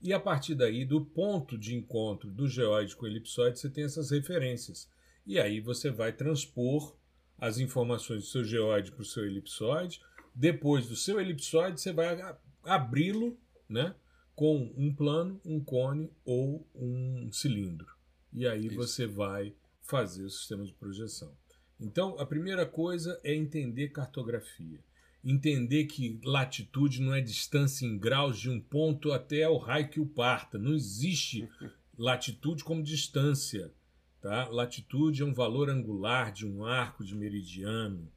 E 0.00 0.12
a 0.12 0.20
partir 0.20 0.54
daí, 0.54 0.84
do 0.84 1.04
ponto 1.04 1.58
de 1.58 1.74
encontro 1.74 2.30
do 2.30 2.48
geóide 2.48 2.96
com 2.96 3.04
o 3.04 3.08
elipsoide, 3.08 3.58
você 3.58 3.68
tem 3.68 3.84
essas 3.84 4.10
referências. 4.10 4.88
E 5.28 5.38
aí 5.38 5.60
você 5.60 5.90
vai 5.90 6.12
transpor 6.12 6.96
as 7.38 7.58
informações 7.58 8.22
do 8.22 8.28
seu 8.28 8.42
geóide 8.42 8.90
para 8.90 9.02
o 9.02 9.04
seu 9.04 9.24
elipsoide. 9.24 10.00
Depois 10.34 10.88
do 10.88 10.96
seu 10.96 11.20
elipsoide, 11.20 11.80
você 11.80 11.92
vai 11.92 12.18
abri-lo, 12.64 13.38
né? 13.68 13.94
com 14.38 14.72
um 14.76 14.94
plano, 14.94 15.40
um 15.44 15.58
cone 15.58 16.12
ou 16.24 16.64
um 16.72 17.28
cilindro. 17.32 17.88
E 18.32 18.46
aí 18.46 18.68
Isso. 18.68 18.76
você 18.76 19.04
vai 19.04 19.52
fazer 19.82 20.22
o 20.22 20.30
sistema 20.30 20.64
de 20.64 20.72
projeção. 20.72 21.36
Então, 21.80 22.16
a 22.20 22.24
primeira 22.24 22.64
coisa 22.64 23.18
é 23.24 23.34
entender 23.34 23.88
cartografia. 23.88 24.78
Entender 25.24 25.86
que 25.86 26.20
latitude 26.22 27.02
não 27.02 27.12
é 27.12 27.20
distância 27.20 27.84
em 27.84 27.98
graus 27.98 28.38
de 28.38 28.48
um 28.48 28.60
ponto 28.60 29.10
até 29.10 29.48
o 29.48 29.56
raio 29.56 29.88
que 29.88 29.98
o 29.98 30.06
parta. 30.06 30.56
Não 30.56 30.72
existe 30.72 31.48
latitude 31.98 32.62
como 32.62 32.80
distância. 32.80 33.72
Tá? 34.20 34.48
Latitude 34.48 35.22
é 35.22 35.24
um 35.24 35.32
valor 35.32 35.70
angular 35.70 36.32
de 36.32 36.46
um 36.46 36.64
arco 36.64 37.04
de 37.04 37.14
meridiano. 37.14 38.10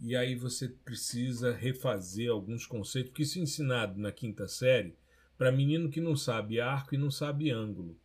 E 0.00 0.16
aí 0.16 0.34
você 0.34 0.68
precisa 0.68 1.52
refazer 1.52 2.30
alguns 2.30 2.66
conceitos, 2.66 3.10
porque 3.10 3.22
isso 3.22 3.38
é 3.38 3.42
ensinado 3.42 4.00
na 4.00 4.10
quinta 4.10 4.48
série 4.48 4.96
para 5.36 5.52
menino 5.52 5.90
que 5.90 6.00
não 6.00 6.16
sabe 6.16 6.60
arco 6.60 6.94
e 6.94 6.98
não 6.98 7.10
sabe 7.10 7.50
ângulo. 7.50 7.98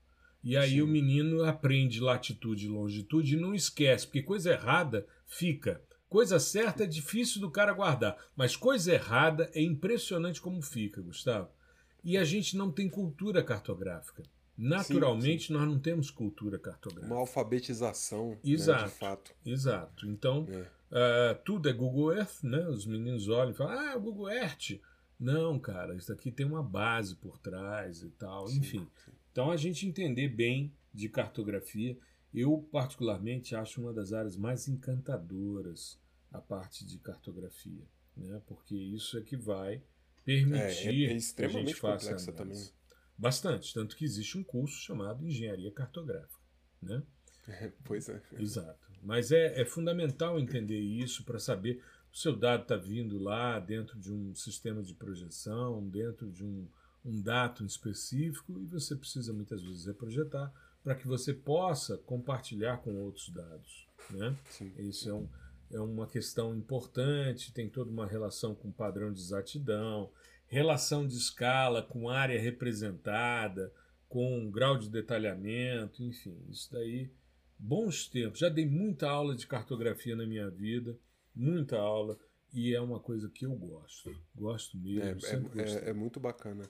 E 0.44 0.56
aí 0.56 0.72
Sim. 0.72 0.82
o 0.82 0.88
menino 0.88 1.44
aprende 1.44 2.00
latitude 2.00 2.66
e 2.66 2.70
longitude 2.70 3.36
e 3.36 3.40
não 3.40 3.54
esquece, 3.54 4.06
porque 4.06 4.22
coisa 4.22 4.52
errada 4.52 5.08
fica. 5.26 5.82
Coisa 6.10 6.40
certa 6.40 6.84
é 6.84 6.88
difícil 6.88 7.42
do 7.42 7.52
cara 7.52 7.74
guardar, 7.74 8.18
mas 8.36 8.56
coisa 8.56 8.94
errada 8.94 9.50
é 9.54 9.62
impressionante 9.62 10.40
como 10.40 10.62
fica, 10.62 11.02
Gustavo. 11.02 11.50
E 12.04 12.18
a 12.18 12.24
gente 12.24 12.56
não 12.56 12.72
tem 12.72 12.90
cultura 12.90 13.44
cartográfica. 13.44 14.24
Naturalmente, 14.58 15.44
sim, 15.44 15.48
sim. 15.48 15.54
nós 15.54 15.68
não 15.68 15.80
temos 15.80 16.10
cultura 16.10 16.58
cartográfica. 16.58 17.14
Uma 17.14 17.22
alfabetização, 17.22 18.38
exato, 18.44 18.82
né, 18.82 18.88
de 18.88 18.94
fato. 18.96 19.36
Exato. 19.46 20.08
Então, 20.08 20.48
é. 20.50 20.68
Uh, 20.90 21.38
tudo 21.44 21.68
é 21.70 21.74
Google 21.74 22.14
Earth, 22.14 22.44
né? 22.44 22.66
Os 22.68 22.86
meninos 22.86 23.28
olham 23.28 23.52
e 23.52 23.54
falam, 23.54 23.78
ah, 23.78 23.92
é 23.94 24.00
Google 24.00 24.30
Earth. 24.30 24.80
Não, 25.20 25.60
cara, 25.60 25.96
isso 25.96 26.12
aqui 26.14 26.32
tem 26.32 26.46
uma 26.46 26.64
base 26.64 27.16
por 27.16 27.38
trás 27.38 28.02
e 28.02 28.10
tal, 28.12 28.48
sim, 28.48 28.60
enfim. 28.60 28.88
Então 29.32 29.52
a 29.52 29.58
gente 29.58 29.86
entender 29.86 30.30
bem 30.30 30.72
de 30.94 31.10
cartografia, 31.10 31.98
eu 32.34 32.68
particularmente 32.72 33.56
acho 33.56 33.82
uma 33.82 33.92
das 33.92 34.14
áreas 34.14 34.38
mais 34.38 34.68
encantadoras 34.68 36.00
a 36.32 36.40
parte 36.40 36.86
de 36.86 37.00
cartografia, 37.00 37.84
né? 38.16 38.42
Porque 38.46 38.76
isso 38.76 39.18
é 39.18 39.22
que 39.22 39.36
vai 39.36 39.82
permitir 40.24 40.56
é, 40.56 41.08
é, 41.08 41.18
é 41.18 41.22
que 41.34 41.44
a 41.44 41.48
gente 41.48 41.74
faça 41.76 42.10
complexa 42.10 42.32
também. 42.32 42.64
Bastante, 43.18 43.74
tanto 43.74 43.96
que 43.96 44.06
existe 44.06 44.38
um 44.38 44.44
curso 44.44 44.78
chamado 44.80 45.26
Engenharia 45.26 45.72
Cartográfica, 45.72 46.42
né? 46.82 47.02
É, 47.48 47.72
pois 47.84 48.10
é. 48.10 48.22
Exato. 48.38 48.88
Mas 49.02 49.32
é, 49.32 49.62
é 49.62 49.66
fundamental 49.66 50.40
entender 50.40 50.80
isso 50.80 51.24
para 51.24 51.40
saber 51.40 51.82
o 52.12 52.18
seu 52.18 52.36
dado 52.36 52.64
está 52.64 52.76
vindo 52.76 53.20
lá 53.20 53.60
dentro 53.60 54.00
de 54.00 54.12
um 54.12 54.34
sistema 54.34 54.82
de 54.82 54.94
projeção, 54.94 55.88
dentro 55.88 56.30
de 56.32 56.44
um, 56.44 56.68
um 57.06 57.22
datum 57.22 57.66
específico, 57.66 58.60
e 58.60 58.66
você 58.66 58.96
precisa 58.96 59.32
muitas 59.34 59.62
vezes 59.62 59.86
reprojetar 59.86 60.52
para 60.84 60.96
que 60.96 61.08
você 61.08 61.34
possa 61.34 61.98
compartilhar 61.98 62.78
com 62.78 62.96
outros 62.96 63.30
dados. 63.30 63.88
Né? 64.10 64.36
Sim. 64.50 64.74
Isso 64.78 65.10
é, 65.10 65.14
um, 65.14 65.30
é 65.72 65.80
uma 65.80 66.08
questão 66.08 66.56
importante, 66.56 67.54
tem 67.54 67.70
toda 67.70 67.92
uma 67.92 68.08
relação 68.08 68.56
com 68.56 68.72
padrão 68.72 69.12
de 69.12 69.20
exatidão, 69.20 70.10
relação 70.48 71.08
de 71.08 71.16
escala 71.16 71.82
com 71.82 72.10
área 72.10 72.40
representada, 72.40 73.72
com 74.08 74.50
grau 74.50 74.78
de 74.78 74.90
detalhamento, 74.90 76.04
enfim, 76.04 76.38
isso 76.50 76.72
daí, 76.72 77.12
bons 77.60 78.08
tempos. 78.08 78.40
Já 78.40 78.50
dei 78.50 78.66
muita 78.66 79.10
aula 79.10 79.36
de 79.36 79.46
cartografia 79.46 80.16
na 80.16 80.26
minha 80.26 80.50
vida 80.50 80.98
muita 81.38 81.78
aula 81.78 82.18
e 82.54 82.74
é 82.74 82.82
uma 82.82 83.00
coisa 83.00 83.30
que 83.30 83.46
eu 83.46 83.54
gosto. 83.56 84.16
Gosto 84.36 84.78
mesmo. 84.78 85.20
É, 85.56 85.62
é, 85.62 85.90
é, 85.90 85.94
muito 85.94 86.20
bacana. 86.20 86.64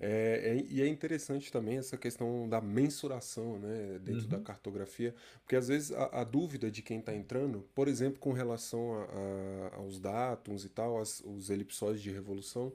É. 0.00 0.56
é. 0.56 0.66
e 0.68 0.82
é 0.82 0.88
interessante 0.88 1.52
também 1.52 1.78
essa 1.78 1.96
questão 1.96 2.48
da 2.48 2.60
mensuração 2.60 3.58
né, 3.58 4.00
dentro 4.00 4.22
uhum. 4.22 4.28
da 4.28 4.40
cartografia, 4.40 5.14
porque 5.40 5.54
às 5.54 5.68
vezes 5.68 5.92
a, 5.92 6.20
a 6.20 6.24
dúvida 6.24 6.68
de 6.68 6.82
quem 6.82 6.98
está 6.98 7.14
entrando, 7.14 7.60
por 7.74 7.86
exemplo, 7.86 8.18
com 8.18 8.32
relação 8.32 8.94
a, 8.94 9.04
a, 9.04 9.76
aos 9.76 10.00
datums 10.00 10.64
e 10.64 10.68
tal, 10.68 11.00
as, 11.00 11.20
os 11.20 11.48
elipsóides 11.48 12.02
de 12.02 12.10
revolução, 12.10 12.72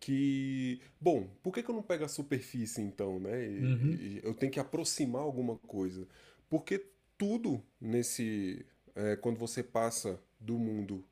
que, 0.00 0.80
bom, 0.98 1.28
por 1.42 1.52
que, 1.52 1.62
que 1.62 1.70
eu 1.70 1.74
não 1.74 1.82
pego 1.82 2.04
a 2.04 2.08
superfície 2.08 2.80
então, 2.80 3.20
né? 3.20 3.46
E, 3.46 3.58
uhum. 3.58 3.90
e 3.92 4.20
eu 4.24 4.32
tenho 4.32 4.50
que 4.50 4.58
aproximar 4.58 5.20
alguma 5.20 5.58
coisa. 5.58 6.08
Porque 6.48 6.86
tudo 7.18 7.62
nesse. 7.78 8.64
É, 8.94 9.14
quando 9.14 9.38
você 9.38 9.62
passa 9.62 10.18
do 10.40 10.58
mundo 10.58 11.04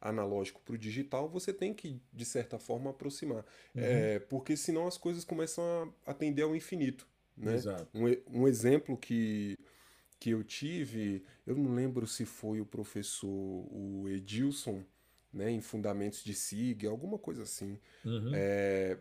analógico 0.00 0.62
para 0.62 0.74
o 0.74 0.78
digital, 0.78 1.28
você 1.28 1.52
tem 1.52 1.74
que, 1.74 2.00
de 2.10 2.24
certa 2.24 2.58
forma, 2.58 2.90
aproximar. 2.90 3.44
Uhum. 3.74 3.82
É, 3.82 4.18
porque 4.18 4.56
senão 4.56 4.86
as 4.86 4.96
coisas 4.96 5.22
começam 5.22 5.62
a 6.06 6.10
atender 6.10 6.42
ao 6.42 6.56
infinito. 6.56 7.06
Né? 7.36 7.56
Um, 7.94 8.40
um 8.40 8.48
exemplo 8.48 8.96
que, 8.96 9.58
que 10.18 10.30
eu 10.30 10.42
tive, 10.42 11.22
eu 11.46 11.56
não 11.56 11.74
lembro 11.74 12.06
se 12.06 12.24
foi 12.24 12.60
o 12.60 12.66
professor 12.66 13.28
o 13.28 14.08
Edilson, 14.08 14.82
né, 15.32 15.50
em 15.50 15.60
Fundamentos 15.60 16.24
de 16.24 16.34
SIG, 16.34 16.86
alguma 16.86 17.18
coisa 17.18 17.42
assim, 17.42 17.78
uhum. 18.04 18.32
é, 18.34 18.98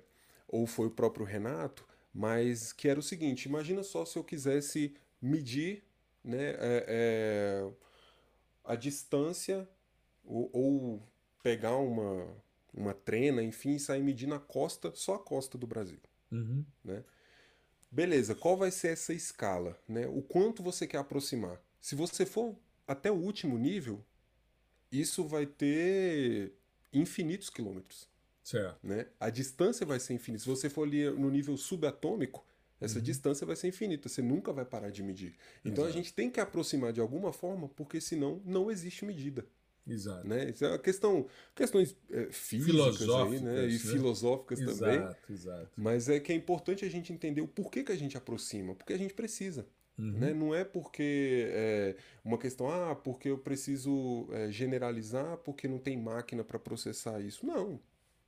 ou 0.47 0.65
foi 0.67 0.87
o 0.87 0.91
próprio 0.91 1.25
Renato, 1.25 1.87
mas 2.13 2.71
que 2.71 2.87
era 2.87 2.99
o 2.99 3.03
seguinte: 3.03 3.45
imagina 3.45 3.83
só 3.83 4.05
se 4.05 4.17
eu 4.17 4.23
quisesse 4.23 4.95
medir 5.21 5.83
né, 6.23 6.51
é, 6.57 6.85
é 6.87 7.71
a 8.63 8.75
distância 8.75 9.67
ou, 10.23 10.49
ou 10.53 11.03
pegar 11.41 11.77
uma, 11.77 12.27
uma 12.73 12.93
trena, 12.93 13.41
enfim, 13.41 13.75
e 13.75 13.79
sair 13.79 14.03
medindo 14.03 14.35
a 14.35 14.39
costa, 14.39 14.91
só 14.93 15.15
a 15.15 15.19
costa 15.19 15.57
do 15.57 15.65
Brasil. 15.65 15.99
Uhum. 16.31 16.63
Né? 16.83 17.03
Beleza, 17.91 18.35
qual 18.35 18.55
vai 18.55 18.69
ser 18.69 18.89
essa 18.89 19.13
escala? 19.13 19.77
Né? 19.87 20.07
O 20.07 20.21
quanto 20.21 20.61
você 20.61 20.85
quer 20.85 20.99
aproximar? 20.99 21.59
Se 21.81 21.95
você 21.95 22.25
for 22.25 22.55
até 22.87 23.11
o 23.11 23.15
último 23.15 23.57
nível, 23.57 24.05
isso 24.91 25.23
vai 25.25 25.45
ter 25.45 26.53
infinitos 26.91 27.49
quilômetros. 27.49 28.07
Certo. 28.43 28.79
Né? 28.81 29.05
A 29.19 29.29
distância 29.29 29.85
vai 29.85 29.99
ser 29.99 30.13
infinita. 30.13 30.43
Se 30.43 30.49
você 30.49 30.69
for 30.69 30.87
ali 30.87 31.09
no 31.11 31.29
nível 31.29 31.55
subatômico, 31.55 32.45
essa 32.81 32.97
uhum. 32.97 33.03
distância 33.03 33.45
vai 33.45 33.55
ser 33.55 33.67
infinita, 33.67 34.07
você 34.07 34.21
nunca 34.21 34.53
vai 34.53 34.65
parar 34.65 34.89
de 34.89 35.03
medir. 35.03 35.35
Então 35.63 35.83
Exato. 35.83 35.89
a 35.89 35.91
gente 35.91 36.13
tem 36.13 36.29
que 36.29 36.39
aproximar 36.39 36.93
de 36.93 37.01
alguma 37.01 37.33
forma, 37.33 37.67
porque 37.69 37.99
senão 37.99 38.41
não 38.45 38.71
existe 38.71 39.05
medida. 39.05 39.45
Exato. 39.85 40.27
Né? 40.27 40.49
Isso 40.49 40.63
é 40.63 40.69
uma 40.69 40.79
questão, 40.79 41.27
questões 41.55 41.95
é, 42.11 42.27
físicas 42.31 43.01
aí, 43.09 43.39
né? 43.39 43.67
e 43.67 43.73
né? 43.73 43.79
filosóficas 43.79 44.59
exato, 44.59 44.79
também. 44.79 45.15
Exato. 45.29 45.69
Mas 45.75 46.07
é 46.07 46.19
que 46.19 46.31
é 46.31 46.35
importante 46.35 46.85
a 46.85 46.89
gente 46.89 47.11
entender 47.11 47.41
o 47.41 47.47
porquê 47.47 47.83
que 47.83 47.91
a 47.91 47.97
gente 47.97 48.15
aproxima, 48.15 48.75
porque 48.75 48.93
a 48.93 48.97
gente 48.97 49.13
precisa. 49.13 49.67
Uhum. 49.99 50.11
Né? 50.11 50.33
Não 50.33 50.55
é 50.55 50.63
porque 50.63 51.49
é 51.51 51.95
uma 52.23 52.37
questão, 52.37 52.71
ah, 52.71 52.95
porque 52.95 53.29
eu 53.29 53.37
preciso 53.37 54.29
é, 54.31 54.49
generalizar 54.49 55.37
porque 55.39 55.67
não 55.67 55.77
tem 55.77 55.97
máquina 55.97 56.43
para 56.43 56.57
processar 56.57 57.19
isso. 57.19 57.45
Não, 57.45 57.79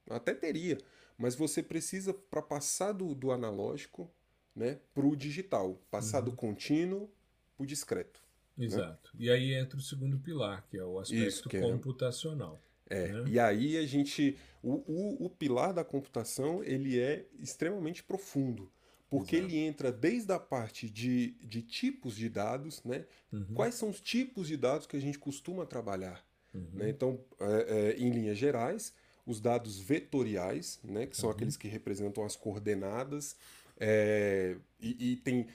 até 0.10 0.34
teria. 0.34 0.78
Mas 1.18 1.34
você 1.34 1.64
precisa, 1.64 2.14
para 2.14 2.42
passar 2.42 2.92
do, 2.92 3.16
do 3.16 3.32
analógico 3.32 4.12
né, 4.56 4.80
para 4.94 5.06
o 5.06 5.16
digital. 5.16 5.82
Passar 5.90 6.20
uhum. 6.20 6.26
do 6.26 6.32
contínuo 6.34 7.10
para 7.56 7.64
o 7.64 7.68
discreto. 7.68 8.22
Né? 8.58 8.66
Exato. 8.66 9.12
Né? 9.14 9.26
E 9.26 9.32
aí 9.32 9.54
entra 9.54 9.78
o 9.78 9.82
segundo 9.82 10.20
pilar, 10.20 10.66
que 10.70 10.78
é 10.78 10.84
o 10.84 11.00
aspecto 11.00 11.28
Isso, 11.28 11.50
é 11.56 11.62
computacional. 11.62 12.62
É, 12.90 13.08
né? 13.08 13.24
e 13.28 13.40
aí 13.40 13.78
a 13.78 13.86
gente. 13.86 14.38
O, 14.62 14.74
o, 14.86 15.26
o, 15.26 15.30
pilar 15.30 15.74
da 15.74 15.84
computação 15.84 16.62
ele 16.64 17.00
é 17.00 17.26
extremamente 17.40 18.04
profundo. 18.04 18.70
Porque 19.12 19.36
Exato. 19.36 19.52
ele 19.52 19.60
entra 19.60 19.92
desde 19.92 20.32
a 20.32 20.40
parte 20.40 20.90
de, 20.90 21.32
de 21.42 21.62
tipos 21.62 22.16
de 22.16 22.30
dados, 22.30 22.82
né? 22.86 23.06
Uhum. 23.30 23.46
Quais 23.54 23.76
são 23.76 23.90
os 23.90 24.00
tipos 24.00 24.48
de 24.48 24.56
dados 24.56 24.88
que 24.88 24.96
a 24.96 25.02
gente 25.02 25.20
costuma 25.20 25.66
trabalhar? 25.66 26.26
Uhum. 26.54 26.66
Né? 26.72 26.90
Então, 26.90 27.20
é, 27.38 27.96
é, 27.98 27.98
em 27.98 28.10
linhas 28.10 28.38
gerais, 28.38 28.94
os 29.26 29.42
dados 29.42 29.78
vetoriais, 29.78 30.80
né? 30.82 31.06
que 31.06 31.18
são 31.18 31.28
uhum. 31.28 31.36
aqueles 31.36 31.58
que 31.58 31.68
representam 31.68 32.24
as 32.24 32.38
coordenadas, 32.38 33.36
é, 33.78 34.56
e, 34.80 35.12
e 35.12 35.16
tem, 35.18 35.46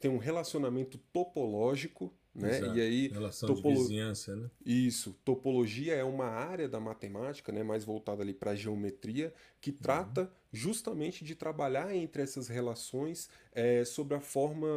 tem 0.00 0.10
um 0.10 0.16
relacionamento 0.16 0.96
topológico 1.12 2.10
né? 2.34 2.58
Exato. 2.58 2.76
E 2.76 2.80
aí 2.80 3.08
relação 3.08 3.54
topolo... 3.54 3.74
de 3.76 3.80
vizinhança, 3.82 4.34
né? 4.34 4.50
Isso, 4.66 5.14
topologia 5.24 5.94
é 5.94 6.02
uma 6.02 6.26
área 6.26 6.68
da 6.68 6.80
matemática, 6.80 7.52
né, 7.52 7.62
mais 7.62 7.84
voltada 7.84 8.22
ali 8.22 8.34
para 8.34 8.50
a 8.50 8.54
geometria, 8.56 9.32
que 9.60 9.70
uhum. 9.70 9.76
trata 9.80 10.32
justamente 10.54 11.24
de 11.24 11.34
trabalhar 11.34 11.94
entre 11.94 12.22
essas 12.22 12.48
relações 12.48 13.28
é, 13.52 13.84
sobre 13.84 14.16
a 14.16 14.20
forma 14.20 14.68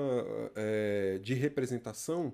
é, 0.56 1.20
de 1.22 1.34
representação 1.34 2.34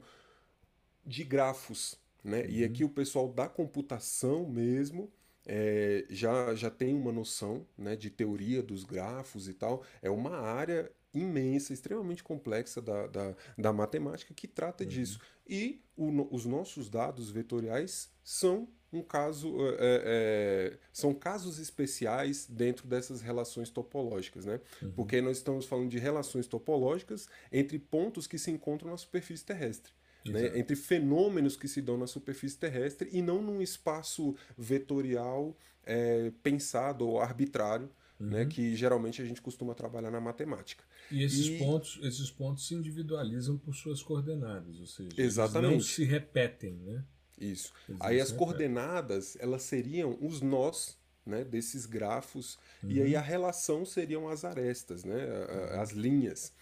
de 1.05 1.23
grafos, 1.23 1.99
né? 2.23 2.41
Uhum. 2.41 2.49
E 2.49 2.63
aqui 2.63 2.83
o 2.83 2.89
pessoal 2.89 3.27
da 3.27 3.49
computação 3.49 4.47
mesmo 4.47 5.11
é, 5.45 6.05
já, 6.09 6.55
já 6.55 6.69
tem 6.69 6.95
uma 6.95 7.11
noção 7.11 7.67
né, 7.77 7.95
de 7.95 8.09
teoria 8.09 8.63
dos 8.63 8.85
grafos 8.85 9.49
e 9.49 9.53
tal. 9.53 9.83
É 10.01 10.09
uma 10.09 10.37
área 10.37 10.89
imensa, 11.13 11.73
extremamente 11.73 12.23
complexa 12.23 12.81
da, 12.81 13.07
da, 13.07 13.35
da 13.57 13.73
matemática 13.73 14.33
que 14.33 14.47
trata 14.47 14.83
uhum. 14.83 14.89
disso. 14.89 15.19
E 15.47 15.83
o, 15.97 16.33
os 16.33 16.45
nossos 16.45 16.89
dados 16.89 17.29
vetoriais 17.29 18.09
são 18.23 18.69
um 18.93 19.01
caso 19.01 19.55
é, 19.79 20.01
é, 20.05 20.77
são 20.91 21.13
casos 21.13 21.59
especiais 21.59 22.47
dentro 22.49 22.87
dessas 22.87 23.21
relações 23.21 23.69
topológicas, 23.69 24.45
né? 24.45 24.59
Uhum. 24.81 24.91
Porque 24.91 25.21
nós 25.21 25.37
estamos 25.37 25.65
falando 25.65 25.89
de 25.89 25.97
relações 25.97 26.47
topológicas 26.47 27.27
entre 27.51 27.79
pontos 27.79 28.27
que 28.27 28.37
se 28.37 28.51
encontram 28.51 28.91
na 28.91 28.97
superfície 28.97 29.43
terrestre. 29.43 29.91
Né? 30.25 30.57
entre 30.57 30.73
fenômenos 30.73 31.57
que 31.57 31.67
se 31.67 31.81
dão 31.81 31.97
na 31.97 32.07
superfície 32.07 32.57
terrestre 32.57 33.09
e 33.11 33.21
não 33.21 33.41
num 33.41 33.61
espaço 33.61 34.33
vetorial 34.57 35.53
é, 35.85 36.31
pensado 36.41 37.05
ou 37.05 37.19
arbitrário, 37.19 37.89
né? 38.17 38.25
uhum. 38.25 38.29
né? 38.29 38.45
que 38.45 38.73
geralmente 38.73 39.21
a 39.21 39.25
gente 39.25 39.41
costuma 39.41 39.75
trabalhar 39.75 40.11
na 40.11 40.21
matemática. 40.21 40.83
E 41.11 41.23
esses, 41.23 41.47
e... 41.47 41.57
Pontos, 41.57 41.99
esses 42.03 42.31
pontos 42.31 42.67
se 42.67 42.73
individualizam 42.73 43.57
por 43.57 43.75
suas 43.75 44.01
coordenadas, 44.01 44.79
ou 44.79 44.85
seja, 44.85 45.09
Exatamente. 45.17 45.73
não 45.73 45.81
se 45.81 46.03
repetem, 46.03 46.75
né? 46.77 47.03
Isso. 47.39 47.73
Eles 47.87 48.01
aí 48.01 48.21
as 48.21 48.31
coordenadas, 48.31 49.37
elas 49.39 49.63
seriam 49.63 50.17
os 50.21 50.41
nós 50.41 50.97
né, 51.25 51.43
desses 51.43 51.85
grafos, 51.85 52.57
uhum. 52.83 52.91
e 52.91 53.01
aí 53.01 53.13
uhum. 53.13 53.19
a 53.19 53.21
relação 53.21 53.85
seriam 53.85 54.27
as 54.27 54.43
arestas, 54.43 55.03
né, 55.03 55.15
uhum. 55.15 55.81
as 55.81 55.91
linhas. 55.91 56.53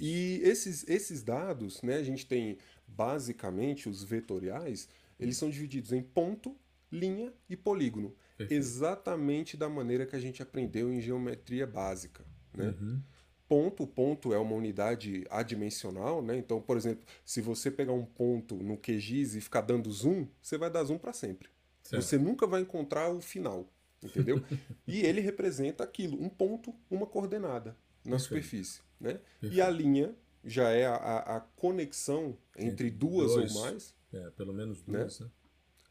E 0.00 0.40
esses, 0.42 0.88
esses 0.88 1.22
dados, 1.22 1.82
né, 1.82 1.96
a 1.96 2.02
gente 2.02 2.24
tem 2.26 2.56
basicamente 2.88 3.90
os 3.90 4.02
vetoriais, 4.02 4.88
eles 5.20 5.36
são 5.36 5.50
divididos 5.50 5.92
em 5.92 6.02
ponto, 6.02 6.56
linha 6.90 7.30
e 7.46 7.54
polígono. 7.56 8.14
Perfeito. 8.38 8.58
Exatamente 8.58 9.54
da 9.54 9.68
maneira 9.68 10.06
que 10.06 10.16
a 10.16 10.18
gente 10.18 10.42
aprendeu 10.42 10.90
em 10.90 11.00
geometria 11.00 11.66
básica. 11.66 12.24
Né? 12.54 12.68
Uhum 12.68 13.02
ponto, 13.48 13.86
ponto 13.86 14.32
é 14.32 14.38
uma 14.38 14.54
unidade 14.54 15.24
adimensional, 15.30 16.22
né? 16.22 16.36
Então, 16.36 16.60
por 16.60 16.76
exemplo, 16.76 17.04
se 17.24 17.40
você 17.40 17.70
pegar 17.70 17.92
um 17.92 18.04
ponto 18.04 18.56
no 18.56 18.76
QGIS 18.76 19.34
e 19.36 19.40
ficar 19.40 19.60
dando 19.60 19.90
zoom, 19.90 20.26
você 20.42 20.58
vai 20.58 20.70
dar 20.70 20.84
zoom 20.84 20.98
para 20.98 21.12
sempre. 21.12 21.48
Certo. 21.82 22.02
Você 22.02 22.18
nunca 22.18 22.46
vai 22.46 22.62
encontrar 22.62 23.08
o 23.10 23.20
final, 23.20 23.68
entendeu? 24.02 24.42
e 24.86 25.00
ele 25.00 25.20
representa 25.20 25.84
aquilo, 25.84 26.20
um 26.20 26.28
ponto, 26.28 26.74
uma 26.90 27.06
coordenada 27.06 27.76
na 28.04 28.12
Perfeito. 28.12 28.22
superfície, 28.22 28.80
né? 29.00 29.20
Perfeito. 29.40 29.54
E 29.54 29.60
a 29.60 29.70
linha 29.70 30.14
já 30.44 30.70
é 30.70 30.86
a, 30.86 31.36
a 31.36 31.40
conexão 31.40 32.36
entre, 32.56 32.90
duas 32.90 33.34
dois, 33.34 33.54
ou 33.54 33.62
mais. 33.62 33.94
É, 34.12 34.30
pelo 34.30 34.52
menos 34.52 34.82
duas, 34.82 35.20
né? 35.20 35.26
né? 35.26 35.32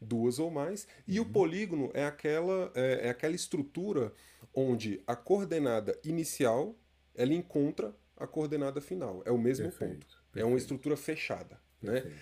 Duas 0.00 0.38
ou 0.38 0.50
mais. 0.50 0.86
E 1.06 1.18
uhum. 1.18 1.26
o 1.26 1.28
polígono 1.30 1.90
é 1.94 2.04
aquela, 2.04 2.70
é, 2.74 3.06
é 3.06 3.10
aquela 3.10 3.34
estrutura 3.34 4.12
onde 4.52 5.02
a 5.06 5.14
coordenada 5.14 5.98
inicial 6.04 6.74
ela 7.16 7.34
encontra 7.34 7.94
a 8.16 8.26
coordenada 8.26 8.80
final. 8.80 9.22
É 9.24 9.30
o 9.30 9.38
mesmo 9.38 9.64
perfeito, 9.64 9.92
ponto. 9.92 10.06
Perfeito. 10.06 10.38
É 10.38 10.44
uma 10.44 10.56
estrutura 10.56 10.96
fechada. 10.96 11.60
Né? 11.82 12.12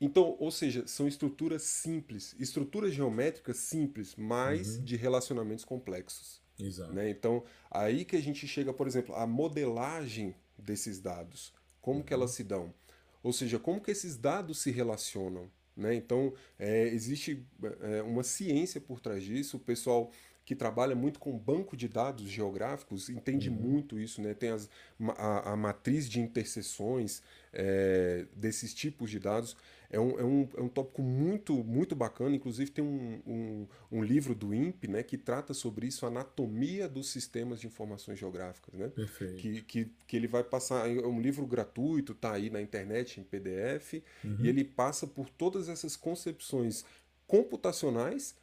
Então, 0.00 0.36
ou 0.38 0.50
seja, 0.50 0.86
são 0.86 1.06
estruturas 1.06 1.62
simples, 1.62 2.34
estruturas 2.38 2.92
geométricas 2.92 3.58
simples, 3.58 4.14
mas 4.16 4.76
uhum. 4.76 4.84
de 4.84 4.96
relacionamentos 4.96 5.64
complexos. 5.64 6.42
Exato. 6.58 6.92
Né? 6.92 7.08
Então, 7.08 7.44
aí 7.70 8.04
que 8.04 8.16
a 8.16 8.20
gente 8.20 8.46
chega, 8.46 8.72
por 8.72 8.86
exemplo, 8.86 9.14
à 9.14 9.26
modelagem 9.26 10.34
desses 10.58 11.00
dados. 11.00 11.52
Como 11.80 11.98
uhum. 11.98 12.04
que 12.04 12.12
elas 12.12 12.32
se 12.32 12.44
dão? 12.44 12.74
Ou 13.22 13.32
seja, 13.32 13.58
como 13.58 13.80
que 13.80 13.90
esses 13.90 14.16
dados 14.16 14.60
se 14.60 14.70
relacionam? 14.70 15.50
Né? 15.76 15.94
Então, 15.94 16.34
é, 16.58 16.88
existe 16.88 17.46
é, 17.80 18.02
uma 18.02 18.22
ciência 18.22 18.80
por 18.80 19.00
trás 19.00 19.22
disso. 19.22 19.56
O 19.56 19.60
pessoal 19.60 20.10
que 20.44 20.56
trabalha 20.56 20.94
muito 20.94 21.18
com 21.18 21.36
banco 21.38 21.76
de 21.76 21.88
dados 21.88 22.28
geográficos 22.28 23.08
entende 23.08 23.48
uhum. 23.48 23.56
muito 23.56 23.98
isso, 23.98 24.20
né? 24.20 24.34
Tem 24.34 24.50
as, 24.50 24.68
a, 25.16 25.52
a 25.52 25.56
matriz 25.56 26.08
de 26.08 26.20
interseções 26.20 27.22
é, 27.52 28.26
desses 28.34 28.74
tipos 28.74 29.10
de 29.10 29.20
dados. 29.20 29.56
É 29.88 30.00
um, 30.00 30.18
é, 30.18 30.24
um, 30.24 30.48
é 30.56 30.60
um 30.62 30.68
tópico 30.68 31.02
muito, 31.02 31.62
muito 31.62 31.94
bacana. 31.94 32.34
Inclusive, 32.34 32.70
tem 32.70 32.82
um, 32.82 33.20
um, 33.26 33.66
um, 33.92 34.02
livro 34.02 34.34
do 34.34 34.54
INPE 34.54 34.88
né, 34.88 35.02
que 35.02 35.18
trata 35.18 35.52
sobre 35.52 35.86
isso, 35.86 36.06
a 36.06 36.08
anatomia 36.08 36.88
dos 36.88 37.10
sistemas 37.10 37.60
de 37.60 37.66
informações 37.66 38.18
geográficas. 38.18 38.74
Né? 38.74 38.88
Perfeito. 38.88 39.36
Que, 39.36 39.60
que, 39.60 39.90
que 40.06 40.16
ele 40.16 40.26
vai 40.26 40.42
passar. 40.42 40.88
É 40.88 41.06
um 41.06 41.20
livro 41.20 41.46
gratuito, 41.46 42.12
está 42.12 42.32
aí 42.32 42.48
na 42.48 42.60
internet, 42.60 43.20
em 43.20 43.22
PDF, 43.22 44.02
uhum. 44.24 44.38
e 44.40 44.48
ele 44.48 44.64
passa 44.64 45.06
por 45.06 45.28
todas 45.28 45.68
essas 45.68 45.94
concepções 45.94 46.84
computacionais 47.26 48.34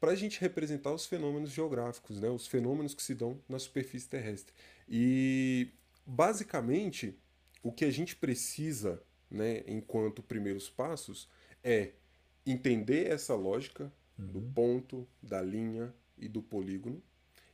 para 0.00 0.12
a 0.12 0.14
gente 0.14 0.40
representar 0.40 0.92
os 0.92 1.06
fenômenos 1.06 1.50
geográficos, 1.50 2.20
né? 2.20 2.28
os 2.28 2.46
fenômenos 2.46 2.94
que 2.94 3.02
se 3.02 3.14
dão 3.14 3.40
na 3.48 3.58
superfície 3.58 4.08
terrestre. 4.08 4.54
E, 4.88 5.68
basicamente, 6.06 7.18
o 7.62 7.72
que 7.72 7.84
a 7.84 7.90
gente 7.90 8.16
precisa, 8.16 9.02
né, 9.30 9.62
enquanto 9.66 10.22
primeiros 10.22 10.70
passos, 10.70 11.28
é 11.62 11.92
entender 12.46 13.08
essa 13.08 13.34
lógica 13.34 13.92
uhum. 14.18 14.26
do 14.26 14.40
ponto, 14.52 15.08
da 15.22 15.42
linha 15.42 15.92
e 16.16 16.28
do 16.28 16.40
polígono 16.40 17.02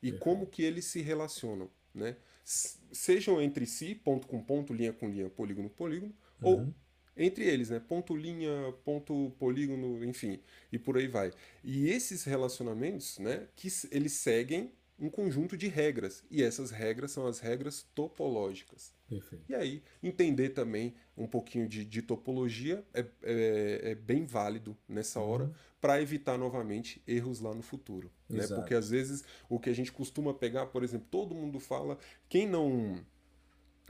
e 0.02 0.10
Perfeito. 0.10 0.22
como 0.22 0.46
que 0.46 0.62
eles 0.62 0.84
se 0.84 1.00
relacionam, 1.00 1.70
né? 1.94 2.16
Sejam 2.44 3.40
entre 3.40 3.64
si, 3.66 3.94
ponto 3.94 4.26
com 4.26 4.42
ponto, 4.42 4.74
linha 4.74 4.92
com 4.92 5.08
linha, 5.08 5.30
polígono 5.30 5.70
com 5.70 5.76
polígono, 5.76 6.14
uhum. 6.42 6.48
ou 6.50 6.74
entre 7.16 7.44
eles, 7.44 7.70
né? 7.70 7.80
Ponto 7.80 8.16
linha, 8.16 8.74
ponto 8.84 9.32
polígono, 9.38 10.04
enfim, 10.04 10.40
e 10.72 10.78
por 10.78 10.96
aí 10.96 11.06
vai. 11.06 11.32
E 11.62 11.88
esses 11.88 12.24
relacionamentos, 12.24 13.18
né, 13.18 13.46
que 13.54 13.68
eles 13.90 14.12
seguem 14.12 14.72
um 14.98 15.10
conjunto 15.10 15.56
de 15.56 15.68
regras, 15.68 16.22
e 16.30 16.42
essas 16.42 16.70
regras 16.70 17.10
são 17.10 17.26
as 17.26 17.40
regras 17.40 17.84
topológicas. 17.94 18.92
Perfeito. 19.08 19.44
E 19.48 19.54
aí, 19.54 19.82
entender 20.02 20.50
também 20.50 20.94
um 21.16 21.26
pouquinho 21.26 21.68
de, 21.68 21.84
de 21.84 22.00
topologia 22.00 22.84
é, 22.94 23.00
é, 23.22 23.80
é, 23.90 23.94
bem 23.94 24.24
válido 24.24 24.76
nessa 24.88 25.20
uhum. 25.20 25.28
hora 25.28 25.52
para 25.80 26.00
evitar 26.00 26.38
novamente 26.38 27.02
erros 27.06 27.40
lá 27.40 27.54
no 27.54 27.62
futuro. 27.62 28.10
Né? 28.28 28.46
Porque 28.46 28.74
às 28.74 28.88
vezes 28.88 29.22
o 29.48 29.58
que 29.58 29.68
a 29.68 29.74
gente 29.74 29.92
costuma 29.92 30.32
pegar, 30.32 30.66
por 30.66 30.82
exemplo, 30.82 31.06
todo 31.10 31.34
mundo 31.34 31.60
fala, 31.60 31.98
quem 32.28 32.46
não 32.46 33.04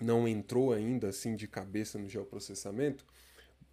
não 0.00 0.26
entrou 0.26 0.72
ainda 0.72 1.08
assim 1.08 1.36
de 1.36 1.46
cabeça 1.46 1.98
no 1.98 2.08
geoprocessamento, 2.08 3.04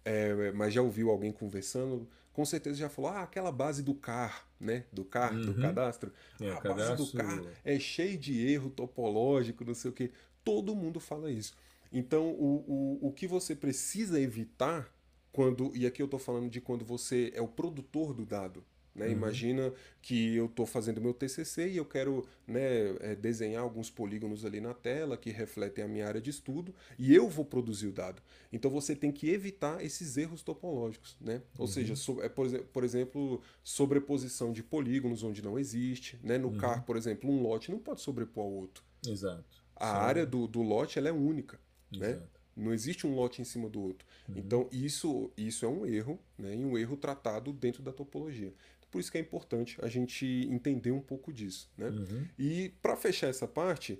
é, 0.04 0.52
mas 0.52 0.74
já 0.74 0.82
ouviu 0.82 1.10
alguém 1.10 1.32
conversando, 1.32 2.08
com 2.32 2.44
certeza 2.44 2.76
já 2.76 2.88
falou: 2.88 3.10
ah, 3.10 3.22
aquela 3.22 3.52
base 3.52 3.82
do 3.82 3.94
CAR, 3.94 4.46
né? 4.58 4.84
Do 4.92 5.04
CAR, 5.04 5.34
uhum. 5.34 5.42
do 5.42 5.54
cadastro. 5.54 6.12
É, 6.40 6.50
a 6.50 6.60
cadastro... 6.60 6.76
base 6.76 6.96
do 6.96 7.16
CAR 7.16 7.42
é 7.64 7.78
cheio 7.78 8.18
de 8.18 8.46
erro 8.46 8.70
topológico, 8.70 9.64
não 9.64 9.74
sei 9.74 9.90
o 9.90 9.94
quê. 9.94 10.10
Todo 10.44 10.74
mundo 10.74 10.98
fala 10.98 11.30
isso. 11.30 11.54
Então, 11.92 12.30
o, 12.30 12.98
o, 13.02 13.08
o 13.08 13.12
que 13.12 13.26
você 13.26 13.54
precisa 13.54 14.20
evitar 14.20 14.90
quando. 15.30 15.72
E 15.76 15.86
aqui 15.86 16.00
eu 16.00 16.06
estou 16.06 16.18
falando 16.18 16.48
de 16.48 16.60
quando 16.60 16.84
você 16.84 17.30
é 17.34 17.42
o 17.42 17.48
produtor 17.48 18.14
do 18.14 18.24
dado. 18.24 18.64
Né? 18.94 19.06
Uhum. 19.06 19.12
Imagina 19.12 19.72
que 20.02 20.36
eu 20.36 20.46
estou 20.46 20.66
fazendo 20.66 21.00
meu 21.00 21.14
TCC 21.14 21.68
e 21.70 21.76
eu 21.76 21.84
quero 21.84 22.26
né, 22.46 22.94
é, 23.00 23.14
desenhar 23.14 23.62
alguns 23.62 23.90
polígonos 23.90 24.44
ali 24.44 24.60
na 24.60 24.74
tela 24.74 25.16
que 25.16 25.30
refletem 25.30 25.84
a 25.84 25.88
minha 25.88 26.06
área 26.06 26.20
de 26.20 26.30
estudo 26.30 26.74
e 26.98 27.14
eu 27.14 27.28
vou 27.28 27.44
produzir 27.44 27.86
o 27.86 27.92
dado. 27.92 28.22
Então 28.52 28.70
você 28.70 28.94
tem 28.94 29.10
que 29.10 29.30
evitar 29.30 29.82
esses 29.82 30.16
erros 30.16 30.42
topológicos. 30.42 31.16
Né? 31.20 31.42
Ou 31.56 31.66
uhum. 31.66 31.72
seja, 31.72 31.96
so, 31.96 32.20
é, 32.22 32.28
por, 32.28 32.84
exemplo, 32.84 33.40
sobreposição 33.64 34.52
de 34.52 34.62
polígonos 34.62 35.22
onde 35.22 35.42
não 35.42 35.58
existe. 35.58 36.18
Né? 36.22 36.36
No 36.36 36.48
uhum. 36.48 36.58
CAR, 36.58 36.84
por 36.84 36.96
exemplo, 36.96 37.30
um 37.30 37.42
lote 37.42 37.70
não 37.70 37.78
pode 37.78 38.02
sobrepor 38.02 38.44
ao 38.44 38.52
outro. 38.52 38.84
Exato. 39.06 39.62
A 39.74 39.86
Sim. 39.86 39.96
área 39.96 40.26
do, 40.26 40.46
do 40.46 40.62
lote 40.62 40.98
ela 40.98 41.08
é 41.08 41.12
única. 41.12 41.58
Né? 41.90 42.20
Não 42.56 42.72
existe 42.72 43.06
um 43.06 43.14
lote 43.14 43.40
em 43.40 43.44
cima 43.44 43.68
do 43.68 43.80
outro. 43.80 44.06
Uhum. 44.28 44.34
Então, 44.36 44.68
isso, 44.70 45.30
isso 45.36 45.64
é 45.64 45.68
um 45.68 45.86
erro, 45.86 46.18
né? 46.36 46.54
E 46.54 46.64
um 46.64 46.76
erro 46.76 46.96
tratado 46.96 47.52
dentro 47.52 47.82
da 47.82 47.92
topologia. 47.92 48.52
Por 48.92 49.00
isso 49.00 49.10
que 49.10 49.16
é 49.16 49.20
importante 49.22 49.78
a 49.82 49.88
gente 49.88 50.26
entender 50.50 50.92
um 50.92 51.00
pouco 51.00 51.32
disso. 51.32 51.68
Né? 51.78 51.88
Uhum. 51.88 52.28
E 52.38 52.68
para 52.82 52.94
fechar 52.94 53.28
essa 53.28 53.48
parte, 53.48 53.98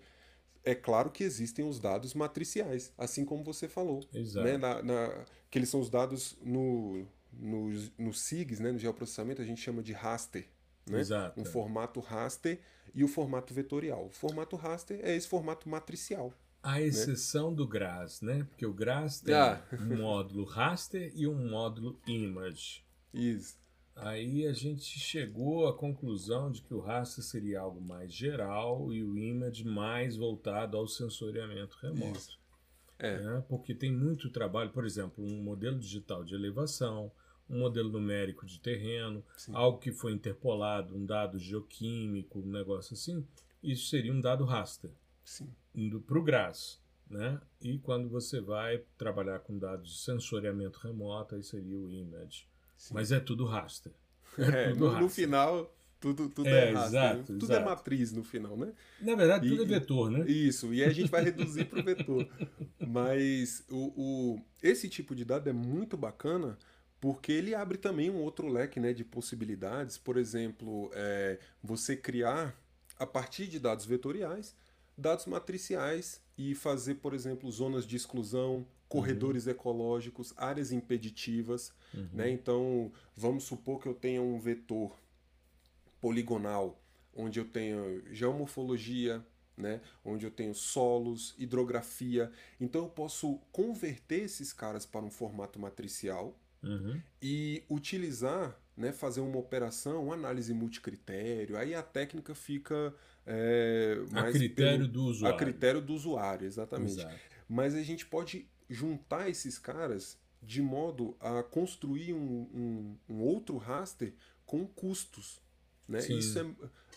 é 0.63 0.75
claro 0.75 1.11
que 1.11 1.25
existem 1.25 1.67
os 1.67 1.81
dados 1.81 2.13
matriciais, 2.13 2.93
assim 2.99 3.25
como 3.25 3.43
você 3.43 3.67
falou. 3.67 4.07
Exato. 4.13 4.47
Né? 4.47 4.59
Na, 4.59 4.83
na, 4.83 5.25
que 5.51 5.59
eles 5.59 5.71
são 5.71 5.81
os 5.81 5.89
dados 5.89 6.37
no, 6.43 7.07
no, 7.33 7.71
no 7.99 8.13
SIGs, 8.13 8.61
né? 8.61 8.71
no 8.71 8.79
geoprocessamento, 8.79 9.41
a 9.41 9.47
gente 9.47 9.63
chama 9.63 9.83
de 9.83 9.95
raster. 9.95 10.47
Né? 10.87 11.01
Exato. 11.01 11.41
Um 11.41 11.45
formato 11.47 11.99
raster 11.99 12.61
e 12.95 13.03
o 13.03 13.09
formato 13.09 13.55
vetorial. 13.55 14.05
O 14.05 14.11
formato 14.11 14.57
raster 14.57 15.01
é 15.03 15.17
esse 15.17 15.27
formato 15.27 15.71
matricial. 15.71 16.35
A 16.63 16.73
né? 16.73 16.83
exceção 16.83 17.49
né? 17.51 17.57
do 17.57 17.67
GRAS, 17.67 18.21
né? 18.21 18.45
Porque 18.51 18.67
o 18.67 18.75
GRAS 18.75 19.23
tem 19.23 19.35
ah. 19.35 19.65
um 19.73 19.97
módulo 19.97 20.45
raster 20.45 21.11
e 21.17 21.27
um 21.27 21.49
módulo 21.49 21.99
image. 22.07 22.85
Isso. 23.13 23.62
Aí 23.95 24.47
a 24.47 24.53
gente 24.53 24.99
chegou 24.99 25.69
à 25.69 25.77
conclusão 25.77 26.51
de 26.51 26.63
que 26.63 26.75
o 26.75 26.81
raster 26.81 27.23
seria 27.23 27.61
algo 27.61 27.81
mais 27.81 28.13
geral 28.13 28.93
e 28.93 29.05
o 29.05 29.17
image 29.17 29.65
mais 29.65 30.17
voltado 30.17 30.77
ao 30.77 30.87
sensoriamento 30.87 31.77
remoto. 31.81 32.39
É. 32.99 33.21
Né? 33.21 33.45
Porque 33.49 33.75
tem 33.75 33.93
muito 33.93 34.31
trabalho, 34.31 34.71
por 34.71 34.85
exemplo, 34.85 35.25
um 35.25 35.43
modelo 35.43 35.79
digital 35.79 36.25
de 36.25 36.35
elevação, 36.35 37.13
um 37.49 37.59
modelo 37.59 37.91
numérico 37.91 38.47
de 38.47 38.59
terreno, 38.61 39.23
Sim. 39.37 39.53
algo 39.55 39.79
que 39.79 39.93
foi 39.93 40.13
interpolado, 40.13 40.97
um 40.97 41.05
dado 41.05 41.39
geoquímico, 41.39 42.39
um 42.39 42.51
negócio 42.51 42.95
assim, 42.95 43.27
isso 43.63 43.89
seria 43.89 44.13
um 44.13 44.21
dado 44.21 44.45
raster. 44.45 44.91
Sim. 45.25 45.53
Indo 45.75 46.01
para 46.01 46.19
o 46.19 46.23
GRAS. 46.23 46.81
Né? 47.11 47.39
E 47.61 47.79
quando 47.79 48.09
você 48.09 48.41
vai 48.41 48.83
trabalhar 48.97 49.41
com 49.41 49.59
dados 49.59 49.91
de 49.91 49.99
sensoriamento 49.99 50.79
remoto, 50.79 51.35
aí 51.35 51.43
seria 51.43 51.77
o 51.77 51.91
image. 51.91 52.49
Sim. 52.83 52.95
Mas 52.95 53.13
é 53.13 53.21
tudo 53.21 53.45
raster. 53.45 53.93
É, 54.39 54.43
é 54.43 54.69
tudo 54.71 54.81
no, 54.81 54.87
raster. 54.87 55.03
no, 55.03 55.09
final, 55.11 55.77
tudo, 56.01 56.29
tudo 56.31 56.49
é, 56.49 56.71
é 56.71 56.73
raster. 56.73 57.01
Exato, 57.01 57.25
tudo 57.35 57.43
é 57.43 57.55
exato. 57.55 57.61
é 57.61 57.65
matriz 57.65 58.13
no 58.13 58.25
final, 58.25 58.57
né? 58.57 58.73
Na 59.01 59.15
verdade, 59.15 59.47
tudo 59.47 59.63
e, 59.63 59.65
é 59.67 59.69
vetor, 59.69 60.11
né? 60.11 60.25
Isso, 60.27 60.73
e 60.73 60.83
a 60.83 60.89
gente 60.89 61.11
vai 61.11 61.23
reduzir 61.23 61.67
para 61.67 61.81
o 61.81 61.83
vetor. 61.85 62.27
Mas 62.81 63.63
o, 63.71 63.93
o, 63.95 64.41
esse 64.63 64.89
tipo 64.89 65.15
de 65.15 65.23
dado 65.23 65.51
é 65.51 65.53
muito 65.53 65.99
bacana 65.99 66.59
porque 66.99 67.31
ele 67.31 67.55
abre 67.55 67.77
também 67.77 68.11
um 68.11 68.23
outro 68.23 68.49
leque 68.49 68.81
né, 68.81 68.95
de 68.95 69.05
possibilidades. 69.05 69.99
Por 69.99 70.17
exemplo, 70.17 70.91
é, 70.95 71.39
você 71.63 71.95
criar, 71.95 72.59
a 72.99 73.07
partir 73.07 73.47
de 73.47 73.61
dados 73.61 73.85
vetoriais, 73.85 74.57
dados 74.97 75.27
matriciais 75.27 76.21
e 76.39 76.55
fazer, 76.55 76.95
por 76.97 77.13
exemplo, 77.15 77.51
zonas 77.53 77.87
de 77.87 77.97
exclusão, 77.97 78.67
corredores 78.93 79.47
uhum. 79.47 79.53
ecológicos, 79.53 80.35
áreas 80.37 80.71
impeditivas. 80.71 81.73
Uhum. 81.95 82.09
Né? 82.13 82.31
Então, 82.31 82.93
vamos 83.17 83.45
supor 83.45 83.81
que 83.81 83.89
eu 83.89 83.95
tenha 83.95 84.21
um 84.21 84.39
vetor 84.39 84.95
poligonal, 85.99 86.79
onde 87.17 87.41
eu 87.41 87.45
tenho 87.47 88.03
geomorfologia, 88.13 89.25
né? 89.57 89.81
onde 90.05 90.27
eu 90.27 90.31
tenho 90.31 90.55
solos, 90.55 91.35
hidrografia. 91.39 92.31
Então, 92.61 92.83
eu 92.83 92.91
posso 92.91 93.41
converter 93.51 94.25
esses 94.25 94.53
caras 94.53 94.85
para 94.85 95.01
um 95.01 95.11
formato 95.11 95.59
matricial 95.59 96.39
uhum. 96.63 97.01
e 97.23 97.63
utilizar, 97.71 98.55
né? 98.77 98.93
fazer 98.93 99.23
uma 99.23 99.39
operação, 99.39 100.05
uma 100.05 100.15
análise 100.15 100.53
multicritério. 100.53 101.57
Aí 101.57 101.75
a 101.75 101.83
técnica 101.83 102.35
fica. 102.35 102.95
É, 103.25 103.97
a 104.13 104.31
critério 104.31 104.81
pelo, 104.81 104.89
do 104.89 105.05
usuário. 105.05 105.35
A 105.35 105.39
critério 105.39 105.81
do 105.81 105.95
usuário, 105.95 106.47
exatamente. 106.47 106.99
Exato. 106.99 107.33
Mas 107.49 107.75
a 107.75 107.83
gente 107.83 108.05
pode 108.07 108.47
juntar 108.73 109.29
esses 109.29 109.59
caras 109.59 110.19
de 110.43 110.61
modo 110.61 111.17
a 111.21 111.43
construir 111.43 112.13
um, 112.13 112.49
um, 112.53 112.97
um 113.09 113.21
outro 113.23 113.57
raster 113.57 114.13
com 114.45 114.67
custos. 114.67 115.41
Né? 115.87 116.01
Isso 116.09 116.39
é, 116.39 116.43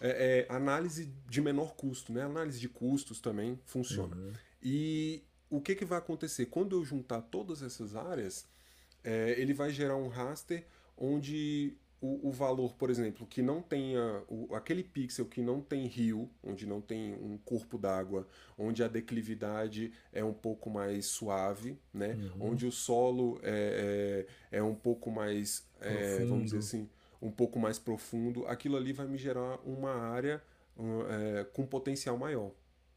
é, 0.01 0.45
é, 0.47 0.47
análise 0.49 1.11
de 1.29 1.41
menor 1.41 1.75
custo, 1.75 2.11
né? 2.11 2.23
análise 2.23 2.59
de 2.59 2.69
custos 2.69 3.19
também 3.19 3.59
funciona. 3.65 4.15
Uhum. 4.15 4.33
E 4.63 5.23
o 5.49 5.61
que, 5.61 5.75
que 5.75 5.85
vai 5.85 5.99
acontecer? 5.99 6.47
Quando 6.47 6.75
eu 6.75 6.83
juntar 6.83 7.21
todas 7.21 7.61
essas 7.61 7.95
áreas, 7.95 8.47
é, 9.03 9.39
ele 9.39 9.53
vai 9.53 9.71
gerar 9.71 9.95
um 9.95 10.07
raster 10.07 10.65
onde 10.97 11.77
o, 12.05 12.29
o, 12.29 12.31
valor, 12.31 12.75
por 12.75 12.89
exemplo, 12.89 13.25
que 13.25 13.41
não 13.41 13.61
tenha 13.61 14.23
o, 14.27 14.53
aquele 14.53 14.83
pixel 14.83 15.25
que 15.25 15.41
não 15.41 15.59
tem 15.59 15.87
rio, 15.87 16.29
onde 16.43 16.65
não 16.65 16.79
tem 16.79 17.15
um 17.15 17.37
corpo 17.37 17.77
d'água, 17.77 18.27
onde 18.57 18.83
a 18.83 18.87
declividade 18.87 19.91
é 20.13 20.23
um 20.23 20.33
pouco 20.33 20.69
mais 20.69 21.07
suave, 21.07 21.79
né? 21.91 22.13
Uhum. 22.13 22.51
Onde 22.51 22.67
o 22.67 22.71
solo 22.71 23.39
é, 23.41 24.25
é, 24.51 24.57
é 24.59 24.63
um 24.63 24.75
pouco 24.75 25.09
mais, 25.09 25.67
é, 25.81 26.23
vamos 26.25 26.45
dizer 26.45 26.59
assim, 26.59 26.89
um 27.21 27.31
pouco 27.31 27.59
mais 27.59 27.79
profundo, 27.79 28.45
aquilo 28.45 28.77
ali 28.77 28.93
vai 28.93 29.07
me 29.07 29.17
gerar 29.17 29.59
uma 29.65 29.95
área 29.95 30.43
um, 30.77 31.01
é, 31.07 31.43
com 31.45 31.65
potencial 31.65 32.17
maior. 32.17 32.51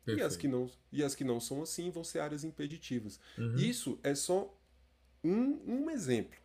E 0.07 0.23
as, 0.23 0.37
que 0.37 0.49
não, 0.49 0.71
e 0.91 1.03
as 1.03 1.15
que 1.15 1.23
não 1.23 1.39
são 1.39 1.63
assim 1.63 1.91
vão 1.91 2.03
ser 2.03 2.21
áreas 2.21 2.43
impeditivas. 2.43 3.21
Uhum. 3.37 3.57
Isso 3.57 3.99
é 4.03 4.15
só 4.15 4.55
um, 5.23 5.61
um 5.67 5.91
exemplo. 5.91 6.39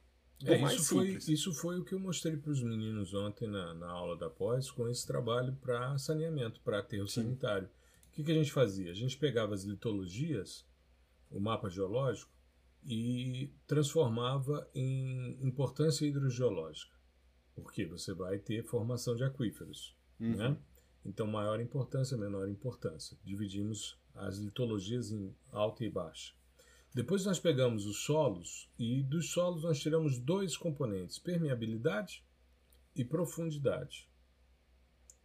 É, 0.46 0.62
isso, 0.74 0.96
foi, 0.96 1.10
isso 1.28 1.54
foi 1.54 1.80
o 1.80 1.84
que 1.84 1.94
eu 1.94 2.00
mostrei 2.00 2.36
para 2.36 2.52
os 2.52 2.62
meninos 2.62 3.14
ontem 3.14 3.48
na, 3.48 3.74
na 3.74 3.90
aula 3.90 4.18
da 4.18 4.30
pós 4.30 4.70
com 4.70 4.90
esse 4.90 5.06
trabalho 5.06 5.56
para 5.62 5.98
saneamento, 5.98 6.60
para 6.62 6.80
aterro 6.80 7.08
Sim. 7.08 7.24
sanitário. 7.24 7.68
O 7.68 8.12
que, 8.12 8.24
que 8.24 8.32
a 8.32 8.36
gente 8.36 8.52
fazia? 8.52 8.92
A 8.92 8.96
gente 8.96 9.18
pegava 9.18 9.54
as 9.54 9.64
litologias, 9.64 10.66
o 11.32 11.40
mapa 11.40 11.70
geológico, 11.70 12.32
e 12.86 13.52
transformava 13.66 14.70
em 14.76 15.38
importância 15.42 16.06
hidrogeológica. 16.06 16.94
Porque 17.56 17.86
você 17.86 18.14
vai 18.14 18.38
ter 18.38 18.64
formação 18.64 19.16
de 19.16 19.24
aquíferos. 19.24 19.96
Uhum. 20.20 20.36
Né? 20.36 20.58
Então, 21.06 21.28
maior 21.28 21.60
importância, 21.60 22.18
menor 22.18 22.48
importância. 22.50 23.18
Dividimos 23.24 23.98
as 24.16 24.38
litologias 24.38 25.12
em 25.12 25.34
alta 25.52 25.84
e 25.84 25.90
baixa. 25.90 26.34
Depois 26.94 27.26
nós 27.26 27.40
pegamos 27.40 27.86
os 27.86 28.04
solos 28.04 28.70
e 28.78 29.02
dos 29.02 29.32
solos 29.32 29.64
nós 29.64 29.80
tiramos 29.80 30.20
dois 30.20 30.56
componentes, 30.56 31.18
permeabilidade 31.18 32.24
e 32.96 33.04
profundidade. 33.04 34.08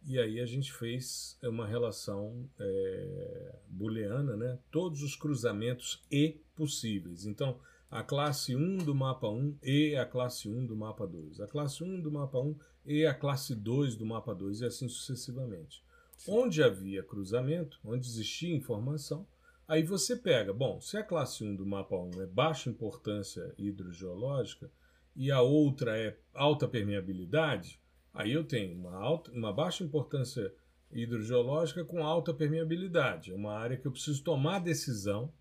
E 0.05 0.17
aí 0.17 0.39
a 0.39 0.45
gente 0.45 0.73
fez 0.73 1.37
uma 1.43 1.67
relação 1.67 2.49
é, 2.57 3.55
booleana, 3.67 4.35
né? 4.35 4.57
todos 4.71 5.03
os 5.03 5.15
cruzamentos 5.15 6.01
E 6.11 6.41
possíveis. 6.55 7.25
Então, 7.25 7.59
a 7.91 8.03
classe 8.03 8.55
1 8.55 8.77
do 8.77 8.95
mapa 8.95 9.27
1 9.27 9.57
e 9.63 9.95
a 9.95 10.05
classe 10.05 10.47
1 10.47 10.65
do 10.65 10.75
mapa 10.75 11.05
2. 11.05 11.41
A 11.41 11.47
classe 11.47 11.83
1 11.83 12.01
do 12.01 12.11
mapa 12.11 12.39
1 12.39 12.55
e 12.85 13.05
a 13.05 13.13
classe 13.13 13.55
2 13.55 13.95
do 13.95 14.05
mapa 14.05 14.33
2 14.33 14.61
e 14.61 14.65
assim 14.65 14.87
sucessivamente. 14.87 15.83
Sim. 16.17 16.31
Onde 16.31 16.63
havia 16.63 17.03
cruzamento, 17.03 17.79
onde 17.83 18.07
existia 18.07 18.55
informação, 18.55 19.27
Aí 19.69 19.83
você 19.83 20.15
pega, 20.15 20.51
bom, 20.51 20.81
se 20.81 20.97
a 20.97 21.03
classe 21.03 21.43
1 21.43 21.55
do 21.55 21.63
mapa 21.63 21.95
1 21.95 22.23
é 22.23 22.25
baixa 22.25 22.71
importância 22.71 23.53
hidrogeológica 23.55 24.71
e 25.15 25.29
a 25.29 25.41
outra 25.41 25.95
é 25.95 26.17
alta 26.33 26.67
permeabilidade, 26.67 27.79
aí 28.11 28.31
eu 28.31 28.43
tenho 28.43 28.75
uma, 28.75 28.95
alta, 28.95 29.29
uma 29.29 29.53
baixa 29.53 29.83
importância 29.83 30.51
hidrogeológica 30.91 31.85
com 31.85 32.03
alta 32.03 32.33
permeabilidade. 32.33 33.31
É 33.31 33.35
uma 33.35 33.53
área 33.53 33.77
que 33.77 33.85
eu 33.85 33.91
preciso 33.91 34.23
tomar 34.23 34.57
decisão 34.57 35.31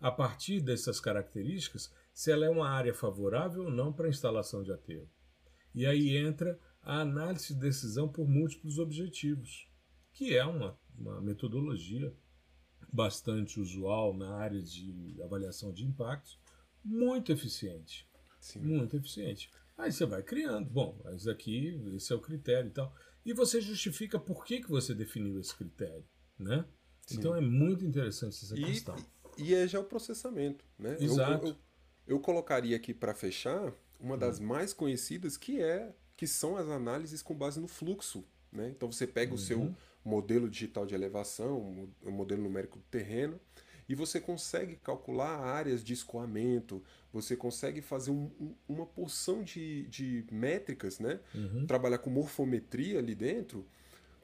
a 0.00 0.12
partir 0.12 0.60
dessas 0.60 1.00
características 1.00 1.92
se 2.12 2.30
ela 2.30 2.46
é 2.46 2.50
uma 2.50 2.68
área 2.68 2.94
favorável 2.94 3.64
ou 3.64 3.70
não 3.72 3.92
para 3.92 4.08
instalação 4.08 4.62
de 4.62 4.70
aterro. 4.70 5.10
E 5.74 5.84
aí 5.86 6.16
entra 6.16 6.56
a 6.80 7.00
análise 7.00 7.52
de 7.52 7.58
decisão 7.58 8.06
por 8.06 8.28
múltiplos 8.28 8.78
objetivos, 8.78 9.68
que 10.12 10.36
é 10.36 10.44
uma, 10.44 10.78
uma 10.96 11.20
metodologia 11.20 12.14
bastante 12.92 13.58
usual 13.58 14.14
na 14.14 14.36
área 14.36 14.60
de 14.60 15.16
avaliação 15.22 15.72
de 15.72 15.84
impactos, 15.84 16.38
muito 16.84 17.32
eficiente. 17.32 18.06
Sim. 18.38 18.60
Muito 18.60 18.96
eficiente. 18.96 19.50
Aí 19.78 19.90
você 19.90 20.04
vai 20.04 20.22
criando. 20.22 20.68
Bom, 20.68 21.00
mas 21.02 21.26
aqui, 21.26 21.80
esse 21.94 22.12
é 22.12 22.16
o 22.16 22.20
critério 22.20 22.68
e 22.68 22.72
tal. 22.72 22.94
E 23.24 23.32
você 23.32 23.60
justifica 23.60 24.18
por 24.18 24.44
que, 24.44 24.60
que 24.60 24.68
você 24.68 24.94
definiu 24.94 25.40
esse 25.40 25.54
critério, 25.54 26.04
né? 26.38 26.66
Sim. 27.06 27.18
Então 27.18 27.34
é 27.34 27.40
muito 27.40 27.84
interessante 27.84 28.44
essa 28.44 28.58
e, 28.58 28.64
questão. 28.64 28.96
E 29.38 29.54
é 29.54 29.66
já 29.66 29.80
o 29.80 29.84
processamento, 29.84 30.64
né? 30.78 30.96
Exato. 31.00 31.46
Eu, 31.46 31.50
eu, 31.50 31.56
eu 32.08 32.20
colocaria 32.20 32.76
aqui 32.76 32.92
para 32.92 33.14
fechar 33.14 33.72
uma 33.98 34.18
das 34.18 34.38
hum. 34.38 34.44
mais 34.44 34.72
conhecidas 34.72 35.36
que 35.36 35.60
é 35.60 35.94
que 36.16 36.26
são 36.26 36.56
as 36.56 36.68
análises 36.68 37.22
com 37.22 37.34
base 37.34 37.58
no 37.58 37.68
fluxo, 37.68 38.24
né? 38.50 38.68
Então 38.68 38.90
você 38.90 39.06
pega 39.06 39.32
uhum. 39.32 39.36
o 39.36 39.40
seu 39.40 39.60
uhum 39.60 39.74
modelo 40.04 40.48
digital 40.48 40.86
de 40.86 40.94
elevação, 40.94 41.88
o 42.02 42.10
modelo 42.10 42.42
numérico 42.42 42.78
do 42.78 42.84
terreno, 42.84 43.40
e 43.88 43.94
você 43.94 44.20
consegue 44.20 44.76
calcular 44.76 45.40
áreas 45.40 45.82
de 45.84 45.92
escoamento, 45.92 46.82
você 47.12 47.36
consegue 47.36 47.82
fazer 47.82 48.10
um, 48.10 48.54
uma 48.68 48.86
porção 48.86 49.42
de, 49.42 49.86
de 49.88 50.24
métricas, 50.30 50.98
né? 50.98 51.20
Uhum. 51.34 51.66
trabalhar 51.66 51.98
com 51.98 52.08
morfometria 52.08 52.98
ali 52.98 53.14
dentro, 53.14 53.66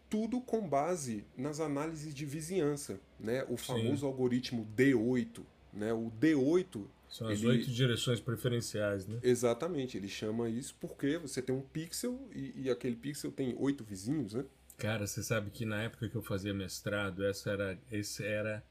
tudo 0.08 0.40
com 0.40 0.66
base 0.66 1.24
nas 1.36 1.60
análises 1.60 2.14
de 2.14 2.24
vizinhança, 2.24 2.98
né? 3.20 3.44
o 3.48 3.56
famoso 3.56 4.00
Sim. 4.00 4.06
algoritmo 4.06 4.66
D8. 4.74 5.42
Né? 5.72 5.92
O 5.92 6.10
D8 6.18 6.86
são 7.08 7.28
as 7.28 7.42
oito 7.42 7.70
direções 7.70 8.20
preferenciais, 8.20 9.06
né? 9.06 9.18
Exatamente, 9.22 9.96
ele 9.96 10.08
chama 10.08 10.48
isso 10.48 10.74
porque 10.78 11.16
você 11.16 11.40
tem 11.40 11.54
um 11.54 11.62
pixel 11.62 12.28
e, 12.34 12.52
e, 12.64 12.70
aquele 12.70 12.96
pixel 12.96 13.32
tem 13.32 13.54
oito 13.58 13.82
vizinhos, 13.82 14.34
né? 14.34 14.44
Cara, 14.78 15.06
você 15.06 15.22
sabe 15.22 15.50
que 15.50 15.66
na 15.66 15.82
época 15.82 16.08
que 16.08 16.16
eu 16.16 16.22
fazia 16.22 16.54
mestrado, 16.54 17.24
essa 17.24 17.50
era, 17.50 17.78
esse 17.90 18.24
era 18.24 18.64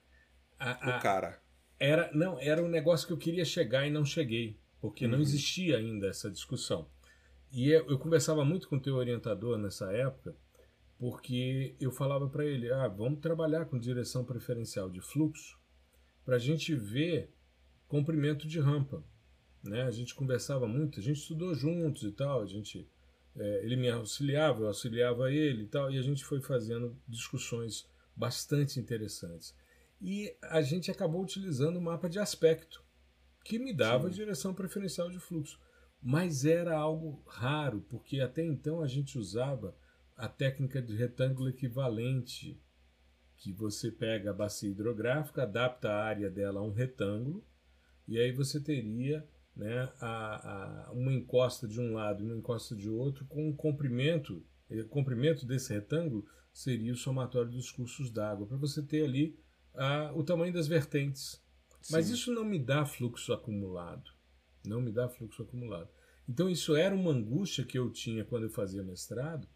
a, 0.57 0.93
a, 0.93 0.97
o 0.97 1.01
cara. 1.01 1.41
Era 1.79 2.09
não, 2.13 2.39
era 2.39 2.63
um 2.63 2.69
negócio 2.69 3.05
que 3.05 3.13
eu 3.13 3.17
queria 3.17 3.45
chegar 3.45 3.85
e 3.85 3.91
não 3.91 4.05
cheguei, 4.05 4.57
porque 4.79 5.05
uhum. 5.05 5.11
não 5.11 5.19
existia 5.19 5.77
ainda 5.77 6.07
essa 6.07 6.31
discussão. 6.31 6.89
E 7.51 7.69
eu, 7.69 7.85
eu 7.89 7.99
conversava 7.99 8.43
muito 8.43 8.67
com 8.67 8.77
o 8.77 8.81
teu 8.81 8.95
orientador 8.95 9.57
nessa 9.57 9.91
época, 9.91 10.35
porque 10.97 11.75
eu 11.79 11.91
falava 11.91 12.27
para 12.27 12.45
ele, 12.45 12.71
ah, 12.71 12.87
vamos 12.87 13.19
trabalhar 13.19 13.65
com 13.65 13.77
direção 13.77 14.23
preferencial 14.25 14.89
de 14.89 15.01
fluxo, 15.01 15.59
para 16.25 16.37
a 16.37 16.39
gente 16.39 16.73
ver 16.73 17.33
comprimento 17.87 18.47
de 18.47 18.59
rampa. 18.59 19.03
Né? 19.63 19.83
A 19.83 19.91
gente 19.91 20.15
conversava 20.15 20.67
muito, 20.67 20.99
a 20.99 21.03
gente 21.03 21.17
estudou 21.17 21.53
juntos 21.53 22.03
e 22.03 22.11
tal, 22.11 22.41
a 22.41 22.45
gente, 22.45 22.89
é, 23.37 23.63
ele 23.63 23.75
me 23.75 23.89
auxiliava, 23.89 24.61
eu 24.61 24.67
auxiliava 24.67 25.31
ele 25.31 25.63
e 25.63 25.67
tal, 25.67 25.91
e 25.91 25.97
a 25.97 26.01
gente 26.01 26.25
foi 26.25 26.41
fazendo 26.41 26.97
discussões 27.07 27.87
bastante 28.15 28.79
interessantes. 28.79 29.55
E 30.01 30.35
a 30.41 30.61
gente 30.61 30.89
acabou 30.89 31.21
utilizando 31.21 31.77
o 31.77 31.81
mapa 31.81 32.09
de 32.09 32.19
aspecto, 32.19 32.83
que 33.43 33.59
me 33.59 33.73
dava 33.73 34.09
Sim. 34.09 34.15
direção 34.15 34.53
preferencial 34.53 35.09
de 35.09 35.19
fluxo. 35.19 35.59
Mas 36.01 36.45
era 36.45 36.75
algo 36.75 37.23
raro, 37.27 37.81
porque 37.89 38.19
até 38.21 38.43
então 38.43 38.81
a 38.81 38.87
gente 38.87 39.17
usava 39.17 39.75
a 40.15 40.27
técnica 40.27 40.81
de 40.81 40.95
retângulo 40.95 41.49
equivalente, 41.49 42.59
que 43.35 43.53
você 43.53 43.91
pega 43.91 44.31
a 44.31 44.33
bacia 44.33 44.69
hidrográfica, 44.69 45.43
adapta 45.43 45.89
a 45.89 46.03
área 46.03 46.29
dela 46.29 46.59
a 46.59 46.63
um 46.63 46.71
retângulo, 46.71 47.45
e 48.07 48.17
aí 48.17 48.31
você 48.31 48.59
teria 48.59 49.27
né, 49.57 49.91
a, 49.99 50.87
a, 50.87 50.91
uma 50.91 51.11
encosta 51.11 51.67
de 51.67 51.79
um 51.81 51.93
lado 51.93 52.21
e 52.21 52.25
uma 52.25 52.37
encosta 52.37 52.75
de 52.75 52.89
outro 52.89 53.25
com 53.25 53.49
um 53.49 53.55
comprimento. 53.55 54.45
O 54.69 54.87
comprimento 54.89 55.45
desse 55.45 55.73
retângulo 55.73 56.25
seria 56.53 56.93
o 56.93 56.97
somatório 56.97 57.51
dos 57.51 57.71
cursos 57.71 58.11
d'água, 58.11 58.47
para 58.47 58.57
você 58.57 58.81
ter 58.83 59.03
ali 59.03 59.37
a, 59.73 60.11
o 60.13 60.23
tamanho 60.23 60.53
das 60.53 60.67
vertentes. 60.67 61.41
Sim. 61.81 61.93
Mas 61.93 62.09
isso 62.09 62.31
não 62.33 62.45
me 62.45 62.59
dá 62.59 62.85
fluxo 62.85 63.33
acumulado. 63.33 64.11
Não 64.65 64.81
me 64.81 64.91
dá 64.91 65.09
fluxo 65.09 65.41
acumulado. 65.41 65.89
Então 66.27 66.49
isso 66.49 66.75
era 66.75 66.93
uma 66.93 67.11
angústia 67.11 67.63
que 67.63 67.79
eu 67.79 67.89
tinha 67.89 68.25
quando 68.25 68.43
eu 68.43 68.49
fazia 68.49 68.83
mestrado, 68.83 69.47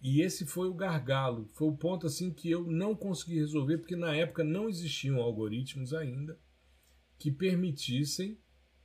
e 0.00 0.20
esse 0.20 0.46
foi 0.46 0.68
o 0.68 0.74
gargalo, 0.74 1.48
foi 1.54 1.68
o 1.68 1.76
ponto 1.76 2.06
assim 2.06 2.32
que 2.32 2.48
eu 2.48 2.64
não 2.64 2.94
consegui 2.94 3.36
resolver, 3.36 3.78
porque 3.78 3.96
na 3.96 4.14
época 4.14 4.44
não 4.44 4.68
existiam 4.68 5.16
algoritmos 5.16 5.92
ainda 5.92 6.38
que 7.18 7.32
permitissem 7.32 8.38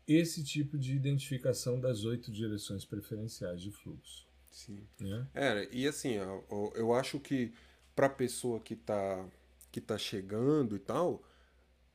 esse 0.08 0.44
tipo 0.44 0.78
de 0.78 0.96
identificação 0.96 1.80
das 1.80 2.04
oito 2.04 2.32
direções 2.32 2.86
preferenciais 2.86 3.62
de 3.62 3.72
fluxo. 3.72 4.28
Sim. 4.50 4.86
Né? 5.00 5.28
É, 5.34 5.68
e 5.72 5.88
assim, 5.88 6.14
eu, 6.14 6.74
eu 6.76 6.94
acho 6.94 7.20
que 7.20 7.54
para 7.96 8.08
a 8.08 8.10
pessoa 8.10 8.60
que 8.60 8.74
está 8.74 9.26
que 9.72 9.82
tá 9.82 9.98
chegando 9.98 10.76
e 10.76 10.80
tal, 10.80 11.24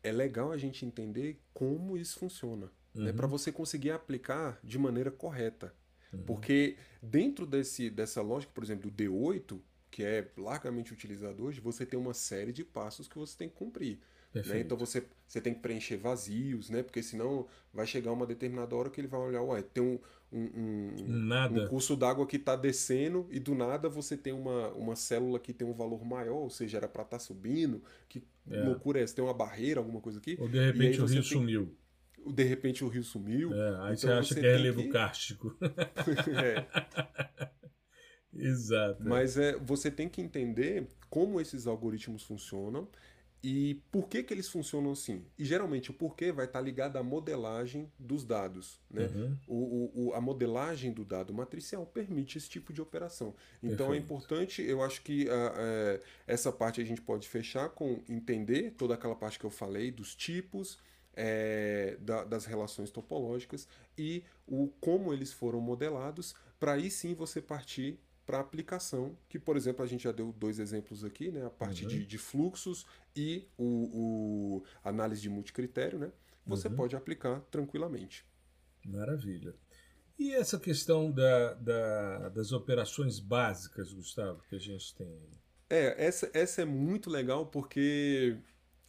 é 0.02 0.10
legal 0.10 0.50
a 0.50 0.56
gente 0.56 0.84
entender 0.84 1.40
como 1.54 1.96
isso 1.96 2.18
funciona. 2.18 2.66
Né? 2.66 2.70
Uhum. 2.94 3.04
Né? 3.04 3.12
Para 3.12 3.28
você 3.28 3.52
conseguir 3.52 3.92
aplicar 3.92 4.58
de 4.64 4.76
maneira 4.78 5.12
correta. 5.12 5.72
Uhum. 6.12 6.24
Porque 6.24 6.76
dentro 7.00 7.46
desse, 7.46 7.88
dessa 7.88 8.20
lógica, 8.20 8.52
por 8.52 8.64
exemplo, 8.64 8.90
do 8.90 8.96
D8, 8.96 9.60
que 9.90 10.02
é 10.02 10.28
largamente 10.36 10.92
utilizado 10.92 11.44
hoje, 11.44 11.60
você 11.60 11.86
tem 11.86 11.98
uma 11.98 12.14
série 12.14 12.52
de 12.52 12.64
passos 12.64 13.06
que 13.06 13.16
você 13.16 13.36
tem 13.38 13.48
que 13.48 13.54
cumprir. 13.54 14.00
Né? 14.34 14.60
Então 14.60 14.76
você, 14.76 15.04
você 15.26 15.40
tem 15.40 15.54
que 15.54 15.60
preencher 15.60 15.96
vazios, 15.96 16.68
né? 16.68 16.82
Porque 16.82 17.02
senão 17.02 17.46
vai 17.72 17.86
chegar 17.86 18.12
uma 18.12 18.26
determinada 18.26 18.74
hora 18.76 18.90
que 18.90 19.00
ele 19.00 19.08
vai 19.08 19.20
olhar, 19.20 19.42
ué, 19.42 19.62
tem 19.62 19.82
um, 19.82 19.98
um, 20.30 20.40
um, 20.40 20.94
nada. 21.08 21.64
um 21.64 21.68
curso 21.68 21.96
d'água 21.96 22.26
que 22.26 22.36
está 22.36 22.54
descendo 22.54 23.26
e 23.30 23.40
do 23.40 23.54
nada 23.54 23.88
você 23.88 24.16
tem 24.16 24.32
uma, 24.32 24.68
uma 24.72 24.94
célula 24.94 25.38
que 25.38 25.52
tem 25.52 25.66
um 25.66 25.72
valor 25.72 26.04
maior, 26.04 26.36
ou 26.36 26.50
seja, 26.50 26.76
era 26.76 26.88
para 26.88 27.02
estar 27.02 27.16
tá 27.16 27.20
subindo. 27.20 27.82
Que 28.08 28.22
é. 28.50 28.60
loucura 28.62 29.00
é 29.00 29.02
essa? 29.02 29.14
Tem 29.14 29.24
uma 29.24 29.34
barreira, 29.34 29.80
alguma 29.80 30.00
coisa 30.00 30.18
aqui? 30.18 30.36
Ou 30.38 30.48
de 30.48 30.64
repente 30.64 31.00
o 31.00 31.06
rio 31.06 31.22
tem... 31.22 31.22
sumiu. 31.22 31.76
De 32.26 32.42
repente 32.42 32.84
o 32.84 32.88
rio 32.88 33.02
sumiu. 33.02 33.54
É, 33.54 33.68
aí 33.80 33.94
então 33.94 33.96
você 33.96 34.08
acha 34.10 34.34
você 34.34 34.40
que 34.40 34.46
é 34.46 34.56
relevo 34.56 34.82
que... 34.82 34.88
kárstico. 34.88 35.56
é. 36.42 37.48
Exato. 38.34 39.02
Mas 39.02 39.38
é, 39.38 39.56
você 39.56 39.90
tem 39.90 40.08
que 40.08 40.20
entender 40.20 40.86
como 41.08 41.40
esses 41.40 41.66
algoritmos 41.66 42.22
funcionam 42.22 42.88
e 43.42 43.80
por 43.92 44.08
que, 44.08 44.22
que 44.22 44.34
eles 44.34 44.48
funcionam 44.48 44.92
assim? 44.92 45.24
E 45.38 45.44
geralmente 45.44 45.90
o 45.90 45.94
porquê 45.94 46.32
vai 46.32 46.46
estar 46.46 46.60
ligado 46.60 46.96
à 46.96 47.02
modelagem 47.02 47.90
dos 47.98 48.24
dados. 48.24 48.80
Né? 48.90 49.06
Uhum. 49.06 49.36
O, 49.46 50.08
o, 50.08 50.14
a 50.14 50.20
modelagem 50.20 50.92
do 50.92 51.04
dado 51.04 51.32
matricial 51.32 51.86
permite 51.86 52.36
esse 52.36 52.48
tipo 52.48 52.72
de 52.72 52.82
operação. 52.82 53.34
Então 53.62 53.86
é 53.86 53.90
Perfeito. 53.90 53.92
é 53.94 53.96
importante, 53.98 54.62
eu 54.62 54.82
acho 54.82 55.02
que 55.02 55.26
uh, 55.26 56.02
essa 56.26 56.50
parte 56.50 56.80
a 56.80 56.84
gente 56.84 57.00
pode 57.00 57.28
fechar 57.28 57.68
com 57.68 58.02
entender 58.08 58.72
toda 58.72 58.94
aquela 58.94 59.14
parte 59.14 59.38
que 59.38 59.46
eu 59.46 59.50
falei 59.50 59.92
dos 59.92 60.16
tipos, 60.16 60.78
é, 61.14 61.96
da, 62.00 62.24
das 62.24 62.44
relações 62.44 62.90
topológicas 62.90 63.68
e 63.96 64.24
o 64.46 64.68
como 64.80 65.12
eles 65.12 65.32
foram 65.32 65.60
modelados, 65.60 66.34
para 66.58 66.72
aí 66.72 66.90
sim 66.90 67.14
você 67.14 67.40
partir 67.40 67.98
para 68.28 68.40
aplicação, 68.40 69.16
que 69.26 69.38
por 69.38 69.56
exemplo 69.56 69.82
a 69.82 69.88
gente 69.88 70.04
já 70.04 70.12
deu 70.12 70.34
dois 70.34 70.58
exemplos 70.58 71.02
aqui, 71.02 71.30
né? 71.30 71.46
a 71.46 71.48
parte 71.48 71.84
uhum. 71.84 71.88
de, 71.88 72.04
de, 72.04 72.18
fluxos 72.18 72.84
e 73.16 73.48
o, 73.56 73.64
o, 73.64 74.64
análise 74.84 75.22
de 75.22 75.30
multicritério, 75.30 75.98
né? 75.98 76.12
você 76.44 76.68
uhum. 76.68 76.76
pode 76.76 76.94
aplicar 76.94 77.40
tranquilamente. 77.50 78.26
Maravilha. 78.84 79.54
E 80.18 80.34
essa 80.34 80.58
questão 80.58 81.10
da, 81.10 81.54
da, 81.54 82.28
das 82.28 82.52
operações 82.52 83.18
básicas, 83.18 83.94
Gustavo, 83.94 84.42
que 84.46 84.56
a 84.56 84.60
gente 84.60 84.94
tem 84.94 85.06
aí? 85.06 85.30
É, 85.70 86.06
essa, 86.06 86.30
essa 86.34 86.60
é 86.60 86.66
muito 86.66 87.08
legal 87.08 87.46
porque 87.46 88.36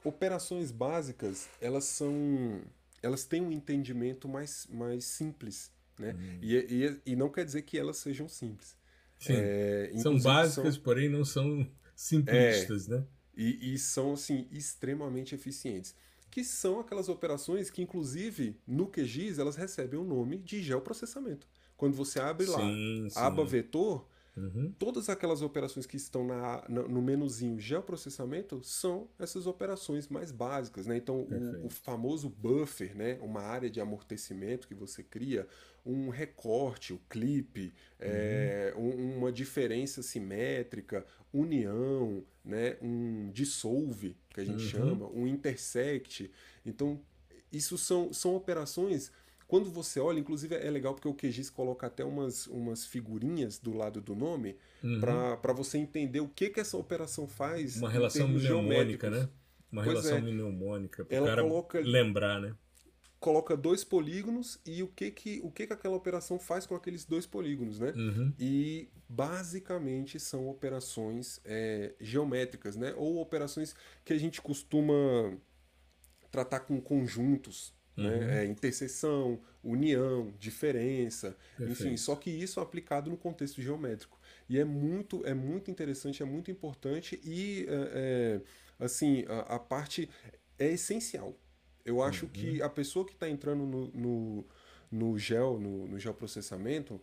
operações 0.04 0.70
básicas, 0.70 1.48
elas 1.62 1.86
são. 1.86 2.62
Elas 3.02 3.24
têm 3.24 3.42
um 3.42 3.54
entendimento 3.54 4.28
mais, 4.28 4.68
mais 4.70 5.06
simples. 5.06 5.72
Né? 5.98 6.12
Uhum. 6.12 6.40
E, 6.42 6.56
e, 6.58 7.02
e 7.14 7.16
não 7.16 7.30
quer 7.30 7.46
dizer 7.46 7.62
que 7.62 7.78
elas 7.78 7.98
sejam 7.98 8.28
simples. 8.28 8.79
É, 9.28 9.92
são 9.98 10.18
básicas, 10.20 10.76
são... 10.76 10.84
porém 10.84 11.10
não 11.10 11.26
são 11.26 11.68
simplistas, 11.96 12.88
é, 12.88 12.92
né? 12.92 13.06
E, 13.36 13.74
e, 13.74 13.78
são, 13.78 14.14
assim, 14.14 14.48
extremamente 14.52 15.36
eficientes. 15.36 15.96
Que 16.30 16.44
são 16.44 16.80
aquelas 16.80 17.10
operações 17.10 17.70
que, 17.70 17.82
inclusive, 17.82 18.58
no 18.68 18.88
QGIS, 18.88 19.40
elas 19.40 19.56
recebem 19.56 20.00
o 20.00 20.04
nome 20.04 20.38
de 20.38 20.62
geoprocessamento. 20.62 21.48
Quando 21.76 21.96
você 21.96 22.20
abre 22.20 22.46
lá 22.46 22.60
sim, 22.60 23.08
sim. 23.10 23.20
aba 23.20 23.46
vetor, 23.46 24.06
Uhum. 24.36 24.74
Todas 24.78 25.10
aquelas 25.10 25.42
operações 25.42 25.86
que 25.86 25.98
estão 25.98 26.26
na, 26.26 26.64
no 26.70 27.02
menuzinho 27.02 27.60
geoprocessamento 27.60 28.64
são 28.64 29.08
essas 29.18 29.48
operações 29.48 30.08
mais 30.08 30.32
básicas. 30.32 30.88
Né? 30.88 30.98
Então, 30.98 31.22
o, 31.22 31.66
o, 31.66 31.70
famoso 31.70 32.30
buffer, 32.30 32.96
né? 32.96 33.18
uma 33.22 33.42
área 33.42 33.70
de 33.70 33.82
amortecimento 33.82 34.68
que 34.68 34.76
você 34.76 35.04
cria, 35.04 35.48
um 35.86 36.10
recorte, 36.10 36.94
o 36.94 37.02
clipe, 37.10 37.74
é, 38.00 38.74
uhum. 38.76 38.82
é, 38.82 38.96
um, 38.96 39.18
uma 39.18 39.32
diferença 39.32 40.02
simétrica, 40.02 41.06
união, 41.34 42.24
né? 42.44 42.78
um 42.82 43.30
dissolve, 43.32 44.16
que 44.30 44.40
a 44.40 44.46
gente 44.46 44.64
uhum. 44.64 44.70
chama, 44.70 45.08
um 45.10 45.28
intersect. 45.28 46.32
Então, 46.66 47.02
isso 47.52 47.78
são, 47.78 48.14
são 48.14 48.36
operações 48.36 49.12
quando 49.50 49.72
você 49.72 50.00
olha, 50.00 50.20
inclusive 50.20 50.54
é 50.54 50.70
legal 50.70 50.94
porque 50.94 51.08
o 51.08 51.14
QGIS 51.14 51.50
coloca 51.50 51.88
até 51.88 52.06
umas, 52.06 52.46
umas 52.46 52.86
figurinhas 52.86 53.58
do 53.58 53.76
lado 53.76 54.00
do 54.00 54.16
nome 54.16 54.56
uhum. 54.84 55.00
para 55.00 55.52
você 55.54 55.80
entender 55.80 56.20
o 56.20 56.28
que, 56.28 56.52
que 56.52 56.60
essa 56.60 56.78
operação 56.78 57.28
faz. 57.28 57.78
Uma 57.78 57.90
relação 57.90 58.28
mnemônica, 58.28 59.10
né? 59.10 59.28
Uma 59.72 59.84
pois 59.84 59.96
relação 59.98 60.20
é. 60.20 60.22
mnemônica, 60.22 61.04
para 61.04 61.20
o 61.20 61.26
cara 61.26 61.42
coloca, 61.42 61.80
lembrar, 61.80 62.40
né? 62.40 62.56
Coloca 63.20 63.58
dois 63.58 63.84
polígonos 63.84 64.60
e 64.64 64.84
o 64.84 64.88
que 64.88 65.10
que, 65.10 65.42
o 65.44 65.50
que 65.50 65.66
que 65.66 65.74
aquela 65.74 65.96
operação 65.96 66.38
faz 66.38 66.68
com 66.68 66.76
aqueles 66.76 67.04
dois 67.04 67.26
polígonos, 67.26 67.80
né? 67.80 67.92
Uhum. 67.96 68.32
E 68.40 68.88
basicamente 69.10 70.20
são 70.20 70.48
operações 70.48 71.42
é, 71.44 71.96
geométricas, 72.00 72.76
né? 72.76 72.94
Ou 72.96 73.20
operações 73.20 73.76
que 74.06 74.14
a 74.14 74.18
gente 74.20 74.40
costuma 74.44 74.94
tratar 76.30 76.60
com 76.60 76.80
conjuntos, 76.80 77.74
né? 78.00 78.16
Uhum. 78.16 78.30
É, 78.30 78.46
interseção, 78.46 79.40
união, 79.64 80.34
diferença, 80.40 81.36
Perfeito. 81.58 81.82
enfim, 81.84 81.98
só 81.98 82.16
que 82.16 82.30
isso 82.30 82.60
é 82.60 82.64
aplicado 82.64 83.10
no 83.10 83.18
contexto 83.18 83.62
geométrico. 83.62 84.20
E 84.48 84.58
é 84.58 84.66
muito, 84.66 85.26
é 85.26 85.34
muito 85.34 85.70
interessante, 85.70 86.24
é 86.24 86.26
muito 86.26 86.50
importante 86.50 87.20
e, 87.24 87.66
é, 87.70 88.42
é, 88.80 88.84
assim, 88.84 89.26
a, 89.28 89.56
a, 89.56 89.60
parte 89.60 90.10
é 90.58 90.72
essencial. 90.72 91.38
Eu 91.86 92.02
acho 92.02 92.26
uhum. 92.26 92.32
que 92.32 92.62
a 92.62 92.70
pessoa 92.70 93.06
que 93.06 93.14
está 93.14 93.30
entrando 93.30 93.66
no, 93.66 93.88
no, 93.90 94.48
no 94.92 95.18
gel, 95.20 95.60
no, 95.60 95.88
no 95.88 96.00
geoprocessamento, 96.00 97.00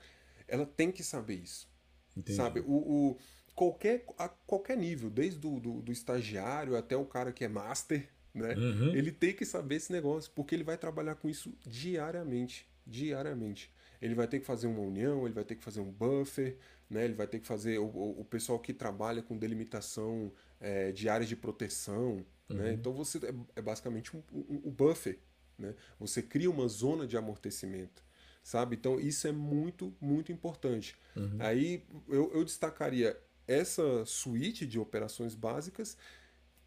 ela 0.48 0.66
tem 0.66 0.90
que 0.90 1.02
saber 1.02 1.34
isso. 1.34 1.68
Entendi. 2.16 2.36
Sabe? 2.36 2.60
O, 2.60 2.74
o, 2.74 3.18
qualquer, 3.54 4.04
a 4.18 4.28
qualquer 4.28 4.76
nível, 4.76 5.08
desde 5.08 5.38
do, 5.38 5.60
do, 5.60 5.82
do 5.82 5.92
estagiário 5.92 6.76
até 6.76 6.96
o 6.96 7.04
cara 7.04 7.32
que 7.32 7.44
é 7.44 7.48
master, 7.48 8.08
né? 8.36 8.54
Uhum. 8.54 8.94
Ele 8.94 9.10
tem 9.10 9.32
que 9.32 9.46
saber 9.46 9.76
esse 9.76 9.90
negócio, 9.90 10.30
porque 10.34 10.54
ele 10.54 10.62
vai 10.62 10.76
trabalhar 10.76 11.14
com 11.14 11.28
isso 11.28 11.52
diariamente, 11.66 12.68
diariamente. 12.86 13.72
Ele 14.00 14.14
vai 14.14 14.28
ter 14.28 14.40
que 14.40 14.46
fazer 14.46 14.66
uma 14.66 14.80
união, 14.80 15.24
ele 15.24 15.34
vai 15.34 15.44
ter 15.44 15.56
que 15.56 15.64
fazer 15.64 15.80
um 15.80 15.90
buffer, 15.90 16.58
né? 16.88 17.06
Ele 17.06 17.14
vai 17.14 17.26
ter 17.26 17.40
que 17.40 17.46
fazer 17.46 17.78
o, 17.78 17.86
o 17.86 18.24
pessoal 18.24 18.58
que 18.58 18.74
trabalha 18.74 19.22
com 19.22 19.38
delimitação 19.38 20.30
é, 20.60 20.92
de 20.92 21.08
áreas 21.08 21.28
de 21.28 21.34
proteção, 21.34 22.16
né? 22.16 22.24
uhum. 22.50 22.56
né? 22.56 22.72
Então 22.74 22.92
você 22.92 23.18
é, 23.18 23.34
é 23.56 23.62
basicamente 23.62 24.14
um, 24.14 24.22
um, 24.30 24.62
um 24.66 24.70
buffer, 24.70 25.18
né? 25.58 25.74
Você 25.98 26.22
cria 26.22 26.50
uma 26.50 26.68
zona 26.68 27.06
de 27.06 27.16
amortecimento 27.16 28.04
sabe? 28.42 28.76
Então 28.76 29.00
isso 29.00 29.26
é 29.26 29.32
muito, 29.32 29.92
muito 30.00 30.30
importante. 30.30 30.94
Uhum. 31.16 31.36
Aí 31.40 31.84
eu, 32.08 32.30
eu 32.32 32.44
destacaria 32.44 33.20
essa 33.44 34.04
suíte 34.04 34.64
de 34.64 34.78
operações 34.78 35.34
básicas 35.34 35.96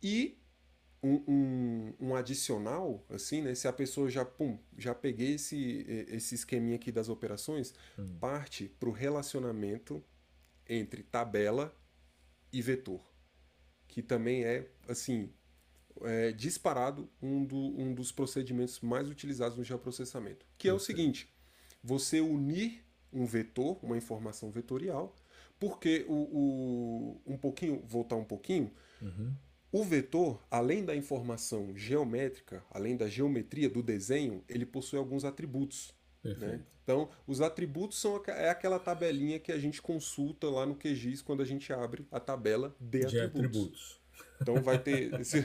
e 0.03 0.38
um, 1.02 1.24
um, 1.28 1.93
um, 2.00 2.16
adicional, 2.16 3.06
assim, 3.10 3.41
né? 3.41 3.56
Se 3.56 3.68
a 3.68 3.74
pessoa 3.74 4.10
já, 4.10 4.26
pum, 4.26 4.58
já 4.78 4.93
peguei 4.93 5.36
esse, 5.36 5.86
esse 6.10 6.36
esqueminha 6.36 6.76
aqui 6.76 6.91
das 6.91 7.10
operações, 7.10 7.74
uhum. 7.97 8.18
parte 8.20 8.68
para 8.80 8.89
o 8.89 8.91
relacionamento 8.91 10.04
entre 10.68 11.02
tabela 11.04 11.74
e 12.52 12.62
vetor, 12.62 13.02
que 13.88 14.02
também 14.02 14.43
é, 14.43 14.70
assim, 14.88 15.32
é, 16.02 16.32
disparado 16.32 17.10
um, 17.22 17.43
do, 17.43 17.58
um 17.58 17.93
dos 17.93 18.12
procedimentos 18.12 18.80
mais 18.82 19.10
utilizados 19.10 19.58
no 19.58 19.64
geoprocessamento, 19.64 20.45
que 20.58 20.68
é 20.68 20.74
o 20.74 20.80
seguinte, 20.80 21.34
você 21.84 22.20
unir 22.22 22.84
um 23.12 23.26
vetor, 23.26 23.80
uma 23.84 23.97
informação 23.97 24.52
vetorial, 24.52 25.16
porque 25.60 26.06
o, 26.08 26.14
o 26.14 27.22
um 27.26 27.38
pouquinho, 27.38 27.84
voltar 27.86 28.16
um 28.16 28.24
pouquinho, 28.24 28.72
uhum. 29.02 29.34
O 29.72 29.84
vetor, 29.84 30.41
além 30.49 30.84
da 30.84 30.95
informação 30.95 31.76
geométrica, 31.76 32.63
além 32.72 32.97
da 32.97 33.07
geometria 33.07 33.70
do 33.70 33.84
desenho, 33.84 34.43
ele 34.49 34.65
possui 34.65 34.97
alguns 34.97 35.24
atributos. 35.24 35.93
Né? 36.24 36.61
Então, 36.84 37.09
os 37.28 37.39
atributos 37.39 37.99
são 37.99 38.22
é 38.28 38.49
aquela 38.49 38.80
tabelinha 38.80 39.39
que 39.39 39.51
a 39.51 39.59
gente 39.59 39.82
consulta 39.82 40.49
lá 40.49 40.65
no 40.65 40.76
QGIS 40.76 41.22
quando 41.22 41.41
a 41.41 41.45
gente 41.45 41.72
abre 41.72 42.05
a 42.11 42.20
tabela 42.20 42.76
de, 42.80 43.01
de 43.01 43.20
atributos. 43.20 43.30
atributos. 43.45 43.99
Então 44.41 44.61
vai 44.61 44.80
ter. 44.80 45.13
se, 45.24 45.43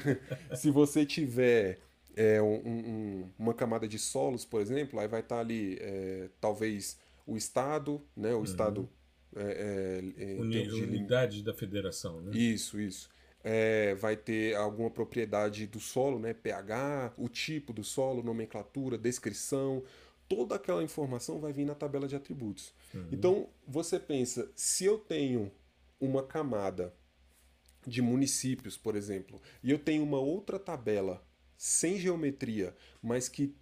se 0.56 0.70
você 0.70 1.04
tiver 1.04 1.78
é, 2.16 2.40
um, 2.40 2.54
um, 2.66 3.30
uma 3.38 3.54
camada 3.54 3.86
de 3.86 3.98
solos, 3.98 4.44
por 4.44 4.60
exemplo, 4.60 4.98
aí 4.98 5.06
vai 5.06 5.20
estar 5.20 5.36
tá 5.36 5.40
ali 5.40 5.76
é, 5.80 6.28
talvez 6.40 6.98
o 7.26 7.36
estado, 7.36 8.00
né? 8.16 8.32
O 8.32 8.38
uhum. 8.38 8.44
estado 8.44 8.88
é, 9.36 10.00
é 10.16 10.40
Uni, 10.40 10.66
de 11.28 11.42
da 11.42 11.54
federação, 11.54 12.20
né? 12.20 12.36
Isso, 12.36 12.80
isso. 12.80 13.08
É, 13.46 13.94
vai 13.96 14.16
ter 14.16 14.56
alguma 14.56 14.90
propriedade 14.90 15.66
do 15.66 15.78
solo, 15.78 16.18
né? 16.18 16.32
pH, 16.32 17.12
o 17.18 17.28
tipo 17.28 17.74
do 17.74 17.84
solo, 17.84 18.22
nomenclatura, 18.22 18.96
descrição, 18.96 19.82
toda 20.26 20.54
aquela 20.54 20.82
informação 20.82 21.38
vai 21.38 21.52
vir 21.52 21.66
na 21.66 21.74
tabela 21.74 22.08
de 22.08 22.16
atributos. 22.16 22.72
Uhum. 22.94 23.08
Então 23.12 23.48
você 23.66 24.00
pensa, 24.00 24.50
se 24.54 24.84
eu 24.84 24.98
tenho 24.98 25.52
uma 26.00 26.22
camada 26.22 26.94
de 27.86 28.00
municípios, 28.00 28.76
por 28.76 28.96
exemplo, 28.96 29.40
e 29.62 29.70
eu 29.70 29.78
tenho 29.78 30.02
uma 30.02 30.18
outra 30.18 30.58
tabela 30.58 31.22
sem 31.56 31.98
geometria, 31.98 32.74
mas 33.02 33.28
que 33.28 33.54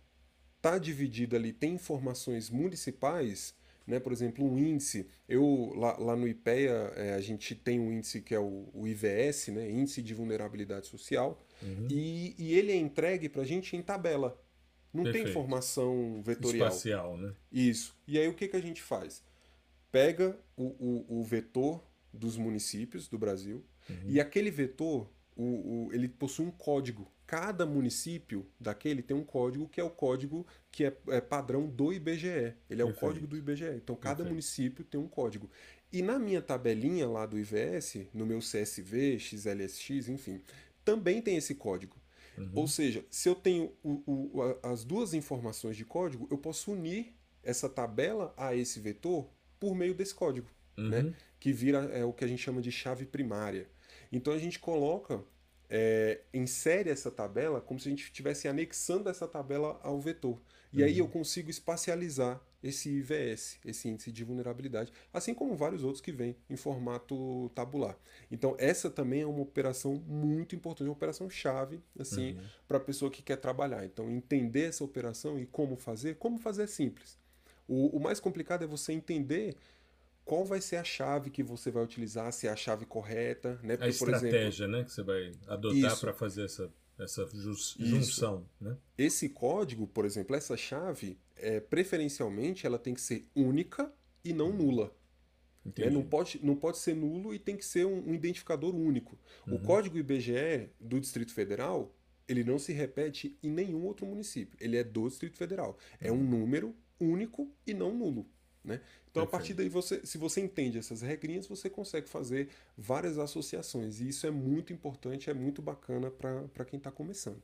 está 0.56 0.78
dividida 0.78 1.36
ali, 1.36 1.52
tem 1.52 1.74
informações 1.74 2.48
municipais, 2.48 3.54
né? 3.86 4.00
por 4.00 4.12
exemplo, 4.12 4.44
um 4.44 4.58
índice. 4.58 5.08
Eu 5.28 5.72
lá, 5.76 5.96
lá 5.98 6.16
no 6.16 6.28
IPEA 6.28 6.92
é, 6.96 7.14
a 7.14 7.20
gente 7.20 7.54
tem 7.54 7.80
um 7.80 7.92
índice 7.92 8.20
que 8.20 8.34
é 8.34 8.38
o, 8.38 8.68
o 8.72 8.86
IVS, 8.86 9.48
né? 9.48 9.70
Índice 9.70 10.02
de 10.02 10.14
Vulnerabilidade 10.14 10.86
Social, 10.86 11.38
uhum. 11.62 11.88
e, 11.90 12.34
e 12.38 12.54
ele 12.54 12.72
é 12.72 12.76
entregue 12.76 13.28
para 13.28 13.42
a 13.42 13.46
gente 13.46 13.76
em 13.76 13.82
tabela. 13.82 14.38
Não 14.92 15.04
Perfeito. 15.04 15.24
tem 15.24 15.32
informação 15.32 16.22
vetorial. 16.22 16.68
Espacial, 16.68 17.16
né? 17.16 17.32
Isso. 17.50 17.96
E 18.06 18.18
aí 18.18 18.28
o 18.28 18.34
que, 18.34 18.48
que 18.48 18.56
a 18.56 18.60
gente 18.60 18.82
faz? 18.82 19.22
Pega 19.90 20.38
o, 20.56 20.64
o, 20.64 21.20
o 21.20 21.24
vetor 21.24 21.82
dos 22.12 22.36
municípios 22.36 23.08
do 23.08 23.18
Brasil 23.18 23.64
uhum. 23.88 23.96
e 24.06 24.20
aquele 24.20 24.50
vetor 24.50 25.10
o, 25.34 25.86
o, 25.86 25.92
ele 25.92 26.08
possui 26.08 26.46
um 26.46 26.50
código 26.50 27.10
cada 27.32 27.64
município 27.64 28.46
daquele 28.60 29.00
tem 29.00 29.16
um 29.16 29.24
código 29.24 29.66
que 29.66 29.80
é 29.80 29.84
o 29.84 29.88
código 29.88 30.46
que 30.70 30.84
é, 30.84 30.94
é 31.08 31.18
padrão 31.18 31.66
do 31.66 31.90
IBGE. 31.90 32.26
Ele 32.28 32.52
é 32.82 32.84
Perfeito. 32.84 32.90
o 32.90 32.94
código 32.94 33.26
do 33.26 33.38
IBGE. 33.38 33.70
Então 33.76 33.96
cada 33.96 34.16
Perfeito. 34.16 34.28
município 34.28 34.84
tem 34.84 35.00
um 35.00 35.08
código. 35.08 35.50
E 35.90 36.02
na 36.02 36.18
minha 36.18 36.42
tabelinha 36.42 37.08
lá 37.08 37.24
do 37.24 37.38
IVS, 37.38 38.00
no 38.12 38.26
meu 38.26 38.40
CSV, 38.40 39.18
XLSX, 39.18 40.10
enfim, 40.10 40.42
também 40.84 41.22
tem 41.22 41.38
esse 41.38 41.54
código. 41.54 41.96
Uhum. 42.36 42.50
Ou 42.54 42.68
seja, 42.68 43.02
se 43.08 43.30
eu 43.30 43.34
tenho 43.34 43.72
o, 43.82 44.02
o, 44.06 44.58
as 44.62 44.84
duas 44.84 45.14
informações 45.14 45.74
de 45.74 45.86
código, 45.86 46.28
eu 46.30 46.36
posso 46.36 46.72
unir 46.72 47.14
essa 47.42 47.66
tabela 47.66 48.34
a 48.36 48.54
esse 48.54 48.78
vetor 48.78 49.26
por 49.58 49.74
meio 49.74 49.94
desse 49.94 50.14
código, 50.14 50.50
uhum. 50.76 50.88
né? 50.90 51.14
que 51.40 51.50
vira 51.50 51.78
é 51.94 52.04
o 52.04 52.12
que 52.12 52.24
a 52.24 52.28
gente 52.28 52.42
chama 52.42 52.60
de 52.60 52.70
chave 52.70 53.06
primária. 53.06 53.70
Então 54.12 54.34
a 54.34 54.38
gente 54.38 54.58
coloca 54.58 55.24
é, 55.74 56.20
insere 56.34 56.90
essa 56.90 57.10
tabela 57.10 57.58
como 57.58 57.80
se 57.80 57.88
a 57.88 57.90
gente 57.90 58.04
estivesse 58.04 58.46
anexando 58.46 59.08
essa 59.08 59.26
tabela 59.26 59.80
ao 59.82 59.98
vetor. 59.98 60.38
E 60.70 60.80
uhum. 60.80 60.84
aí 60.86 60.98
eu 60.98 61.08
consigo 61.08 61.48
espacializar 61.48 62.38
esse 62.62 62.90
IVS, 62.90 63.58
esse 63.64 63.88
índice 63.88 64.12
de 64.12 64.22
vulnerabilidade, 64.22 64.92
assim 65.12 65.32
como 65.32 65.56
vários 65.56 65.82
outros 65.82 66.02
que 66.02 66.12
vêm 66.12 66.36
em 66.48 66.56
formato 66.56 67.50
tabular. 67.54 67.98
Então 68.30 68.54
essa 68.58 68.90
também 68.90 69.22
é 69.22 69.26
uma 69.26 69.40
operação 69.40 69.94
muito 70.06 70.54
importante, 70.54 70.88
uma 70.88 70.92
operação 70.92 71.30
chave 71.30 71.80
assim 71.98 72.34
uhum. 72.34 72.44
para 72.68 72.76
a 72.76 72.80
pessoa 72.80 73.10
que 73.10 73.22
quer 73.22 73.36
trabalhar. 73.36 73.82
Então 73.86 74.10
entender 74.10 74.68
essa 74.68 74.84
operação 74.84 75.40
e 75.40 75.46
como 75.46 75.74
fazer, 75.74 76.16
como 76.16 76.38
fazer 76.38 76.64
é 76.64 76.66
simples. 76.66 77.18
O, 77.66 77.96
o 77.96 78.00
mais 78.00 78.20
complicado 78.20 78.62
é 78.62 78.66
você 78.66 78.92
entender 78.92 79.56
qual 80.24 80.44
vai 80.44 80.60
ser 80.60 80.76
a 80.76 80.84
chave 80.84 81.30
que 81.30 81.42
você 81.42 81.70
vai 81.70 81.82
utilizar, 81.82 82.32
se 82.32 82.46
é 82.46 82.50
a 82.50 82.56
chave 82.56 82.86
correta, 82.86 83.58
né? 83.62 83.76
Porque, 83.76 83.84
a 83.84 83.88
estratégia, 83.88 84.64
exemplo, 84.64 84.72
né, 84.78 84.84
que 84.84 84.92
você 84.92 85.02
vai 85.02 85.32
adotar 85.46 85.98
para 86.00 86.12
fazer 86.12 86.44
essa, 86.44 86.72
essa 86.98 87.28
junção, 87.32 88.46
né? 88.60 88.76
Esse 88.96 89.28
código, 89.28 89.86
por 89.86 90.04
exemplo, 90.04 90.36
essa 90.36 90.56
chave, 90.56 91.18
é, 91.36 91.60
preferencialmente, 91.60 92.66
ela 92.66 92.78
tem 92.78 92.94
que 92.94 93.00
ser 93.00 93.28
única 93.34 93.92
e 94.24 94.32
não 94.32 94.52
nula. 94.52 94.94
Né? 95.64 95.90
Não, 95.90 96.02
pode, 96.02 96.40
não 96.42 96.56
pode 96.56 96.78
ser 96.78 96.94
nulo 96.94 97.34
e 97.34 97.38
tem 97.38 97.56
que 97.56 97.64
ser 97.64 97.86
um, 97.86 98.10
um 98.10 98.14
identificador 98.14 98.74
único. 98.74 99.18
Uhum. 99.46 99.56
O 99.56 99.60
código 99.60 99.96
IBGE 99.96 100.70
do 100.80 101.00
Distrito 101.00 101.32
Federal, 101.32 101.94
ele 102.26 102.42
não 102.42 102.58
se 102.58 102.72
repete 102.72 103.38
em 103.42 103.50
nenhum 103.50 103.84
outro 103.84 104.06
município. 104.06 104.56
Ele 104.60 104.76
é 104.76 104.84
do 104.84 105.08
Distrito 105.08 105.36
Federal. 105.36 105.76
É 106.00 106.10
uhum. 106.10 106.18
É 106.18 106.20
um 106.20 106.24
número 106.24 106.76
único 106.98 107.52
e 107.66 107.74
não 107.74 107.96
nulo. 107.96 108.28
Né? 108.64 108.80
Então, 109.10 109.22
Perfeito. 109.22 109.28
a 109.28 109.30
partir 109.30 109.54
daí, 109.54 109.68
você, 109.68 110.04
se 110.06 110.16
você 110.16 110.40
entende 110.40 110.78
essas 110.78 111.02
regrinhas, 111.02 111.46
você 111.46 111.68
consegue 111.68 112.08
fazer 112.08 112.48
várias 112.76 113.18
associações. 113.18 114.00
E 114.00 114.08
isso 114.08 114.26
é 114.26 114.30
muito 114.30 114.72
importante, 114.72 115.28
é 115.28 115.34
muito 115.34 115.60
bacana 115.60 116.10
para 116.10 116.64
quem 116.64 116.78
está 116.78 116.90
começando. 116.90 117.42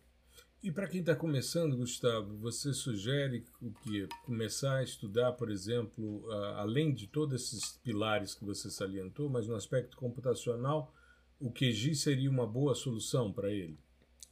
E 0.63 0.73
para 0.73 0.89
quem 0.89 1.01
está 1.01 1.15
começando, 1.15 1.77
Gustavo, 1.77 2.37
você 2.37 2.73
sugere 2.73 3.45
o 3.63 3.71
que 3.71 4.09
começar 4.25 4.79
a 4.79 4.83
estudar, 4.83 5.33
por 5.33 5.51
exemplo, 5.51 6.29
além 6.57 6.93
de 6.93 7.07
todos 7.07 7.43
esses 7.43 7.79
pilares 7.79 8.35
que 8.35 8.45
você 8.45 8.69
salientou, 8.69 9.29
mas 9.29 9.47
no 9.47 9.55
aspecto 9.55 9.97
computacional, 9.97 10.93
o 11.39 11.53
QGIS 11.53 12.01
seria 12.01 12.29
uma 12.29 12.47
boa 12.47 12.75
solução 12.75 13.33
para 13.33 13.53
ele? 13.53 13.79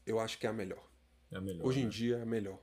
Eu 0.05 0.19
acho 0.19 0.39
que 0.39 0.47
é 0.47 0.51
a 0.51 0.53
melhor. 0.53 0.85
É 1.31 1.37
a 1.37 1.41
melhor. 1.41 1.65
Hoje 1.65 1.81
né? 1.81 1.87
em 1.87 1.89
dia 1.89 2.17
é 2.17 2.23
a 2.23 2.27
melhor. 2.27 2.61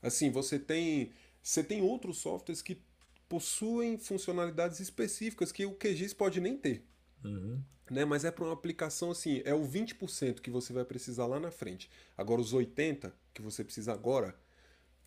Assim, 0.00 0.30
você 0.30 0.58
tem 0.58 1.12
você 1.42 1.62
tem 1.62 1.82
outros 1.82 2.18
softwares 2.18 2.62
que 2.62 2.80
possuem 3.28 3.98
funcionalidades 3.98 4.80
específicas 4.80 5.52
que 5.52 5.64
o 5.66 5.74
QGIS 5.74 6.14
pode 6.14 6.40
nem 6.40 6.56
ter. 6.56 6.86
Uhum. 7.24 7.60
Né? 7.90 8.04
Mas 8.04 8.24
é 8.24 8.30
para 8.30 8.44
uma 8.44 8.52
aplicação 8.52 9.10
assim, 9.10 9.42
é 9.44 9.54
o 9.54 9.62
20% 9.62 10.40
que 10.40 10.50
você 10.50 10.72
vai 10.72 10.84
precisar 10.84 11.26
lá 11.26 11.38
na 11.38 11.50
frente. 11.50 11.90
Agora, 12.16 12.40
os 12.40 12.54
80% 12.54 13.12
que 13.32 13.42
você 13.42 13.64
precisa 13.64 13.92
agora, 13.92 14.34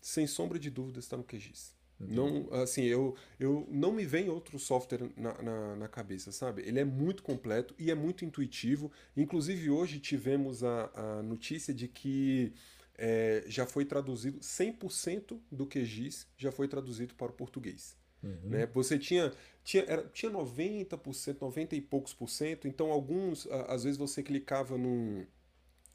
sem 0.00 0.26
sombra 0.26 0.58
de 0.58 0.70
dúvida, 0.70 0.98
está 0.98 1.16
no 1.16 1.24
QGIS. 1.24 1.78
Não, 2.00 2.48
assim, 2.52 2.84
eu, 2.84 3.16
eu 3.40 3.66
não 3.68 3.90
me 3.90 4.04
vem 4.04 4.28
outro 4.28 4.56
software 4.56 5.10
na, 5.16 5.42
na, 5.42 5.76
na, 5.76 5.88
cabeça, 5.88 6.30
sabe? 6.30 6.62
Ele 6.62 6.78
é 6.78 6.84
muito 6.84 7.24
completo 7.24 7.74
e 7.76 7.90
é 7.90 7.94
muito 7.94 8.24
intuitivo. 8.24 8.92
Inclusive, 9.16 9.68
hoje 9.68 9.98
tivemos 9.98 10.62
a, 10.62 10.90
a 10.94 11.22
notícia 11.24 11.74
de 11.74 11.88
que 11.88 12.52
é, 12.96 13.42
já 13.48 13.66
foi 13.66 13.84
traduzido 13.84 14.38
100% 14.38 15.40
do 15.50 15.66
QGIS 15.66 16.28
já 16.36 16.52
foi 16.52 16.68
traduzido 16.68 17.14
para 17.14 17.32
o 17.32 17.34
português. 17.34 17.96
Uhum. 18.22 18.50
Né? 18.50 18.66
Você 18.66 18.98
tinha, 18.98 19.32
tinha, 19.62 19.84
era, 19.84 20.02
tinha 20.08 20.30
90%, 20.30 21.40
90 21.40 21.76
e 21.76 21.80
poucos 21.80 22.12
por 22.12 22.28
cento, 22.28 22.66
então 22.66 22.90
alguns, 22.90 23.46
às 23.68 23.84
vezes 23.84 23.96
você 23.98 24.22
clicava 24.22 24.76
num, 24.76 25.24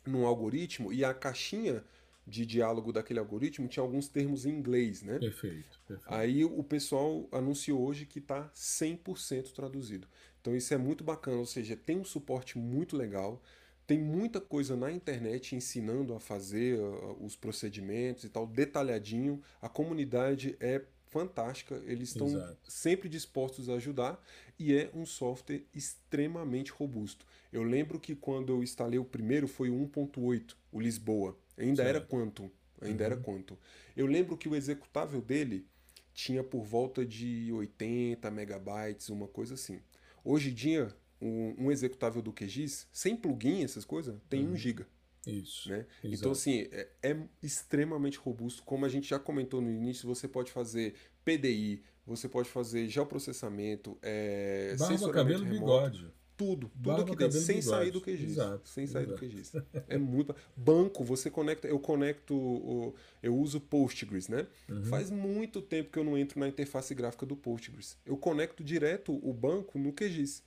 num 0.06 0.26
algoritmo 0.26 0.92
e 0.94 1.04
a 1.04 1.14
caixinha 1.14 1.84
de 2.26 2.46
diálogo 2.46 2.94
daquele 2.94 3.20
algoritmo 3.20 3.68
tinha 3.68 3.84
alguns 3.84 4.08
termos 4.08 4.46
em 4.46 4.52
inglês, 4.52 5.04
né? 5.04 5.20
Perfeito. 5.20 5.82
perfeito. 5.86 6.14
Aí 6.14 6.46
o 6.46 6.64
pessoal 6.64 7.28
anunciou 7.32 7.86
hoje 7.86 8.06
que 8.06 8.20
está 8.20 8.50
100% 8.56 9.52
traduzido. 9.52 10.08
Então 10.40 10.56
isso 10.56 10.74
é 10.74 10.78
muito 10.78 11.04
bacana, 11.04 11.38
ou 11.38 11.46
seja, 11.46 11.76
tem 11.76 11.98
um 11.98 12.06
suporte 12.06 12.58
muito 12.58 12.96
legal, 12.96 13.42
Tem 13.86 14.00
muita 14.00 14.40
coisa 14.40 14.78
na 14.78 14.90
internet 14.90 15.56
ensinando 15.56 16.14
a 16.14 16.20
fazer 16.20 16.80
os 17.20 17.36
procedimentos 17.36 18.24
e 18.24 18.30
tal, 18.30 18.48
detalhadinho. 18.48 19.42
A 19.62 19.68
comunidade 19.68 20.56
é 20.60 20.82
fantástica, 21.14 21.80
eles 21.86 22.10
estão 22.10 22.28
sempre 22.68 23.08
dispostos 23.08 23.70
a 23.70 23.76
ajudar 23.76 24.20
e 24.58 24.76
é 24.76 24.90
um 24.96 25.06
software 25.06 25.64
extremamente 25.74 26.72
robusto. 26.72 27.24
Eu 27.52 27.62
lembro 27.62 28.00
que 28.00 28.16
quando 28.16 28.52
eu 28.52 28.64
instalei 28.64 28.98
o 28.98 29.06
primeiro 29.06 29.48
foi 29.48 29.70
o 29.70 29.76
1.8, 29.88 30.56
o 30.72 30.82
Lisboa. 30.82 31.38
Ainda 31.56 31.84
certo. 31.84 31.96
era 31.96 32.02
Quantum, 32.06 32.50
ainda 32.82 33.04
uhum. 33.04 33.12
era 33.12 33.22
Quantum. 33.22 33.56
Eu 33.96 34.08
lembro 34.08 34.36
que 34.36 34.50
o 34.50 34.56
executável 34.56 35.22
dele 35.22 35.68
tinha 36.16 36.44
por 36.44 36.64
volta 36.64 37.06
de 37.06 37.52
80 37.54 38.30
megabytes, 38.32 39.10
uma 39.10 39.28
coisa 39.28 39.54
assim. 39.54 39.80
Hoje 40.24 40.50
em 40.50 40.54
dia, 40.54 40.96
um, 41.22 41.66
um 41.66 41.72
executável 41.72 42.24
do 42.24 42.34
QGIS, 42.34 42.88
sem 42.92 43.16
plugin, 43.16 43.64
essas 43.64 43.86
coisas, 43.86 44.16
tem 44.28 44.44
uhum. 44.46 44.54
1 44.54 44.58
GB. 44.58 44.86
Isso. 45.26 45.70
Né? 45.70 45.86
Então, 46.04 46.32
assim, 46.32 46.68
é, 46.72 46.88
é, 47.02 47.18
extremamente 47.42 48.18
robusto. 48.18 48.64
Como 48.64 48.86
a 48.86 48.90
gente 48.90 49.10
já 49.10 49.20
comentou 49.20 49.62
no 49.62 49.70
início, 49.70 50.08
você 50.08 50.28
pode 50.28 50.52
fazer 50.52 50.96
PDI, 51.24 51.82
você 52.06 52.28
pode 52.28 52.50
fazer 52.50 52.88
geoprocessamento, 52.88 53.98
é, 54.02 54.76
Barba, 54.78 55.12
cabelo, 55.12 55.44
remoto, 55.46 55.60
bigode. 55.60 56.14
Tudo, 56.36 56.72
Barba, 56.74 57.04
tudo 57.04 57.14
aqui 57.14 57.24
dentro, 57.24 57.40
sem 57.40 57.62
sair 57.62 57.92
do 57.92 58.02
QGIS. 58.02 58.32
Exato, 58.32 58.68
sem 58.68 58.88
sair 58.88 59.04
exato. 59.04 59.20
do 59.20 59.26
QGIS. 59.26 59.54
É 59.88 59.98
muito. 59.98 60.36
Banco, 60.58 61.04
você 61.04 61.30
conecta. 61.30 61.68
Eu 61.68 61.80
conecto. 61.80 62.94
Eu 63.22 63.38
uso 63.38 63.62
Postgres, 63.62 64.28
né? 64.28 64.48
Uhum. 64.68 64.84
Faz 64.86 65.12
muito 65.12 65.62
tempo 65.62 65.92
que 65.92 66.00
eu 66.00 66.04
não 66.04 66.18
entro 66.18 66.40
na 66.40 66.48
interface 66.48 66.94
gráfica 66.96 67.26
do 67.26 67.36
Postgres. 67.36 67.98
Eu 68.06 68.18
conecto 68.18 68.64
direto 68.64 69.18
o 69.24 69.32
banco 69.32 69.78
no 69.78 69.94
QGIS. 69.94 70.44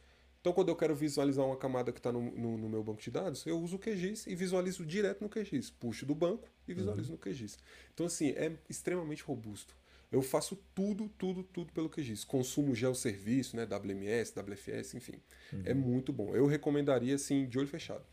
Então, 0.47 0.55
quando 0.55 0.69
eu 0.69 0.77
quero 0.77 0.95
visualizar 0.95 1.45
uma 1.45 1.57
camada 1.57 1.91
que 1.91 1.99
está 1.99 2.13
no, 2.13 2.23
no, 2.23 2.57
no, 2.57 2.69
meu 2.69 2.81
banco 2.81 3.03
de 3.03 3.11
dados, 3.11 3.45
eu 3.47 3.59
uso 3.59 3.75
o 3.75 3.79
QGIS 3.81 4.29
e 4.29 4.37
visualizo 4.37 4.87
direto 4.87 5.21
no 5.21 5.29
QGIS. 5.29 5.71
Puxo 5.71 6.07
do 6.07 6.15
banco 6.15 6.49
e 6.69 6.73
visualizo 6.73 7.09
uhum. 7.09 7.17
no 7.17 7.19
QGIS. 7.19 7.59
Então, 7.93 8.07
assim, 8.07 8.29
é 8.29 8.57
extremamente 8.71 9.25
robusto. 9.25 9.77
Eu 10.13 10.23
faço 10.23 10.55
tudo, 10.73 11.09
tudo, 11.19 11.43
tudo 11.43 11.73
pelo 11.73 11.91
QGIS. 11.91 12.23
Consumo 12.23 12.77
geoserviço, 12.77 13.57
né? 13.57 13.67
WMS, 13.67 14.33
WFS, 14.39 14.95
enfim. 14.95 15.21
Uhum. 15.53 15.63
É 15.65 15.75
muito 15.75 16.13
bom. 16.13 16.33
Eu 16.33 16.47
recomendaria, 16.47 17.17
assim, 17.17 17.49
de 17.49 17.59
olho 17.59 17.67
fechado. 17.67 18.07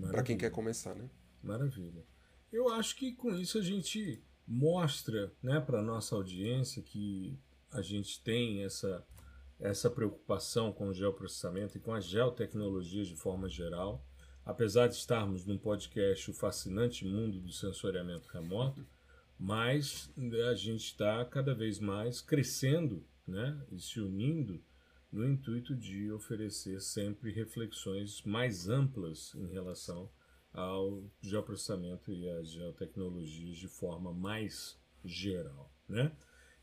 Para 0.00 0.22
quem 0.22 0.38
quer 0.38 0.50
começar, 0.50 0.94
né? 0.94 1.10
Maravilha. 1.42 2.02
Eu 2.50 2.70
acho 2.70 2.96
que 2.96 3.12
com 3.12 3.28
isso 3.34 3.58
a 3.58 3.62
gente 3.62 4.24
mostra 4.48 5.30
né, 5.42 5.60
para 5.60 5.82
nossa 5.82 6.14
audiência 6.14 6.82
que 6.82 7.38
a 7.70 7.82
gente 7.82 8.22
tem 8.22 8.64
essa 8.64 9.06
essa 9.64 9.88
preocupação 9.88 10.70
com 10.70 10.88
o 10.88 10.94
geoprocessamento 10.94 11.78
e 11.78 11.80
com 11.80 11.94
as 11.94 12.04
geotecnologias 12.04 13.08
de 13.08 13.16
forma 13.16 13.48
geral. 13.48 14.06
Apesar 14.44 14.88
de 14.88 14.94
estarmos 14.94 15.46
num 15.46 15.56
podcast 15.56 16.30
O 16.30 16.34
Fascinante 16.34 17.06
Mundo 17.06 17.40
do 17.40 17.50
Sensoriamento 17.50 18.28
Remoto, 18.28 18.86
mas 19.38 20.12
né, 20.14 20.42
a 20.42 20.54
gente 20.54 20.84
está 20.84 21.24
cada 21.24 21.54
vez 21.54 21.80
mais 21.80 22.20
crescendo 22.20 23.06
né, 23.26 23.58
e 23.72 23.80
se 23.80 24.00
unindo 24.00 24.62
no 25.10 25.26
intuito 25.26 25.74
de 25.74 26.12
oferecer 26.12 26.78
sempre 26.82 27.32
reflexões 27.32 28.22
mais 28.22 28.68
amplas 28.68 29.34
em 29.34 29.46
relação 29.46 30.10
ao 30.52 31.10
geoprocessamento 31.22 32.12
e 32.12 32.28
às 32.28 32.50
geotecnologias 32.50 33.56
de 33.56 33.68
forma 33.68 34.12
mais 34.12 34.78
geral. 35.02 35.72
Né? 35.88 36.14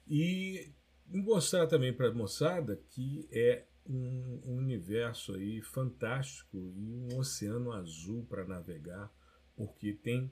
E 0.08 0.72
mostrar 1.20 1.68
também 1.68 1.94
para 1.94 2.10
a 2.10 2.14
moçada 2.14 2.78
que 2.90 3.28
é 3.32 3.68
um, 3.86 4.42
um, 4.46 4.58
universo 4.58 5.34
aí 5.34 5.62
fantástico 5.62 6.58
e 6.76 6.94
um 6.94 7.18
oceano 7.18 7.72
azul 7.72 8.26
para 8.26 8.46
navegar, 8.46 9.12
porque 9.56 9.94
tem 9.94 10.32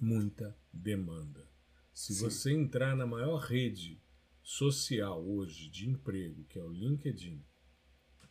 muita 0.00 0.56
demanda. 0.72 1.48
Se 1.92 2.14
Sim. 2.14 2.20
você 2.24 2.52
entrar 2.52 2.96
na 2.96 3.06
maior 3.06 3.38
rede 3.38 4.00
social 4.42 5.24
hoje 5.24 5.68
de 5.68 5.88
emprego, 5.88 6.44
que 6.44 6.58
é 6.58 6.62
o 6.62 6.72
LinkedIn, 6.72 7.44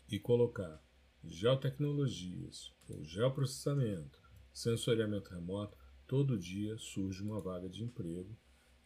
e 0.10 0.20
colocar 0.20 0.84
geotecnologias, 1.24 2.74
ou 2.90 3.04
geoprocessamento, 3.04 4.20
sensoriamento 4.52 5.30
remoto, 5.30 5.78
todo 6.08 6.38
dia 6.38 6.78
surge 6.78 7.22
uma 7.22 7.40
vaga 7.40 7.70
de 7.70 7.84
emprego 7.84 8.36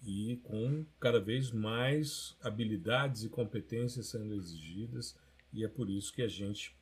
e 0.01 0.37
com 0.43 0.85
cada 0.99 1.19
vez 1.19 1.51
mais 1.51 2.35
habilidades 2.41 3.23
e 3.23 3.29
competências 3.29 4.07
sendo 4.07 4.33
exigidas, 4.33 5.17
e 5.51 5.63
é 5.63 5.67
por 5.67 5.89
isso 5.89 6.13
que 6.13 6.21
a 6.21 6.27
gente 6.27 6.75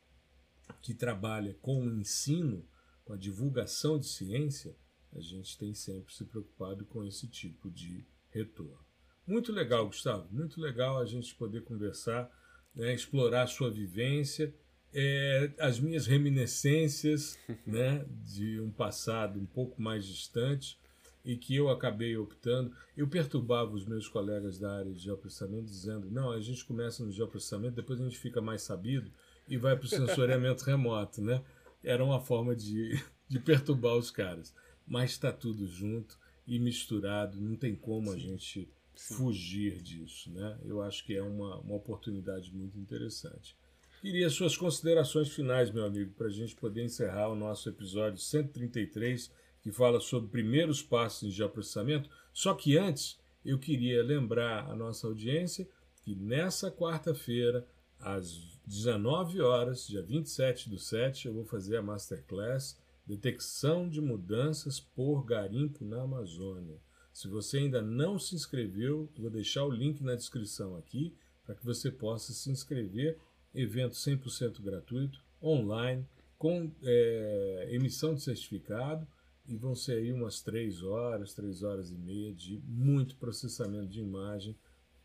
que 0.81 0.93
trabalha 0.93 1.53
com 1.61 1.85
o 1.85 1.99
ensino, 1.99 2.65
com 3.03 3.13
a 3.13 3.17
divulgação 3.17 3.99
de 3.99 4.07
ciência, 4.07 4.75
a 5.11 5.19
gente 5.19 5.57
tem 5.57 5.73
sempre 5.73 6.13
se 6.13 6.25
preocupado 6.25 6.85
com 6.85 7.03
esse 7.05 7.27
tipo 7.27 7.69
de 7.69 8.05
retorno. 8.29 8.83
Muito 9.27 9.51
legal, 9.51 9.85
Gustavo, 9.85 10.27
muito 10.31 10.59
legal 10.59 10.99
a 10.99 11.05
gente 11.05 11.35
poder 11.35 11.63
conversar, 11.63 12.29
né, 12.75 12.93
explorar 12.93 13.43
a 13.43 13.47
sua 13.47 13.69
vivência, 13.69 14.53
é, 14.93 15.53
as 15.59 15.79
minhas 15.79 16.07
reminiscências 16.07 17.37
né, 17.65 18.05
de 18.23 18.59
um 18.59 18.71
passado 18.71 19.39
um 19.39 19.45
pouco 19.45 19.81
mais 19.81 20.05
distante 20.05 20.77
e 21.23 21.37
que 21.37 21.55
eu 21.55 21.69
acabei 21.69 22.17
optando. 22.17 22.75
Eu 22.95 23.07
perturbava 23.07 23.73
os 23.73 23.85
meus 23.85 24.07
colegas 24.07 24.59
da 24.59 24.71
área 24.77 24.91
de 24.91 24.99
geoprocessamento 24.99 25.65
dizendo: 25.65 26.11
não, 26.11 26.31
a 26.31 26.41
gente 26.41 26.65
começa 26.65 27.03
no 27.03 27.11
geoprocessamento, 27.11 27.75
depois 27.75 27.99
a 27.99 28.03
gente 28.03 28.17
fica 28.17 28.41
mais 28.41 28.61
sabido 28.61 29.11
e 29.47 29.57
vai 29.57 29.75
para 29.75 29.85
o 29.85 29.89
sensoriamento 29.89 30.63
remoto, 30.65 31.21
né? 31.21 31.43
Era 31.83 32.03
uma 32.03 32.19
forma 32.19 32.55
de, 32.55 33.01
de 33.27 33.39
perturbar 33.39 33.95
os 33.95 34.11
caras. 34.11 34.53
Mas 34.85 35.11
está 35.11 35.31
tudo 35.31 35.65
junto 35.65 36.17
e 36.45 36.59
misturado, 36.59 37.39
não 37.39 37.55
tem 37.55 37.73
como 37.73 38.11
Sim. 38.11 38.15
a 38.15 38.19
gente 38.19 38.69
Sim. 38.95 39.15
fugir 39.15 39.81
disso, 39.81 40.29
né? 40.31 40.57
Eu 40.65 40.81
acho 40.81 41.05
que 41.05 41.15
é 41.15 41.23
uma, 41.23 41.57
uma 41.59 41.75
oportunidade 41.75 42.53
muito 42.53 42.77
interessante. 42.77 43.55
Queria 44.01 44.29
suas 44.29 44.57
considerações 44.57 45.29
finais, 45.29 45.71
meu 45.71 45.85
amigo, 45.85 46.11
para 46.17 46.27
a 46.27 46.31
gente 46.31 46.53
poder 46.55 46.83
encerrar 46.83 47.29
o 47.29 47.35
nosso 47.35 47.69
episódio 47.69 48.19
133 48.19 49.31
que 49.63 49.71
fala 49.71 50.01
sobre 50.01 50.29
primeiros 50.29 50.83
passos 50.83 51.23
em 51.23 51.31
geoprocessamento. 51.31 52.09
Só 52.33 52.53
que 52.53 52.77
antes, 52.77 53.17
eu 53.45 53.57
queria 53.57 54.03
lembrar 54.03 54.69
a 54.69 54.75
nossa 54.75 55.07
audiência 55.07 55.67
que 56.03 56.13
nessa 56.13 56.69
quarta-feira, 56.69 57.65
às 57.97 58.59
19 58.67 59.39
horas, 59.39 59.87
dia 59.87 60.03
27 60.03 60.69
do 60.69 60.77
7, 60.77 61.27
eu 61.27 61.33
vou 61.33 61.45
fazer 61.45 61.77
a 61.77 61.81
Masterclass 61.81 62.77
Detecção 63.07 63.87
de 63.87 64.01
Mudanças 64.01 64.81
por 64.81 65.23
Garimpo 65.23 65.85
na 65.85 66.01
Amazônia. 66.01 66.77
Se 67.13 67.29
você 67.29 67.59
ainda 67.59 67.81
não 67.81 68.19
se 68.19 68.35
inscreveu, 68.35 69.09
vou 69.17 69.29
deixar 69.29 69.63
o 69.63 69.71
link 69.71 70.03
na 70.03 70.15
descrição 70.15 70.75
aqui 70.75 71.15
para 71.45 71.55
que 71.55 71.65
você 71.65 71.89
possa 71.89 72.33
se 72.33 72.49
inscrever. 72.49 73.17
Evento 73.53 73.95
100% 73.95 74.61
gratuito, 74.61 75.21
online, 75.41 76.05
com 76.37 76.71
é, 76.81 77.69
emissão 77.71 78.15
de 78.15 78.21
certificado 78.21 79.07
e 79.47 79.55
vão 79.55 79.75
ser 79.75 79.97
aí 79.97 80.11
umas 80.11 80.41
três 80.41 80.83
horas, 80.83 81.33
três 81.33 81.63
horas 81.63 81.91
e 81.91 81.95
meia 81.95 82.33
de 82.33 82.61
muito 82.65 83.15
processamento 83.17 83.87
de 83.87 83.99
imagem 83.99 84.55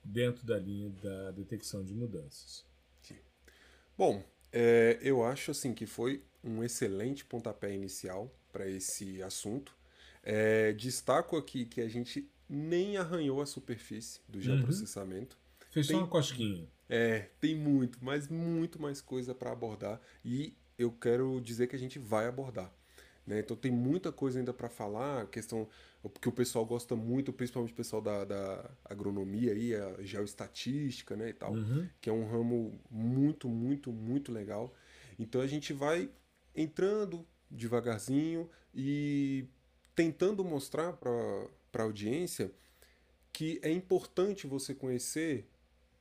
dentro 0.04 0.46
da 0.46 0.58
linha 0.58 0.90
da 1.02 1.30
detecção 1.32 1.84
de 1.84 1.92
mudanças. 1.92 2.64
Sim. 3.02 3.16
Bom, 3.96 4.24
é, 4.52 4.98
eu 5.02 5.24
acho 5.24 5.50
assim 5.50 5.74
que 5.74 5.86
foi 5.86 6.22
um 6.42 6.62
excelente 6.62 7.24
pontapé 7.24 7.74
inicial 7.74 8.32
para 8.52 8.68
esse 8.68 9.22
assunto. 9.22 9.76
É, 10.22 10.72
destaco 10.72 11.36
aqui 11.36 11.64
que 11.64 11.80
a 11.80 11.88
gente 11.88 12.28
nem 12.48 12.96
arranhou 12.96 13.42
a 13.42 13.46
superfície 13.46 14.20
do 14.28 14.40
geoprocessamento. 14.40 15.36
Uhum. 15.36 15.66
Fez 15.70 15.86
tem, 15.86 15.96
só 15.96 16.02
uma 16.02 16.08
cosquinha. 16.08 16.66
É, 16.88 17.28
tem 17.40 17.54
muito, 17.54 17.98
mas 18.00 18.28
muito 18.28 18.80
mais 18.80 19.00
coisa 19.00 19.34
para 19.34 19.52
abordar 19.52 20.00
e 20.24 20.54
eu 20.78 20.90
quero 20.92 21.40
dizer 21.40 21.66
que 21.66 21.76
a 21.76 21.78
gente 21.78 21.98
vai 21.98 22.26
abordar. 22.26 22.72
Né? 23.28 23.40
Então 23.40 23.54
tem 23.54 23.70
muita 23.70 24.10
coisa 24.10 24.38
ainda 24.38 24.54
para 24.54 24.70
falar, 24.70 25.26
questão 25.26 25.68
que 26.18 26.28
o 26.30 26.32
pessoal 26.32 26.64
gosta 26.64 26.96
muito, 26.96 27.30
principalmente 27.30 27.74
o 27.74 27.76
pessoal 27.76 28.00
da, 28.00 28.24
da 28.24 28.70
agronomia 28.86 29.52
aí, 29.52 29.74
a 29.74 30.02
geoestatística, 30.02 31.14
né, 31.14 31.28
e 31.28 31.32
tal, 31.34 31.52
uhum. 31.52 31.86
que 32.00 32.08
é 32.08 32.12
um 32.12 32.26
ramo 32.26 32.80
muito, 32.90 33.46
muito, 33.46 33.92
muito 33.92 34.32
legal. 34.32 34.72
Então 35.18 35.42
a 35.42 35.46
gente 35.46 35.74
vai 35.74 36.08
entrando 36.54 37.26
devagarzinho 37.50 38.48
e 38.74 39.46
tentando 39.94 40.42
mostrar 40.42 40.94
para 40.94 41.12
a 41.74 41.82
audiência 41.82 42.50
que 43.30 43.60
é 43.62 43.70
importante 43.70 44.46
você 44.46 44.74
conhecer 44.74 45.46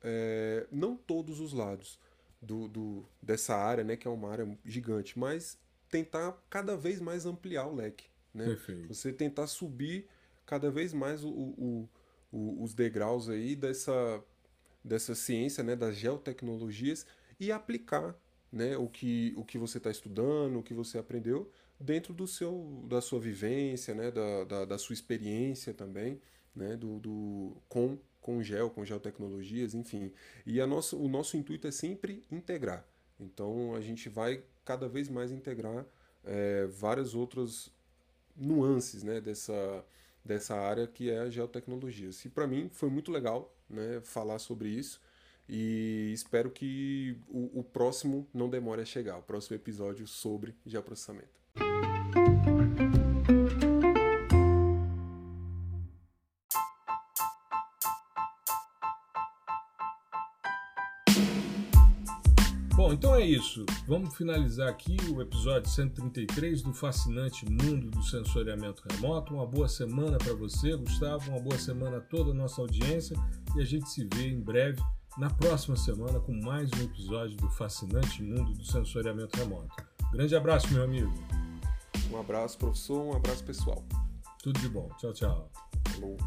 é, 0.01 0.65
não 0.71 0.95
todos 0.95 1.41
os 1.41 1.51
lados 1.51 1.99
do, 2.41 2.69
do, 2.69 3.05
dessa 3.21 3.53
área, 3.53 3.83
né, 3.83 3.97
que 3.97 4.07
é 4.07 4.11
uma 4.11 4.31
área 4.31 4.57
gigante, 4.63 5.19
mas 5.19 5.57
tentar 5.89 6.37
cada 6.49 6.75
vez 6.75 6.99
mais 6.99 7.25
ampliar 7.25 7.67
o 7.67 7.75
leque. 7.75 8.05
Né? 8.33 8.45
Perfeito. 8.45 8.93
Você 8.93 9.11
tentar 9.11 9.47
subir 9.47 10.07
cada 10.45 10.69
vez 10.69 10.93
mais 10.93 11.23
o, 11.23 11.29
o, 11.29 11.89
o, 12.31 12.63
os 12.63 12.73
degraus 12.73 13.29
aí 13.29 13.55
dessa, 13.55 14.23
dessa 14.83 15.15
ciência, 15.15 15.63
né, 15.63 15.75
das 15.75 15.95
geotecnologias 15.95 17.05
e 17.39 17.51
aplicar 17.51 18.15
né, 18.51 18.77
o, 18.77 18.87
que, 18.87 19.33
o 19.35 19.43
que 19.43 19.57
você 19.57 19.77
está 19.77 19.91
estudando, 19.91 20.59
o 20.59 20.63
que 20.63 20.73
você 20.73 20.97
aprendeu 20.97 21.51
dentro 21.79 22.13
do 22.13 22.25
seu, 22.25 22.83
da 22.87 23.01
sua 23.01 23.19
vivência, 23.19 23.93
né, 23.93 24.09
da, 24.09 24.43
da, 24.45 24.65
da 24.65 24.77
sua 24.77 24.93
experiência 24.93 25.73
também, 25.73 26.21
né, 26.55 26.75
do, 26.75 26.99
do, 26.99 27.57
com, 27.67 27.99
com 28.21 28.41
gel, 28.41 28.69
com 28.69 28.83
geotecnologias, 28.83 29.73
enfim. 29.75 30.11
E 30.45 30.59
a 30.59 30.65
nossa, 30.65 30.95
o 30.95 31.07
nosso 31.07 31.37
intuito 31.37 31.67
é 31.67 31.71
sempre 31.71 32.23
integrar. 32.31 32.87
Então 33.19 33.75
a 33.75 33.81
gente 33.81 34.09
vai 34.09 34.43
cada 34.67 34.89
vez 34.89 35.07
mais 35.07 35.31
integrar 35.31 35.85
é, 36.25 36.67
várias 36.67 37.15
outras 37.15 37.71
nuances 38.35 39.01
né, 39.01 39.21
dessa, 39.21 39.85
dessa 40.23 40.55
área 40.55 40.85
que 40.85 41.09
é 41.09 41.19
a 41.19 41.29
geotecnologia. 41.29 42.09
E 42.25 42.29
para 42.29 42.45
mim 42.45 42.69
foi 42.69 42.89
muito 42.89 43.09
legal 43.09 43.55
né, 43.69 44.01
falar 44.03 44.39
sobre 44.39 44.67
isso 44.67 44.99
e 45.47 46.11
espero 46.13 46.51
que 46.51 47.17
o, 47.29 47.61
o 47.61 47.63
próximo 47.63 48.27
não 48.33 48.49
demore 48.49 48.81
a 48.81 48.85
chegar, 48.85 49.17
o 49.17 49.23
próximo 49.23 49.55
episódio 49.55 50.05
sobre 50.05 50.53
geoprocessamento. 50.65 51.39
Então 62.97 63.13
é 63.13 63.23
isso. 63.23 63.63
Vamos 63.87 64.15
finalizar 64.15 64.67
aqui 64.67 64.97
o 65.13 65.21
episódio 65.21 65.69
133 65.69 66.63
do 66.63 66.73
fascinante 66.73 67.45
mundo 67.45 67.91
do 67.91 68.01
sensoriamento 68.01 68.83
remoto. 68.89 69.35
Uma 69.35 69.45
boa 69.45 69.69
semana 69.69 70.17
para 70.17 70.33
você, 70.33 70.75
Gustavo. 70.75 71.29
Uma 71.29 71.39
boa 71.39 71.59
semana 71.59 71.97
a 71.97 72.01
toda 72.01 72.31
a 72.31 72.33
nossa 72.33 72.59
audiência 72.59 73.15
e 73.55 73.61
a 73.61 73.65
gente 73.65 73.87
se 73.87 74.07
vê 74.15 74.29
em 74.29 74.41
breve 74.41 74.81
na 75.15 75.29
próxima 75.29 75.75
semana 75.75 76.19
com 76.19 76.33
mais 76.33 76.71
um 76.73 76.83
episódio 76.83 77.37
do 77.37 77.49
fascinante 77.51 78.23
mundo 78.23 78.53
do 78.53 78.65
sensoriamento 78.65 79.37
remoto. 79.37 79.75
Grande 80.11 80.35
abraço, 80.35 80.73
meu 80.73 80.83
amigo. 80.83 81.13
Um 82.11 82.17
abraço, 82.17 82.57
professor. 82.57 82.99
Um 82.99 83.15
abraço, 83.15 83.43
pessoal. 83.43 83.85
Tudo 84.41 84.59
de 84.59 84.69
bom. 84.69 84.89
Tchau, 84.97 85.13
tchau. 85.13 85.51
Falou. 85.89 86.17